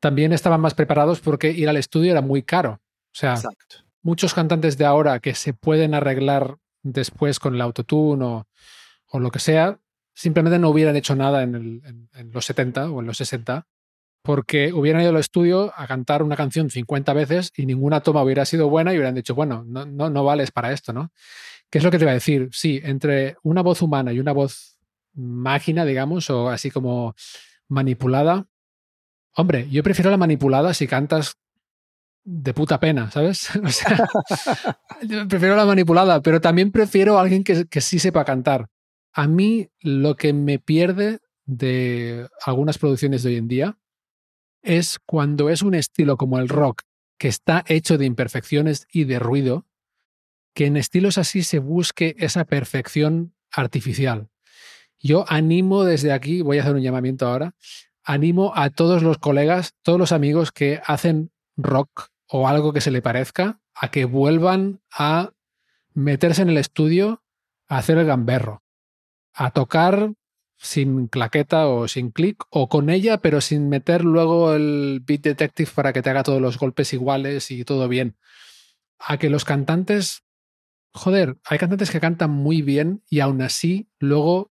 también 0.00 0.32
estaban 0.32 0.60
más 0.60 0.74
preparados 0.74 1.20
porque 1.20 1.50
ir 1.50 1.68
al 1.68 1.76
estudio 1.76 2.12
era 2.12 2.22
muy 2.22 2.42
caro. 2.42 2.80
O 2.80 3.14
sea, 3.18 3.32
Exacto. 3.34 3.76
muchos 4.02 4.32
cantantes 4.32 4.78
de 4.78 4.84
ahora 4.86 5.18
que 5.20 5.34
se 5.34 5.52
pueden 5.52 5.92
arreglar 5.94 6.56
después 6.82 7.38
con 7.40 7.54
el 7.54 7.60
autotune 7.60 8.24
o, 8.24 8.46
o 9.10 9.20
lo 9.20 9.30
que 9.30 9.38
sea, 9.40 9.78
simplemente 10.14 10.58
no 10.58 10.70
hubieran 10.70 10.96
hecho 10.96 11.14
nada 11.14 11.42
en, 11.42 11.54
el- 11.54 11.82
en- 11.84 12.08
en 12.14 12.32
los 12.32 12.44
70 12.46 12.90
o 12.90 13.00
en 13.00 13.06
los 13.06 13.16
60 13.18 13.66
porque 14.22 14.72
hubieran 14.72 15.02
ido 15.02 15.10
al 15.10 15.16
estudio 15.16 15.72
a 15.76 15.86
cantar 15.86 16.22
una 16.22 16.36
canción 16.36 16.70
50 16.70 17.12
veces 17.12 17.52
y 17.56 17.66
ninguna 17.66 18.00
toma 18.00 18.22
hubiera 18.22 18.44
sido 18.44 18.68
buena 18.68 18.92
y 18.92 18.96
hubieran 18.96 19.14
dicho, 19.14 19.34
bueno, 19.34 19.64
no, 19.66 19.86
no, 19.86 20.10
no 20.10 20.24
vales 20.24 20.50
para 20.50 20.72
esto, 20.72 20.92
¿no? 20.92 21.12
¿Qué 21.70 21.78
es 21.78 21.84
lo 21.84 21.90
que 21.90 21.98
te 21.98 22.04
iba 22.04 22.10
a 22.10 22.14
decir? 22.14 22.48
Sí, 22.52 22.80
entre 22.82 23.36
una 23.42 23.62
voz 23.62 23.82
humana 23.82 24.12
y 24.12 24.20
una 24.20 24.32
voz 24.32 24.78
máquina, 25.14 25.84
digamos, 25.84 26.30
o 26.30 26.48
así 26.48 26.70
como 26.70 27.14
manipulada. 27.68 28.46
Hombre, 29.34 29.68
yo 29.70 29.82
prefiero 29.82 30.10
la 30.10 30.16
manipulada 30.16 30.72
si 30.74 30.86
cantas 30.86 31.36
de 32.24 32.54
puta 32.54 32.78
pena, 32.80 33.10
¿sabes? 33.10 33.48
O 33.58 35.28
prefiero 35.28 35.54
la 35.54 35.64
manipulada, 35.64 36.20
pero 36.22 36.40
también 36.40 36.72
prefiero 36.72 37.18
alguien 37.18 37.44
que, 37.44 37.66
que 37.66 37.80
sí 37.80 37.98
sepa 37.98 38.24
cantar. 38.24 38.68
A 39.12 39.28
mí 39.28 39.68
lo 39.80 40.16
que 40.16 40.32
me 40.32 40.58
pierde 40.58 41.20
de 41.46 42.28
algunas 42.44 42.78
producciones 42.78 43.22
de 43.22 43.30
hoy 43.30 43.36
en 43.36 43.48
día 43.48 43.78
es 44.62 44.98
cuando 45.04 45.50
es 45.50 45.62
un 45.62 45.74
estilo 45.74 46.16
como 46.16 46.38
el 46.38 46.48
rock, 46.48 46.82
que 47.18 47.28
está 47.28 47.64
hecho 47.66 47.98
de 47.98 48.06
imperfecciones 48.06 48.86
y 48.92 49.04
de 49.04 49.18
ruido, 49.18 49.66
que 50.54 50.66
en 50.66 50.76
estilos 50.76 51.18
así 51.18 51.42
se 51.42 51.58
busque 51.58 52.16
esa 52.18 52.44
perfección 52.44 53.34
artificial. 53.50 54.28
Yo 54.98 55.24
animo 55.28 55.84
desde 55.84 56.12
aquí, 56.12 56.42
voy 56.42 56.58
a 56.58 56.62
hacer 56.62 56.74
un 56.74 56.82
llamamiento 56.82 57.26
ahora, 57.26 57.54
animo 58.02 58.52
a 58.54 58.70
todos 58.70 59.02
los 59.02 59.18
colegas, 59.18 59.74
todos 59.82 59.98
los 59.98 60.12
amigos 60.12 60.50
que 60.50 60.80
hacen 60.84 61.30
rock 61.56 62.08
o 62.26 62.48
algo 62.48 62.72
que 62.72 62.80
se 62.80 62.90
le 62.90 63.02
parezca, 63.02 63.60
a 63.74 63.90
que 63.90 64.04
vuelvan 64.04 64.80
a 64.92 65.32
meterse 65.94 66.42
en 66.42 66.50
el 66.50 66.58
estudio 66.58 67.22
a 67.68 67.78
hacer 67.78 67.98
el 67.98 68.06
gamberro, 68.06 68.62
a 69.32 69.50
tocar 69.50 70.14
sin 70.58 71.06
claqueta 71.06 71.68
o 71.68 71.86
sin 71.88 72.10
clic, 72.10 72.44
o 72.50 72.68
con 72.68 72.90
ella, 72.90 73.18
pero 73.18 73.40
sin 73.40 73.68
meter 73.68 74.04
luego 74.04 74.54
el 74.54 75.00
beat 75.04 75.22
detective 75.22 75.70
para 75.74 75.92
que 75.92 76.02
te 76.02 76.10
haga 76.10 76.24
todos 76.24 76.42
los 76.42 76.58
golpes 76.58 76.92
iguales 76.92 77.50
y 77.50 77.64
todo 77.64 77.88
bien. 77.88 78.16
A 78.98 79.18
que 79.18 79.30
los 79.30 79.44
cantantes, 79.44 80.24
joder, 80.92 81.38
hay 81.44 81.58
cantantes 81.58 81.90
que 81.90 82.00
cantan 82.00 82.30
muy 82.30 82.62
bien 82.62 83.02
y 83.08 83.20
aún 83.20 83.40
así 83.40 83.88
luego, 84.00 84.50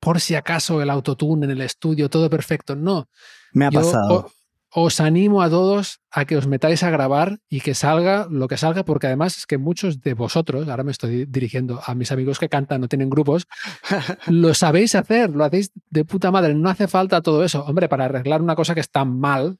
por 0.00 0.20
si 0.20 0.34
acaso 0.34 0.82
el 0.82 0.90
autotune 0.90 1.46
en 1.46 1.52
el 1.52 1.60
estudio, 1.60 2.10
todo 2.10 2.28
perfecto. 2.28 2.74
No, 2.74 3.08
Me 3.52 3.66
ha 3.66 3.70
yo 3.70 3.80
pasado. 3.80 4.32
Os 4.72 5.00
animo 5.00 5.42
a 5.42 5.50
todos 5.50 6.00
a 6.10 6.24
que 6.24 6.36
os 6.36 6.46
metáis 6.46 6.82
a 6.82 6.90
grabar 6.90 7.38
y 7.48 7.60
que 7.60 7.74
salga 7.74 8.26
lo 8.30 8.46
que 8.46 8.56
salga, 8.56 8.84
porque 8.84 9.08
además 9.08 9.36
es 9.38 9.46
que 9.46 9.58
muchos 9.58 10.00
de 10.00 10.14
vosotros, 10.14 10.68
ahora 10.68 10.84
me 10.84 10.92
estoy 10.92 11.26
dirigiendo 11.26 11.80
a 11.84 11.94
mis 11.94 12.12
amigos 12.12 12.38
que 12.38 12.48
cantan, 12.48 12.80
no 12.80 12.88
tienen 12.88 13.10
grupos, 13.10 13.46
lo 14.28 14.54
sabéis 14.54 14.94
hacer, 14.94 15.30
lo 15.30 15.44
hacéis 15.44 15.72
de 15.90 16.04
puta 16.04 16.30
madre, 16.30 16.54
no 16.54 16.68
hace 16.68 16.86
falta 16.86 17.20
todo 17.20 17.44
eso. 17.44 17.64
Hombre, 17.64 17.88
para 17.88 18.04
arreglar 18.04 18.42
una 18.42 18.54
cosa 18.54 18.74
que 18.74 18.80
está 18.80 19.04
mal, 19.04 19.58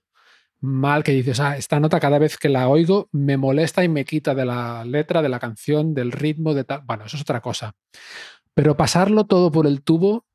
mal 0.61 1.03
que 1.03 1.13
dices, 1.13 1.41
ah, 1.41 1.57
esta 1.57 1.81
nota 1.81 1.99
cada 1.99 2.19
vez 2.19 2.37
que 2.37 2.49
la 2.49 2.69
oigo 2.69 3.09
me 3.13 3.37
molesta 3.37 3.83
y 3.83 3.89
me 3.89 4.05
quita 4.05 4.35
de 4.35 4.45
la 4.45 4.85
letra, 4.85 5.23
de 5.23 5.29
la 5.29 5.41
canción, 5.41 5.95
del 5.95 6.13
ritmo, 6.13 6.55
de 6.55 6.65
tal. 6.65 6.83
Bueno, 6.85 7.05
eso 7.07 7.17
es 7.17 7.23
otra 7.23 7.41
cosa. 7.41 7.73
Pero 8.55 8.77
pasarlo 8.77 9.25
todo 9.25 9.51
por 9.51 9.67
el 9.67 9.83
tubo, 9.83 10.27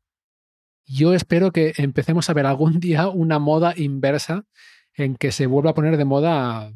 yo 0.85 1.13
espero 1.13 1.51
que 1.51 1.73
empecemos 1.77 2.29
a 2.29 2.33
ver 2.33 2.45
algún 2.45 2.79
día 2.79 3.09
una 3.09 3.39
moda 3.39 3.73
inversa 3.75 4.45
en 4.93 5.15
que 5.15 5.31
se 5.31 5.47
vuelva 5.47 5.71
a 5.71 5.73
poner 5.73 5.97
de 5.97 6.05
moda 6.05 6.71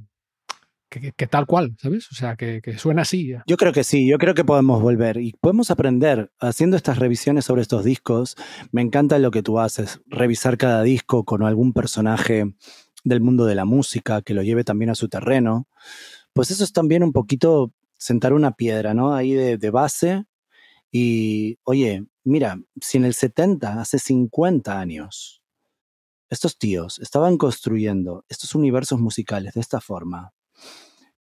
que, 0.89 1.27
tal 1.27 1.45
cual, 1.45 1.75
¿sabes? 1.79 2.11
O 2.11 2.15
sea, 2.15 2.35
que, 2.35 2.61
suena 2.77 3.03
así. 3.03 3.35
Yo 3.45 3.57
creo 3.57 3.71
que 3.71 3.83
sí, 3.83 4.09
yo 4.09 4.17
creo 4.17 4.33
que 4.33 4.43
podemos 4.43 4.81
volver 4.81 5.17
y 5.17 5.33
podemos 5.39 5.69
aprender 5.69 6.31
haciendo 6.39 6.77
estas 6.77 6.97
revisiones 6.97 7.45
sobre 7.45 7.61
estos 7.61 7.83
discos. 7.83 8.35
Me 8.71 8.81
encanta 8.81 9.19
lo 9.19 9.29
que 9.29 9.43
tú 9.43 9.59
haces, 9.59 10.01
revisar 10.07 10.57
cada 10.57 10.81
disco 10.81 11.25
con 11.25 11.43
algún 11.43 11.73
personaje 11.73 12.55
del 13.03 13.21
mundo 13.21 13.45
de 13.45 13.53
la 13.53 13.65
música 13.65 14.23
que 14.23 14.33
lo 14.33 14.41
lleve 14.41 14.63
también 14.63 14.89
a 14.89 14.95
su 14.95 15.09
terreno. 15.09 15.67
Pues 16.33 16.49
eso 16.49 16.63
es 16.63 16.73
también 16.73 17.03
un 17.03 17.11
poquito 17.11 17.71
sentar 17.99 18.33
una 18.33 18.53
piedra, 18.53 18.95
¿no? 18.95 19.13
Ahí 19.13 19.33
de 19.33 19.69
base. 19.69 20.25
Y, 20.91 21.59
oye, 21.63 22.05
mira, 22.29 22.61
si 22.79 22.97
en 22.97 23.05
el 23.05 23.13
70, 23.13 23.81
hace 23.81 23.99
50 23.99 24.79
años, 24.79 25.41
estos 26.29 26.57
tíos 26.57 26.99
estaban 26.99 27.37
construyendo 27.37 28.23
estos 28.29 28.53
universos 28.53 28.99
musicales 28.99 29.55
de 29.55 29.61
esta 29.61 29.81
forma, 29.81 30.31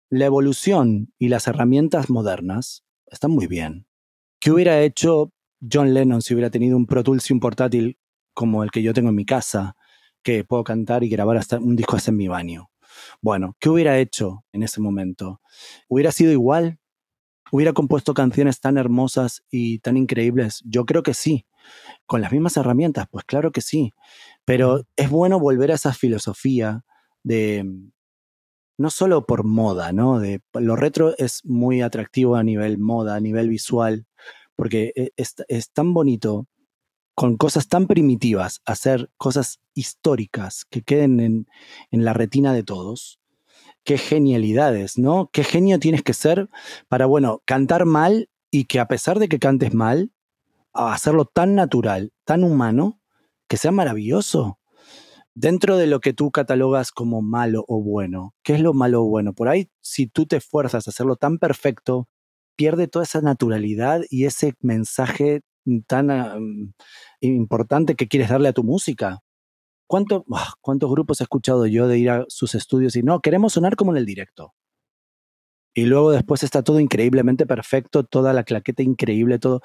la 0.08 0.26
evolución 0.26 1.12
y 1.18 1.28
las 1.28 1.46
herramientas 1.46 2.08
modernas 2.08 2.84
están 3.06 3.32
muy 3.32 3.46
bien. 3.46 3.86
¿Qué 4.40 4.50
hubiera 4.50 4.80
hecho 4.82 5.32
John 5.60 5.92
Lennon 5.92 6.22
si 6.22 6.34
hubiera 6.34 6.50
tenido 6.50 6.76
un 6.76 6.86
Pro 6.86 7.02
Tools 7.02 7.28
y 7.30 7.32
un 7.32 7.40
portátil 7.40 7.98
como 8.32 8.62
el 8.62 8.70
que 8.70 8.82
yo 8.82 8.94
tengo 8.94 9.10
en 9.10 9.14
mi 9.14 9.26
casa, 9.26 9.76
que 10.22 10.44
puedo 10.44 10.64
cantar 10.64 11.04
y 11.04 11.08
grabar 11.08 11.36
hasta 11.36 11.58
un 11.58 11.76
disco 11.76 11.96
hasta 11.96 12.10
en 12.12 12.16
mi 12.16 12.28
baño? 12.28 12.70
Bueno, 13.20 13.56
¿qué 13.60 13.68
hubiera 13.68 13.98
hecho 13.98 14.44
en 14.52 14.62
ese 14.62 14.80
momento? 14.80 15.40
¿Hubiera 15.88 16.12
sido 16.12 16.32
igual? 16.32 16.78
¿Hubiera 17.54 17.72
compuesto 17.72 18.14
canciones 18.14 18.58
tan 18.58 18.78
hermosas 18.78 19.44
y 19.48 19.78
tan 19.78 19.96
increíbles? 19.96 20.60
Yo 20.64 20.84
creo 20.84 21.04
que 21.04 21.14
sí. 21.14 21.46
¿Con 22.04 22.20
las 22.20 22.32
mismas 22.32 22.56
herramientas? 22.56 23.06
Pues 23.08 23.24
claro 23.24 23.52
que 23.52 23.60
sí. 23.60 23.92
Pero 24.44 24.82
es 24.96 25.08
bueno 25.08 25.38
volver 25.38 25.70
a 25.70 25.76
esa 25.76 25.92
filosofía 25.92 26.84
de, 27.22 27.64
no 28.76 28.90
solo 28.90 29.24
por 29.24 29.44
moda, 29.44 29.92
¿no? 29.92 30.18
De, 30.18 30.40
lo 30.54 30.74
retro 30.74 31.14
es 31.16 31.44
muy 31.44 31.80
atractivo 31.80 32.34
a 32.34 32.42
nivel 32.42 32.78
moda, 32.78 33.14
a 33.14 33.20
nivel 33.20 33.50
visual, 33.50 34.04
porque 34.56 34.90
e- 34.96 35.12
es, 35.16 35.36
es 35.46 35.70
tan 35.70 35.94
bonito 35.94 36.48
con 37.14 37.36
cosas 37.36 37.68
tan 37.68 37.86
primitivas, 37.86 38.62
hacer 38.66 39.12
cosas 39.16 39.60
históricas 39.74 40.64
que 40.68 40.82
queden 40.82 41.20
en, 41.20 41.46
en 41.92 42.04
la 42.04 42.14
retina 42.14 42.52
de 42.52 42.64
todos. 42.64 43.20
Qué 43.84 43.98
genialidades, 43.98 44.98
¿no? 44.98 45.28
Qué 45.32 45.44
genio 45.44 45.78
tienes 45.78 46.02
que 46.02 46.14
ser 46.14 46.48
para, 46.88 47.06
bueno, 47.06 47.42
cantar 47.44 47.84
mal 47.84 48.30
y 48.50 48.64
que 48.64 48.80
a 48.80 48.88
pesar 48.88 49.18
de 49.18 49.28
que 49.28 49.38
cantes 49.38 49.74
mal, 49.74 50.10
hacerlo 50.72 51.26
tan 51.26 51.54
natural, 51.54 52.12
tan 52.24 52.44
humano, 52.44 53.00
que 53.48 53.56
sea 53.58 53.72
maravilloso 53.72 54.58
dentro 55.34 55.76
de 55.76 55.86
lo 55.86 56.00
que 56.00 56.12
tú 56.12 56.30
catalogas 56.30 56.92
como 56.92 57.22
malo 57.22 57.64
o 57.68 57.82
bueno, 57.82 58.34
¿qué 58.42 58.54
es 58.54 58.60
lo 58.60 58.72
malo 58.72 59.02
o 59.02 59.08
bueno? 59.08 59.34
Por 59.34 59.48
ahí, 59.48 59.68
si 59.80 60.06
tú 60.06 60.26
te 60.26 60.36
esfuerzas 60.36 60.86
a 60.86 60.90
hacerlo 60.90 61.16
tan 61.16 61.38
perfecto, 61.38 62.08
pierde 62.56 62.88
toda 62.88 63.04
esa 63.04 63.20
naturalidad 63.20 64.02
y 64.10 64.26
ese 64.26 64.54
mensaje 64.60 65.42
tan 65.86 66.10
importante 67.20 67.96
que 67.96 68.08
quieres 68.08 68.28
darle 68.30 68.48
a 68.48 68.52
tu 68.52 68.64
música. 68.64 69.20
¿Cuánto, 69.86 70.24
¡buah! 70.26 70.54
¿Cuántos 70.60 70.90
grupos 70.90 71.20
he 71.20 71.24
escuchado 71.24 71.66
yo 71.66 71.88
de 71.88 71.98
ir 71.98 72.10
a 72.10 72.24
sus 72.28 72.54
estudios 72.54 72.96
y 72.96 73.02
no, 73.02 73.20
queremos 73.20 73.54
sonar 73.54 73.76
como 73.76 73.92
en 73.92 73.98
el 73.98 74.06
directo? 74.06 74.54
Y 75.74 75.86
luego 75.86 76.12
después 76.12 76.42
está 76.44 76.62
todo 76.62 76.78
increíblemente 76.80 77.46
perfecto, 77.46 78.04
toda 78.04 78.32
la 78.32 78.44
claqueta 78.44 78.82
increíble, 78.82 79.38
todo 79.38 79.60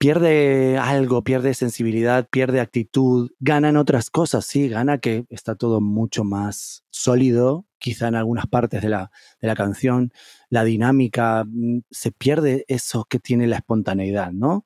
pierde 0.00 0.78
algo, 0.78 1.22
pierde 1.22 1.52
sensibilidad, 1.52 2.26
pierde 2.30 2.60
actitud, 2.60 3.32
ganan 3.38 3.76
otras 3.76 4.08
cosas, 4.08 4.46
sí, 4.46 4.66
gana 4.66 4.96
que 4.96 5.26
está 5.28 5.56
todo 5.56 5.82
mucho 5.82 6.24
más 6.24 6.84
sólido, 6.88 7.66
quizá 7.78 8.08
en 8.08 8.14
algunas 8.14 8.46
partes 8.46 8.80
de 8.80 8.88
la, 8.88 9.10
de 9.42 9.48
la 9.48 9.54
canción, 9.54 10.10
la 10.48 10.64
dinámica, 10.64 11.44
mm, 11.46 11.80
se 11.90 12.12
pierde 12.12 12.64
eso 12.66 13.04
que 13.10 13.18
tiene 13.18 13.46
la 13.46 13.56
espontaneidad, 13.56 14.32
¿no? 14.32 14.64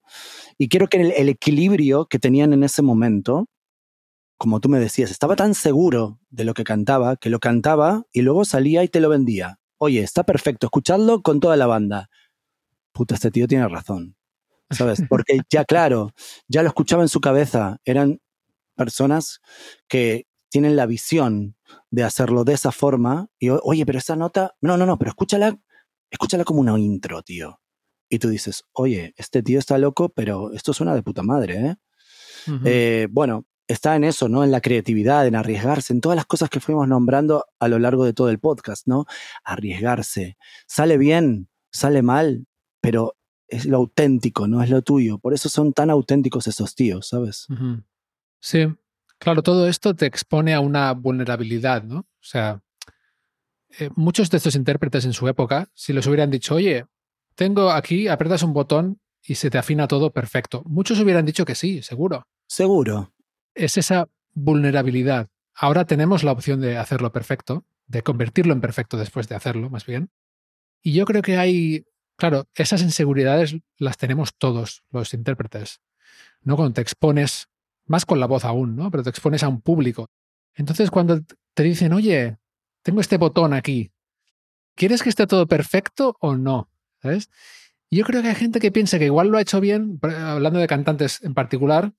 Y 0.57 0.69
quiero 0.69 0.87
que 0.87 1.01
el 1.01 1.29
equilibrio 1.29 2.07
que 2.07 2.21
tenían 2.21 2.53
en 2.53 2.63
ese 2.63 2.83
momento, 2.83 3.49
como 4.37 4.61
tú 4.61 4.69
me 4.69 4.79
decías, 4.79 5.11
estaba 5.11 5.37
tan 5.37 5.55
seguro 5.55 6.21
de 6.31 6.45
lo 6.45 6.55
que 6.55 6.65
cantaba, 6.65 7.17
que 7.17 7.31
lo 7.31 7.41
cantaba 7.41 8.05
y 8.13 8.23
luego 8.23 8.45
salía 8.45 8.83
y 8.83 8.89
te 8.89 9.01
lo 9.01 9.09
vendía. 9.09 9.61
Oye, 9.79 10.03
está 10.03 10.25
perfecto, 10.25 10.67
escuchadlo 10.67 11.23
con 11.23 11.41
toda 11.41 11.57
la 11.57 11.67
banda. 11.67 12.11
Puta, 12.93 13.15
este 13.15 13.31
tío 13.31 13.47
tiene 13.47 13.69
razón. 13.69 14.17
¿Sabes? 14.71 15.03
Porque 15.09 15.41
ya, 15.51 15.65
claro, 15.65 16.13
ya 16.49 16.63
lo 16.63 16.69
escuchaba 16.69 17.03
en 17.03 17.09
su 17.09 17.21
cabeza. 17.21 17.79
Eran 17.85 18.21
personas 18.77 19.41
que 19.89 20.27
tienen 20.49 20.77
la 20.77 20.87
visión 20.87 21.57
de 21.91 22.05
hacerlo 22.05 22.45
de 22.45 22.55
esa 22.55 22.73
forma. 22.73 23.29
Y, 23.39 23.51
oye, 23.51 23.85
pero 23.87 23.99
esa 23.99 24.17
nota, 24.17 24.55
no, 24.61 24.77
no, 24.77 24.87
no, 24.87 24.99
pero 24.99 25.11
escúchala, 25.11 25.59
escúchala 26.11 26.45
como 26.45 26.61
una 26.61 26.79
intro, 26.79 27.23
tío. 27.23 27.61
Y 28.09 28.19
tú 28.19 28.29
dices, 28.29 28.65
oye, 28.73 29.15
este 29.17 29.43
tío 29.43 29.59
está 29.59 29.79
loco, 29.79 30.11
pero 30.11 30.53
esto 30.53 30.73
suena 30.73 30.95
de 30.95 31.03
puta 31.03 31.23
madre, 31.23 31.67
¿eh? 31.67 31.77
Eh, 32.65 33.09
bueno, 33.11 33.47
está 33.69 33.97
en 33.97 34.05
eso, 34.05 34.29
¿no? 34.29 34.45
En 34.45 34.51
la 34.51 34.61
creatividad, 34.61 35.27
en 35.27 35.37
arriesgarse, 35.37 35.93
en 35.93 36.01
todas 36.01 36.17
las 36.17 36.27
cosas 36.27 36.51
que 36.51 36.61
fuimos 36.61 36.89
nombrando 36.89 37.47
a 37.59 37.69
lo 37.69 37.79
largo 37.79 38.05
de 38.05 38.13
todo 38.13 38.29
el 38.31 38.39
podcast, 38.39 38.87
¿no? 38.87 39.07
Arriesgarse. 39.45 40.37
Sale 40.67 40.99
bien, 40.99 41.49
sale 41.71 42.03
mal, 42.03 42.47
pero 42.81 43.17
es 43.49 43.67
lo 43.67 43.79
auténtico, 43.79 44.47
no 44.47 44.63
es 44.63 44.71
lo 44.71 44.83
tuyo. 44.83 45.19
Por 45.19 45.35
eso 45.35 45.49
son 45.49 45.73
tan 45.73 45.91
auténticos 45.91 46.47
esos 46.47 46.75
tíos, 46.75 47.09
¿sabes? 47.09 47.47
Sí, 48.41 48.67
claro, 49.19 49.43
todo 49.43 49.69
esto 49.69 49.95
te 49.95 50.07
expone 50.07 50.55
a 50.55 50.61
una 50.61 50.93
vulnerabilidad, 50.93 51.83
¿no? 51.83 52.01
O 52.01 52.27
sea, 52.27 52.63
eh, 53.79 53.91
muchos 53.97 54.31
de 54.31 54.37
estos 54.37 54.55
intérpretes 54.55 55.05
en 55.05 55.13
su 55.13 55.27
época, 55.29 55.69
si 55.75 55.93
les 55.93 56.07
hubieran 56.07 56.31
dicho, 56.31 56.55
oye, 56.55 56.87
tengo 57.35 57.71
aquí, 57.71 58.09
apretas 58.09 58.43
un 58.43 58.53
botón 58.53 59.01
y 59.23 59.37
se 59.37 59.51
te 59.51 59.59
afina 59.59 59.89
todo 59.89 60.13
perfecto, 60.13 60.63
muchos 60.67 61.01
hubieran 61.01 61.25
dicho 61.25 61.45
que 61.45 61.55
sí, 61.55 61.83
seguro. 61.83 62.27
Seguro. 62.47 63.14
Es 63.55 63.77
esa 63.77 64.09
vulnerabilidad. 64.33 65.29
Ahora 65.55 65.85
tenemos 65.85 66.25
la 66.25 66.33
opción 66.33 66.61
de 66.61 66.77
hacerlo 66.77 67.13
perfecto, 67.13 67.65
de 67.87 68.03
convertirlo 68.03 68.53
en 68.53 68.61
perfecto 68.61 68.97
después 68.97 69.29
de 69.29 69.37
hacerlo, 69.37 69.71
más 69.71 69.87
bien. 69.87 70.11
Y 70.83 70.93
yo 70.93 71.05
creo 71.05 71.23
que 71.23 71.39
hay, 71.39 71.87
claro, 72.17 72.47
esas 72.55 72.83
inseguridades 72.83 73.57
las 73.79 73.97
tenemos 73.97 74.35
todos 74.37 74.83
los 74.91 75.15
intérpretes, 75.15 75.81
¿no? 76.43 76.57
Cuando 76.57 76.75
te 76.75 76.81
expones, 76.81 77.49
más 77.87 78.05
con 78.05 78.21
la 78.21 78.27
voz 78.27 78.45
aún, 78.45 78.77
¿no? 78.77 78.91
Pero 78.91 79.03
te 79.03 79.11
expones 79.11 79.43
a 79.43 79.49
un 79.49 79.61
público. 79.61 80.09
Entonces, 80.55 80.91
cuando 80.91 81.21
te 81.55 81.63
dicen, 81.63 81.93
oye, 81.93 82.39
tengo 82.83 83.01
este 83.01 83.17
botón 83.17 83.53
aquí, 83.53 83.93
¿quieres 84.75 85.03
que 85.03 85.09
esté 85.09 85.27
todo 85.27 85.47
perfecto 85.47 86.17
o 86.21 86.37
no? 86.37 86.69
¿Sabes? 87.01 87.31
Yo 87.91 88.05
creo 88.05 88.23
que 88.23 88.29
hay 88.29 88.35
gente 88.35 88.61
que 88.61 88.73
piensa 88.73 88.99
que 88.99 89.05
igual 89.07 89.29
lo 89.29 89.39
ha 89.39 89.43
hecho 89.43 89.61
bien, 89.61 90.01
hablando 90.03 90.59
de 90.59 90.67
cantantes 90.67 91.23
en 91.23 91.35
particular, 91.35 91.93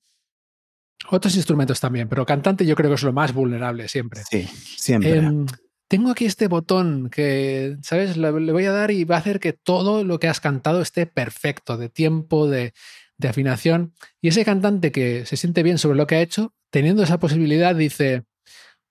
otros 1.10 1.36
instrumentos 1.36 1.80
también, 1.80 2.08
pero 2.08 2.26
cantante 2.26 2.66
yo 2.66 2.74
creo 2.74 2.90
que 2.90 2.94
es 2.94 3.02
lo 3.02 3.12
más 3.12 3.32
vulnerable 3.32 3.88
siempre. 3.88 4.22
Sí, 4.28 4.42
siempre. 4.44 5.18
Em, 5.18 5.46
tengo 5.88 6.10
aquí 6.10 6.24
este 6.24 6.48
botón 6.48 7.10
que, 7.10 7.76
¿sabes? 7.82 8.16
Le, 8.16 8.32
le 8.40 8.52
voy 8.52 8.64
a 8.64 8.72
dar 8.72 8.90
y 8.90 9.04
va 9.04 9.16
a 9.16 9.18
hacer 9.20 9.40
que 9.40 9.52
todo 9.52 10.04
lo 10.04 10.18
que 10.18 10.28
has 10.28 10.40
cantado 10.40 10.80
esté 10.80 11.06
perfecto, 11.06 11.76
de 11.76 11.88
tiempo, 11.88 12.48
de, 12.48 12.72
de 13.18 13.28
afinación. 13.28 13.94
Y 14.20 14.28
ese 14.28 14.44
cantante 14.44 14.92
que 14.92 15.26
se 15.26 15.36
siente 15.36 15.62
bien 15.62 15.78
sobre 15.78 15.96
lo 15.96 16.06
que 16.06 16.16
ha 16.16 16.20
hecho, 16.20 16.54
teniendo 16.70 17.02
esa 17.02 17.18
posibilidad, 17.18 17.74
dice, 17.74 18.24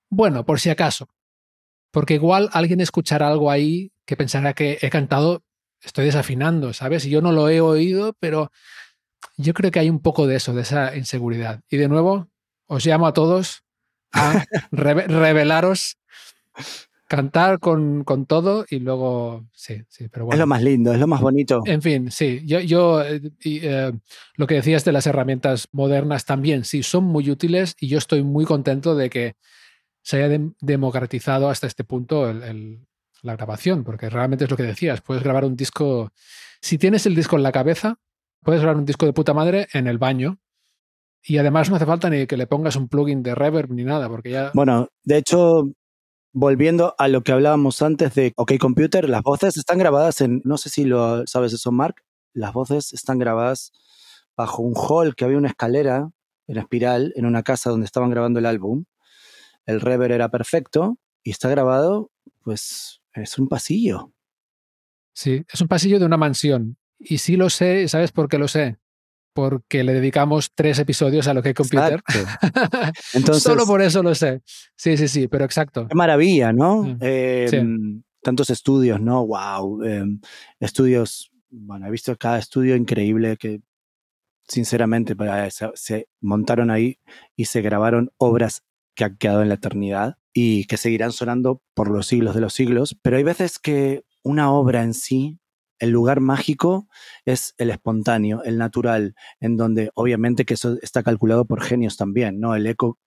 bueno, 0.09 0.45
por 0.45 0.59
si 0.59 0.69
acaso. 0.69 1.09
Porque 1.91 2.15
igual 2.15 2.49
alguien 2.53 2.81
escuchará 2.81 3.27
algo 3.27 3.51
ahí 3.51 3.91
que 4.05 4.17
pensará 4.17 4.53
que 4.53 4.77
he 4.81 4.89
cantado, 4.89 5.43
estoy 5.81 6.05
desafinando, 6.05 6.73
¿sabes? 6.73 7.05
Y 7.05 7.09
yo 7.09 7.21
no 7.21 7.31
lo 7.31 7.49
he 7.49 7.61
oído, 7.61 8.15
pero 8.19 8.51
yo 9.37 9.53
creo 9.53 9.71
que 9.71 9.79
hay 9.79 9.89
un 9.89 9.99
poco 9.99 10.27
de 10.27 10.35
eso, 10.37 10.53
de 10.53 10.61
esa 10.63 10.95
inseguridad. 10.95 11.61
Y 11.69 11.77
de 11.77 11.87
nuevo, 11.87 12.27
os 12.67 12.85
llamo 12.85 13.07
a 13.07 13.13
todos 13.13 13.63
a 14.13 14.45
reve- 14.71 15.07
revelaros, 15.07 15.97
cantar 17.07 17.59
con, 17.59 18.03
con 18.03 18.25
todo 18.25 18.65
y 18.69 18.79
luego, 18.79 19.45
sí, 19.53 19.83
sí, 19.89 20.07
pero 20.09 20.23
Es 20.25 20.27
bueno. 20.27 20.39
lo 20.41 20.47
más 20.47 20.63
lindo, 20.63 20.91
es 20.93 20.99
lo 20.99 21.07
más 21.07 21.21
bonito. 21.21 21.61
En 21.65 21.81
fin, 21.81 22.09
sí, 22.11 22.41
yo, 22.45 22.59
yo 22.61 23.03
eh, 23.03 23.21
y, 23.43 23.59
eh, 23.63 23.91
lo 24.35 24.47
que 24.47 24.55
decías 24.55 24.83
de 24.85 24.91
las 24.91 25.05
herramientas 25.05 25.67
modernas 25.71 26.25
también, 26.25 26.65
sí, 26.65 26.81
son 26.81 27.03
muy 27.03 27.29
útiles 27.29 27.75
y 27.79 27.87
yo 27.89 27.97
estoy 27.99 28.23
muy 28.23 28.45
contento 28.45 28.95
de 28.95 29.09
que 29.09 29.35
se 30.01 30.17
haya 30.17 30.35
dem- 30.35 30.55
democratizado 30.61 31.49
hasta 31.49 31.67
este 31.67 31.83
punto 31.83 32.29
el- 32.29 32.43
el- 32.43 32.87
la 33.21 33.35
grabación, 33.35 33.83
porque 33.83 34.09
realmente 34.09 34.45
es 34.45 34.51
lo 34.51 34.57
que 34.57 34.63
decías, 34.63 35.01
puedes 35.01 35.23
grabar 35.23 35.45
un 35.45 35.55
disco, 35.55 36.11
si 36.61 36.77
tienes 36.77 37.05
el 37.05 37.15
disco 37.15 37.35
en 37.37 37.43
la 37.43 37.51
cabeza, 37.51 37.97
puedes 38.45 38.61
grabar 38.61 38.77
un 38.77 38.85
disco 38.85 39.07
de 39.07 39.13
puta 39.13 39.33
madre 39.33 39.67
en 39.73 39.87
el 39.87 39.97
baño 39.97 40.39
y 41.23 41.39
además 41.39 41.69
no 41.69 41.75
hace 41.75 41.87
falta 41.87 42.11
ni 42.11 42.27
que 42.27 42.37
le 42.37 42.45
pongas 42.45 42.75
un 42.75 42.87
plugin 42.87 43.23
de 43.23 43.33
reverb 43.33 43.71
ni 43.71 43.83
nada, 43.83 44.07
porque 44.07 44.29
ya... 44.29 44.51
Bueno, 44.53 44.89
de 45.03 45.17
hecho, 45.17 45.63
volviendo 46.31 46.93
a 46.99 47.07
lo 47.07 47.23
que 47.23 47.31
hablábamos 47.31 47.81
antes 47.81 48.13
de 48.13 48.33
OK 48.35 48.53
Computer, 48.59 49.09
las 49.09 49.23
voces 49.23 49.57
están 49.57 49.79
grabadas 49.79 50.21
en, 50.21 50.41
no 50.45 50.57
sé 50.57 50.69
si 50.69 50.85
lo 50.85 51.25
sabes 51.25 51.53
eso, 51.53 51.71
Mark, 51.71 52.03
las 52.33 52.53
voces 52.53 52.93
están 52.93 53.17
grabadas 53.17 53.71
bajo 54.37 54.61
un 54.61 54.75
hall 54.75 55.15
que 55.15 55.25
había 55.25 55.39
una 55.39 55.49
escalera 55.49 56.11
en 56.45 56.57
espiral 56.57 57.13
en 57.15 57.25
una 57.25 57.41
casa 57.41 57.71
donde 57.71 57.85
estaban 57.87 58.11
grabando 58.11 58.37
el 58.37 58.45
álbum. 58.45 58.85
El 59.65 59.81
reverb 59.81 60.13
era 60.13 60.29
perfecto 60.29 60.99
y 61.23 61.31
está 61.31 61.49
grabado, 61.49 62.11
pues 62.43 63.01
es 63.13 63.39
un 63.39 63.47
pasillo. 63.47 64.11
Sí, 65.13 65.43
es 65.51 65.61
un 65.61 65.67
pasillo 65.67 65.97
de 65.97 66.05
una 66.05 66.17
mansión. 66.17 66.77
Y 67.07 67.17
sí 67.19 67.35
lo 67.37 67.49
sé, 67.49 67.87
¿sabes 67.87 68.11
por 68.11 68.27
qué 68.27 68.37
lo 68.37 68.47
sé? 68.47 68.77
Porque 69.33 69.83
le 69.83 69.93
dedicamos 69.93 70.51
tres 70.55 70.79
episodios 70.79 71.27
a 71.27 71.33
lo 71.33 71.41
que 71.41 71.49
hay 71.49 71.53
computer. 71.53 72.01
Entonces, 73.13 73.43
Solo 73.43 73.65
por 73.65 73.81
eso 73.81 74.01
lo 74.01 74.15
sé. 74.15 74.41
Sí, 74.77 74.95
sí, 74.97 75.07
sí, 75.07 75.27
pero 75.27 75.43
exacto. 75.45 75.87
Qué 75.87 75.95
maravilla, 75.95 76.53
¿no? 76.53 76.83
Mm. 76.83 76.97
Eh, 77.01 77.47
Sí. 77.49 78.01
Tantos 78.23 78.49
estudios, 78.49 78.99
¿no? 78.99 79.23
Wow. 79.27 79.83
eh, 79.83 80.03
estudios, 80.59 81.29
bueno, 81.51 81.85
he 81.85 81.91
visto 81.91 82.15
cada 82.17 82.39
estudio 82.39 82.75
increíble 82.75 83.37
que, 83.37 83.61
sinceramente, 84.47 85.15
para- 85.15 85.49
se 85.51 86.07
montaron 86.21 86.71
ahí 86.71 86.97
y 87.35 87.45
se 87.45 87.61
grabaron 87.61 88.09
obras 88.17 88.63
que 88.95 89.03
han 89.03 89.17
quedado 89.17 89.41
en 89.43 89.49
la 89.49 89.55
eternidad 89.55 90.15
y 90.33 90.65
que 90.65 90.77
seguirán 90.77 91.11
sonando 91.11 91.61
por 91.75 91.89
los 91.91 92.07
siglos 92.07 92.33
de 92.35 92.41
los 92.41 92.53
siglos. 92.53 92.97
Pero 93.01 93.17
hay 93.17 93.23
veces 93.23 93.59
que 93.59 94.03
una 94.23 94.51
obra 94.51 94.81
en 94.83 94.93
sí, 94.93 95.37
el 95.79 95.89
lugar 95.91 96.19
mágico 96.19 96.87
es 97.25 97.53
el 97.57 97.69
espontáneo, 97.69 98.43
el 98.43 98.57
natural, 98.57 99.15
en 99.39 99.57
donde 99.57 99.91
obviamente 99.95 100.45
que 100.45 100.55
eso 100.55 100.77
está 100.81 101.03
calculado 101.03 101.45
por 101.45 101.61
genios 101.61 101.97
también, 101.97 102.39
¿no? 102.39 102.55
El 102.55 102.67
eco 102.67 102.99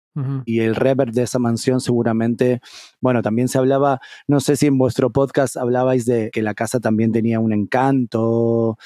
y 0.47 0.61
el 0.61 0.75
reverb 0.75 1.13
de 1.13 1.23
esa 1.23 1.39
mansión 1.39 1.81
seguramente, 1.81 2.61
bueno, 3.01 3.23
también 3.23 3.47
se 3.47 3.59
hablaba, 3.59 4.01
no 4.27 4.41
sé 4.41 4.57
si 4.57 4.67
en 4.67 4.77
vuestro 4.77 5.13
podcast 5.13 5.57
hablabais 5.57 6.07
de 6.07 6.31
que 6.33 6.43
la 6.43 6.55
casa 6.55 6.81
también 6.81 7.13
tenía 7.13 7.39
un 7.39 7.53
encanto. 7.53 8.79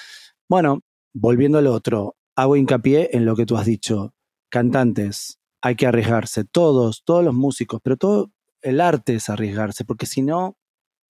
Bueno, 0.46 0.80
volviendo 1.14 1.56
al 1.56 1.68
otro, 1.68 2.16
hago 2.36 2.56
hincapié 2.56 3.10
en 3.16 3.24
lo 3.24 3.34
que 3.34 3.46
tú 3.46 3.56
has 3.56 3.64
dicho, 3.64 4.14
cantantes, 4.50 5.38
hay 5.62 5.76
que 5.76 5.86
arriesgarse, 5.86 6.44
todos, 6.44 7.02
todos 7.04 7.24
los 7.24 7.34
músicos, 7.34 7.80
pero 7.82 7.96
todo 7.96 8.30
el 8.60 8.80
arte 8.80 9.14
es 9.14 9.30
arriesgarse, 9.30 9.84
porque 9.84 10.06
si 10.06 10.22
no, 10.22 10.56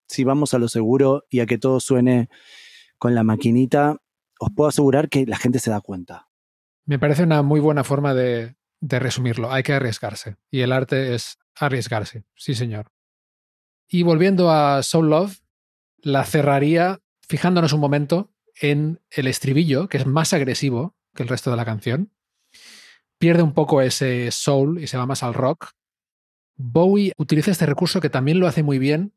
si 0.09 0.24
vamos 0.24 0.55
a 0.55 0.59
lo 0.59 0.68
seguro 0.68 1.24
y 1.30 1.40
a 1.40 1.46
que 1.46 1.59
todo 1.59 1.80
suene 1.80 2.28
con 2.98 3.14
la 3.14 3.24
maquinita, 3.24 3.96
os 4.38 4.50
puedo 4.55 4.68
asegurar 4.68 5.09
que 5.09 5.26
la 5.26 5.36
gente 5.36 5.59
se 5.59 5.70
da 5.70 5.80
cuenta. 5.80 6.28
Me 6.84 6.98
parece 6.98 7.22
una 7.22 7.42
muy 7.42 7.61
buena 7.61 7.84
forma 7.84 8.14
de, 8.14 8.57
de 8.80 8.98
resumirlo. 8.98 9.50
Hay 9.50 9.62
que 9.62 9.72
arriesgarse. 9.72 10.36
Y 10.50 10.61
el 10.61 10.72
arte 10.72 11.14
es 11.14 11.38
arriesgarse. 11.55 12.24
Sí, 12.34 12.55
señor. 12.55 12.90
Y 13.88 14.03
volviendo 14.03 14.50
a 14.50 14.82
Soul 14.82 15.11
Love, 15.11 15.38
la 15.98 16.24
cerraría 16.24 17.00
fijándonos 17.20 17.72
un 17.72 17.80
momento 17.80 18.32
en 18.61 19.00
el 19.11 19.26
estribillo, 19.26 19.88
que 19.88 19.98
es 19.98 20.07
más 20.07 20.32
agresivo 20.32 20.96
que 21.14 21.22
el 21.22 21.28
resto 21.28 21.50
de 21.50 21.57
la 21.57 21.64
canción. 21.64 22.12
Pierde 23.18 23.42
un 23.42 23.55
poco 23.55 23.80
ese 23.82 24.30
soul 24.30 24.82
y 24.82 24.86
se 24.86 24.96
va 24.96 25.07
más 25.07 25.22
al 25.22 25.34
rock. 25.34 25.70
Bowie 26.57 27.12
utiliza 27.16 27.50
este 27.50 27.66
recurso 27.66 28.00
que 28.00 28.11
también 28.11 28.40
lo 28.40 28.46
hace 28.46 28.62
muy 28.62 28.78
bien, 28.78 29.14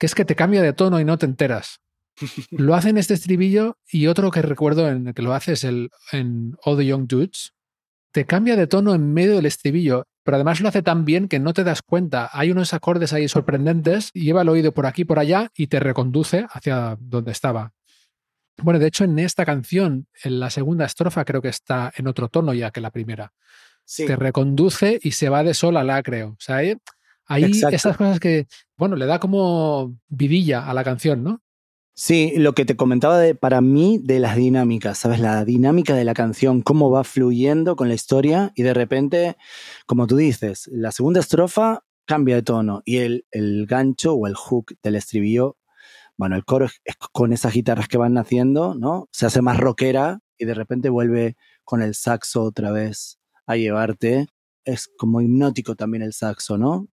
que 0.00 0.06
es 0.06 0.14
que 0.14 0.24
te 0.24 0.34
cambia 0.34 0.62
de 0.62 0.72
tono 0.72 0.98
y 0.98 1.04
no 1.04 1.18
te 1.18 1.26
enteras. 1.26 1.80
Lo 2.50 2.74
hace 2.74 2.88
en 2.88 2.96
este 2.96 3.14
estribillo 3.14 3.78
y 3.86 4.06
otro 4.06 4.30
que 4.30 4.40
recuerdo 4.42 4.88
en 4.88 5.08
el 5.08 5.14
que 5.14 5.22
lo 5.22 5.34
hace 5.34 5.52
es 5.52 5.62
el, 5.62 5.90
en 6.10 6.56
All 6.64 6.78
the 6.78 6.86
Young 6.86 7.06
Dudes. 7.06 7.52
Te 8.10 8.24
cambia 8.24 8.56
de 8.56 8.66
tono 8.66 8.94
en 8.94 9.12
medio 9.12 9.36
del 9.36 9.46
estribillo, 9.46 10.06
pero 10.24 10.36
además 10.36 10.60
lo 10.60 10.68
hace 10.68 10.82
tan 10.82 11.04
bien 11.04 11.28
que 11.28 11.38
no 11.38 11.52
te 11.52 11.64
das 11.64 11.82
cuenta. 11.82 12.30
Hay 12.32 12.50
unos 12.50 12.74
acordes 12.74 13.12
ahí 13.12 13.28
sorprendentes, 13.28 14.10
y 14.12 14.24
lleva 14.24 14.42
el 14.42 14.48
oído 14.48 14.72
por 14.72 14.86
aquí 14.86 15.04
por 15.04 15.18
allá 15.18 15.50
y 15.54 15.68
te 15.68 15.78
reconduce 15.78 16.46
hacia 16.50 16.96
donde 16.98 17.30
estaba. 17.30 17.72
Bueno, 18.62 18.80
de 18.80 18.88
hecho, 18.88 19.04
en 19.04 19.18
esta 19.18 19.44
canción, 19.44 20.08
en 20.24 20.40
la 20.40 20.50
segunda 20.50 20.86
estrofa, 20.86 21.24
creo 21.24 21.40
que 21.40 21.48
está 21.48 21.92
en 21.94 22.08
otro 22.08 22.28
tono 22.28 22.52
ya 22.52 22.70
que 22.70 22.80
la 22.80 22.90
primera. 22.90 23.32
Sí, 23.84 24.06
Te 24.06 24.16
reconduce 24.16 24.98
y 25.02 25.12
se 25.12 25.28
va 25.28 25.44
de 25.44 25.54
sol 25.54 25.76
a 25.76 25.84
la, 25.84 26.02
creo. 26.02 26.30
O 26.30 26.36
sea, 26.40 26.56
ahí, 26.56 26.76
ahí 27.30 27.44
Exacto. 27.44 27.76
esas 27.76 27.96
cosas 27.96 28.20
que, 28.20 28.46
bueno, 28.76 28.96
le 28.96 29.06
da 29.06 29.20
como 29.20 29.96
vidilla 30.08 30.68
a 30.68 30.74
la 30.74 30.82
canción, 30.82 31.22
¿no? 31.22 31.40
Sí, 31.94 32.32
lo 32.36 32.54
que 32.54 32.64
te 32.64 32.76
comentaba 32.76 33.18
de, 33.18 33.34
para 33.34 33.60
mí 33.60 34.00
de 34.02 34.18
las 34.18 34.34
dinámicas, 34.34 34.98
¿sabes? 34.98 35.20
La 35.20 35.44
dinámica 35.44 35.94
de 35.94 36.04
la 36.04 36.14
canción, 36.14 36.62
cómo 36.62 36.90
va 36.90 37.04
fluyendo 37.04 37.76
con 37.76 37.88
la 37.88 37.94
historia 37.94 38.52
y 38.56 38.62
de 38.62 38.74
repente, 38.74 39.36
como 39.86 40.06
tú 40.06 40.16
dices, 40.16 40.68
la 40.72 40.92
segunda 40.92 41.20
estrofa 41.20 41.84
cambia 42.06 42.34
de 42.34 42.42
tono 42.42 42.82
y 42.84 42.98
el, 42.98 43.26
el 43.30 43.66
gancho 43.66 44.14
o 44.14 44.26
el 44.26 44.34
hook 44.34 44.74
del 44.82 44.96
estribillo, 44.96 45.56
bueno, 46.16 46.34
el 46.36 46.44
coro 46.44 46.66
es, 46.66 46.80
es 46.84 46.96
con 47.12 47.32
esas 47.32 47.52
guitarras 47.52 47.86
que 47.86 47.98
van 47.98 48.14
naciendo, 48.14 48.74
¿no? 48.74 49.08
Se 49.12 49.26
hace 49.26 49.40
más 49.40 49.58
rockera 49.58 50.20
y 50.36 50.46
de 50.46 50.54
repente 50.54 50.88
vuelve 50.88 51.36
con 51.64 51.80
el 51.80 51.94
saxo 51.94 52.42
otra 52.42 52.72
vez 52.72 53.20
a 53.46 53.56
llevarte. 53.56 54.26
Es 54.64 54.88
como 54.98 55.20
hipnótico 55.20 55.76
también 55.76 56.02
el 56.02 56.12
saxo, 56.12 56.58
¿no? 56.58 56.88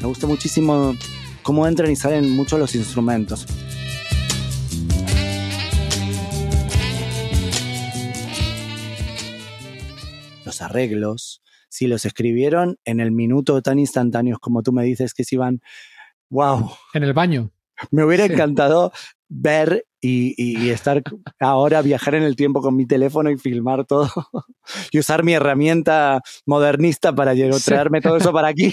Me 0.00 0.06
gusta 0.06 0.26
muchísimo 0.26 0.94
cómo 1.42 1.66
entran 1.66 1.90
y 1.90 1.96
salen 1.96 2.30
mucho 2.30 2.56
los 2.56 2.74
instrumentos. 2.74 3.46
Los 10.46 10.62
arreglos, 10.62 11.42
si 11.68 11.86
los 11.86 12.06
escribieron 12.06 12.78
en 12.86 13.00
el 13.00 13.12
minuto 13.12 13.60
tan 13.60 13.78
instantáneos 13.78 14.38
como 14.38 14.62
tú 14.62 14.72
me 14.72 14.84
dices 14.84 15.12
que 15.12 15.24
se 15.24 15.34
iban, 15.34 15.60
wow, 16.30 16.70
En 16.94 17.02
el 17.04 17.12
baño. 17.12 17.50
me 17.90 18.04
hubiera 18.04 18.26
Sí. 18.26 18.32
encantado 18.32 18.92
ver 19.28 19.84
y, 20.00 20.34
y 20.36 20.70
estar 20.70 21.02
ahora, 21.38 21.82
viajar 21.82 22.14
en 22.14 22.22
el 22.22 22.34
tiempo 22.36 22.60
con 22.62 22.74
mi 22.74 22.86
teléfono 22.86 23.30
y 23.30 23.36
filmar 23.38 23.84
todo 23.84 24.08
y 24.92 24.98
usar 24.98 25.22
mi 25.24 25.34
herramienta 25.34 26.20
modernista 26.46 27.14
para 27.14 27.34
llegar- 27.34 27.60
Sí. 27.60 27.72
todo 28.02 28.16
eso 28.16 28.32
para 28.32 28.48
aquí. 28.48 28.72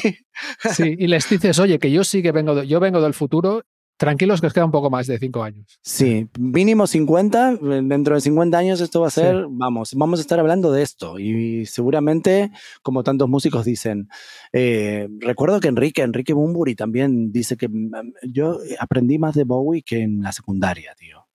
Sí, 0.74 0.96
y 0.98 1.08
les 1.08 1.30
dices, 1.30 1.60
oye, 1.60 1.80
que 1.80 1.92
yo 1.92 2.04
sí 2.04 2.22
que 2.24 2.32
vengo, 2.32 2.56
de- 2.56 2.68
yo 2.68 2.80
vengo 2.80 3.02
del 3.02 3.14
futuro, 3.14 3.64
tranquilos 3.98 4.40
que 4.42 4.48
os 4.48 4.54
queda 4.54 4.66
un 4.66 4.72
poco 4.72 4.90
más 4.90 5.08
de 5.08 5.18
cinco 5.20 5.44
años. 5.44 5.80
Sí, 5.82 6.28
mínimo 6.40 6.86
50, 6.88 7.56
dentro 7.84 8.16
de 8.16 8.22
50 8.22 8.58
años 8.58 8.80
esto 8.80 9.02
va 9.02 9.08
a 9.08 9.12
ser, 9.12 9.36
Sí. 9.38 9.44
vamos, 9.50 9.94
vamos 9.96 10.20
a 10.20 10.22
estar 10.22 10.40
hablando 10.40 10.72
de 10.72 10.84
esto 10.84 11.18
y 11.20 11.66
seguramente, 11.66 12.52
como 12.84 13.04
tantos 13.04 13.28
músicos 13.28 13.66
dicen, 13.66 14.08
eh, 14.54 15.08
recuerdo 15.20 15.60
que 15.60 15.68
Enrique, 15.68 16.02
Enrique 16.04 16.34
Bumburi 16.34 16.76
también 16.76 17.32
dice 17.32 17.58
que 17.58 17.68
mm, 17.68 17.92
yo 18.32 18.60
aprendí 18.80 19.18
más 19.20 19.34
de 19.36 19.44
Bowie 19.44 19.82
que 19.84 20.02
en 20.02 20.22
la 20.22 20.32
secundaria, 20.32 20.94
tío. 20.96 21.26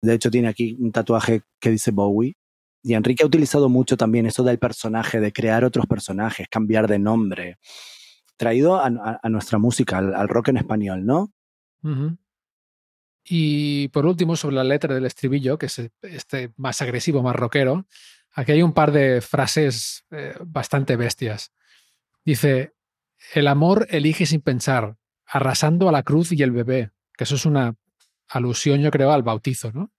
De 0.00 0.14
hecho 0.14 0.30
tiene 0.30 0.48
aquí 0.48 0.76
un 0.80 0.92
tatuaje 0.92 1.42
que 1.60 1.70
dice 1.70 1.90
Bowie 1.90 2.36
y 2.82 2.94
Enrique 2.94 3.24
ha 3.24 3.26
utilizado 3.26 3.68
mucho 3.68 3.96
también 3.96 4.24
eso 4.26 4.44
del 4.44 4.58
personaje, 4.58 5.20
de 5.20 5.32
crear 5.32 5.64
otros 5.64 5.86
personajes, 5.86 6.46
cambiar 6.48 6.86
de 6.88 6.98
nombre, 7.00 7.58
traído 8.36 8.76
a, 8.76 8.86
a- 8.86 9.20
a 9.22 9.28
nuestra 9.28 9.58
música, 9.58 9.98
al- 9.98 10.14
al 10.14 10.28
rock 10.28 10.48
en 10.48 10.56
español, 10.58 11.04
¿no? 11.04 11.32
Y 13.30 13.88
por 13.88 14.06
último, 14.06 14.36
sobre 14.36 14.56
la 14.56 14.64
letra 14.64 14.94
del 14.94 15.04
estribillo, 15.04 15.58
que 15.58 15.66
es 15.66 15.90
este 16.02 16.52
más 16.56 16.80
agresivo, 16.80 17.22
más 17.22 17.36
rockero, 17.36 17.86
aquí 18.32 18.52
hay 18.52 18.62
un 18.62 18.72
par 18.72 18.90
de 18.90 19.20
frases 19.20 20.06
eh, 20.10 20.34
bastante 20.40 20.96
bestias. 20.96 21.52
Dice, 22.24 22.72
el 23.34 23.48
amor 23.48 23.86
elige 23.90 24.24
sin 24.24 24.40
pensar, 24.40 24.96
arrasando 25.26 25.90
a 25.90 25.92
la 25.92 26.02
cruz 26.02 26.32
y 26.32 26.42
el 26.42 26.52
bebé, 26.52 26.90
que 27.16 27.24
eso 27.24 27.34
es 27.34 27.44
una 27.44 27.76
alusión, 28.28 28.80
yo 28.80 28.90
creo, 28.90 29.12
al 29.12 29.22
bautizo, 29.22 29.72
¿no? 29.72 29.92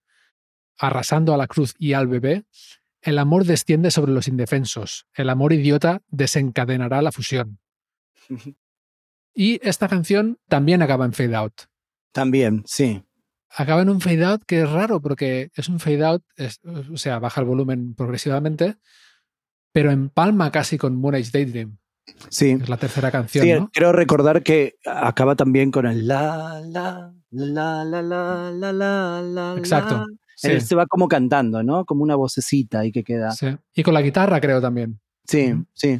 Arrasando 0.77 1.33
a 1.33 1.37
la 1.37 1.45
cruz 1.45 1.75
y 1.77 1.93
al 1.93 2.07
bebé, 2.07 2.45
el 3.01 3.19
amor 3.19 3.45
desciende 3.45 3.91
sobre 3.91 4.11
los 4.11 4.27
indefensos, 4.27 5.05
el 5.13 5.29
amor 5.29 5.53
idiota 5.53 6.01
desencadenará 6.07 7.01
la 7.01 7.11
fusión. 7.11 7.59
Y 9.33 9.59
esta 9.67 9.87
canción 9.87 10.39
también 10.47 10.81
acaba 10.81 11.05
en 11.05 11.13
fade 11.13 11.35
out 11.35 11.68
También, 12.11 12.63
sí. 12.65 13.03
acaba 13.51 13.81
en 13.81 13.89
un 13.89 13.99
fade 14.01 14.23
out 14.25 14.43
que 14.45 14.61
es 14.61 14.69
raro 14.69 15.01
porque 15.01 15.49
es 15.55 15.69
un 15.69 15.79
fade 15.79 16.05
out, 16.05 16.23
es- 16.35 16.59
o 16.91 16.97
sea, 16.97 17.19
baja 17.19 17.41
el 17.41 17.47
volumen 17.47 17.93
progresivamente, 17.95 18.77
pero 19.71 19.91
empalma 19.91 20.51
casi 20.51 20.77
con 20.77 20.95
Moon 20.95 21.15
Age 21.15 21.29
Daydream, 21.31 21.77
Sí, 22.29 22.57
es 22.59 22.67
la 22.69 22.77
tercera 22.77 23.11
canción, 23.11 23.45
Sí, 23.45 23.53
¿no? 23.53 23.69
creo 23.71 23.91
recordar 23.91 24.41
que 24.41 24.75
acaba 24.85 25.35
también 25.35 25.69
con 25.71 25.85
el 25.85 26.07
la, 26.07 26.59
la, 26.65 27.13
la, 27.29 27.83
la, 27.85 28.01
la, 28.01 28.51
la, 28.51 28.71
la, 28.73 29.21
la. 29.21 29.55
Exacto. 29.57 30.05
Sí, 30.35 30.47
Él 30.51 30.61
se 30.61 30.73
va 30.73 30.87
como 30.87 31.07
cantando, 31.07 31.61
¿no? 31.63 31.85
Como 31.85 32.01
una 32.01 32.15
vocecita 32.15 32.79
ahí 32.79 32.91
que 32.91 33.03
queda. 33.03 33.31
sí. 33.31 33.55
Y 33.75 33.83
con 33.83 33.93
la 33.93 34.01
guitarra 34.01 34.39
creo 34.41 34.59
también. 34.61 34.99
Sí, 35.27 35.51
Ujú. 35.53 35.65
sí. 35.73 35.99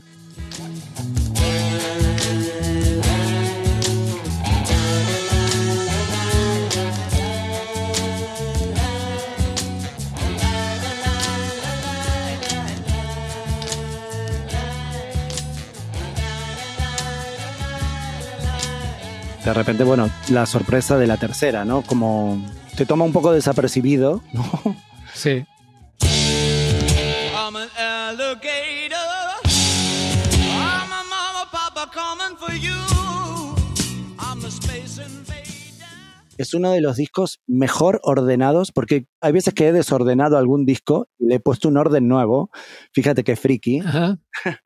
De 19.50 19.56
repente, 19.56 19.84
bueno, 19.84 20.12
la 20.30 20.45
sorpresa 20.45 20.95
de 21.00 21.08
la 21.08 21.18
tercera, 21.18 21.66
¿no? 21.66 21.82
Como 21.82 22.39
te 22.78 22.86
toma 22.86 23.04
un 23.04 23.12
poco 23.12 23.32
desapercibido, 23.32 24.22
¿no? 24.32 24.43
Sí. 25.16 25.43
I'm 26.04 27.56
an 27.56 27.68
alligator. 27.76 29.00
I'm 30.38 30.93
a 30.93 31.04
mama, 31.04 31.50
papa 31.52 31.89
coming 31.91 32.38
for 32.38 32.54
you. 32.54 32.76
I'm 34.20 34.45
a 34.45 34.50
space 34.50 35.02
invader. 35.04 35.39
es 36.38 36.54
uno 36.54 36.72
de 36.72 36.82
los 36.82 36.97
discos 36.97 37.41
mejor 37.47 38.00
ordenados, 38.04 38.72
porque 38.72 39.08
hay 39.20 39.32
veces 39.32 39.56
que 39.56 39.68
he 39.68 39.74
desordenado 39.74 40.38
algún 40.38 40.68
disco 40.68 41.08
y 41.18 41.26
le 41.26 41.36
he 41.36 41.39
puesto 41.39 41.70
un 41.70 41.78
orden 41.78 42.08
nuevo. 42.08 42.52
Fíjate 42.93 43.24
que 43.24 43.36
friki. 43.36 43.80
Ajá. 43.80 44.20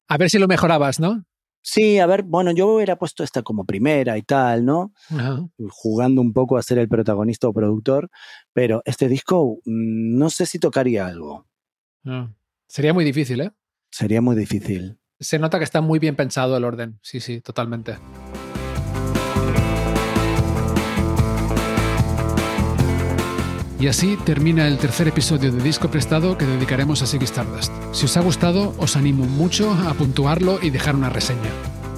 A 0.10 0.18
ver 0.18 0.30
si 0.30 0.40
lo 0.40 0.50
mejorabas, 0.50 1.00
¿no? 1.00 1.24
Sí, 1.64 1.97
a 1.97 2.05
ver, 2.05 2.24
bueno, 2.24 2.51
yo 2.51 2.68
hubiera 2.68 2.97
puesto 2.97 3.24
esta 3.24 3.41
como 3.41 3.66
primera 3.66 4.18
y 4.18 4.22
tal, 4.22 4.66
¿no? 4.66 4.93
Ajá. 5.09 5.47
Jugando 5.70 6.22
un 6.22 6.34
poco 6.34 6.57
a 6.57 6.61
ser 6.61 6.78
el 6.78 6.89
protagonista 6.89 7.47
o 7.47 7.53
productor, 7.53 8.09
pero 8.51 8.82
este 8.86 9.07
disco 9.07 9.59
mm, 9.66 10.18
no 10.18 10.30
sé 10.30 10.45
si 10.45 10.59
tocaría 10.59 11.07
algo. 11.07 11.47
Ah. 12.05 12.30
Sería 12.68 12.93
muy 12.93 13.05
difícil, 13.05 13.39
¿eh? 13.39 13.51
Sería 13.91 14.22
muy 14.22 14.36
difícil. 14.36 14.99
Se 15.20 15.39
nota 15.39 15.57
que 15.57 15.64
está 15.64 15.80
muy 15.80 15.99
bien 15.99 16.18
pensado 16.18 16.57
el 16.57 16.66
orden. 16.66 16.99
Sí, 17.01 17.22
sí, 17.22 17.39
totalmente. 17.39 17.97
Y 23.84 23.90
así 23.90 24.16
termina 24.16 24.66
el 24.66 24.78
tercer 24.78 25.10
episodio 25.10 25.52
de 25.52 25.62
Disco 25.62 25.92
Prestado 25.92 26.38
que 26.38 26.46
dedicaremos 26.46 27.02
a 27.02 27.06
Ziggy 27.06 27.26
Stardust. 27.26 27.70
Si 27.92 28.06
os 28.06 28.16
ha 28.16 28.22
gustado, 28.22 28.74
os 28.78 28.96
animo 28.96 29.26
mucho 29.26 29.74
a 29.74 29.94
puntuarlo 29.94 30.58
y 30.62 30.70
dejar 30.70 30.96
una 30.96 31.10
reseña. 31.10 31.52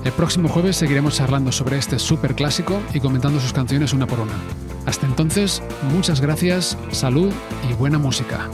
El 0.04 0.12
próximo 0.12 0.50
jueves 0.50 0.78
seguiremos 0.78 1.18
charlando 1.18 1.52
sobre 1.52 1.78
este 1.78 2.00
súper 2.00 2.34
clásico 2.34 2.82
y 2.92 3.02
comentando 3.02 3.40
sus 3.40 3.54
canciones 3.54 3.94
una 3.94 4.08
por 4.08 4.20
una. 4.20 4.34
Hasta 4.88 5.06
entonces, 5.06 5.62
muchas 5.94 6.22
gracias, 6.22 6.76
salud 6.90 7.32
y 7.70 7.74
buena 7.76 8.00
música. 8.00 8.50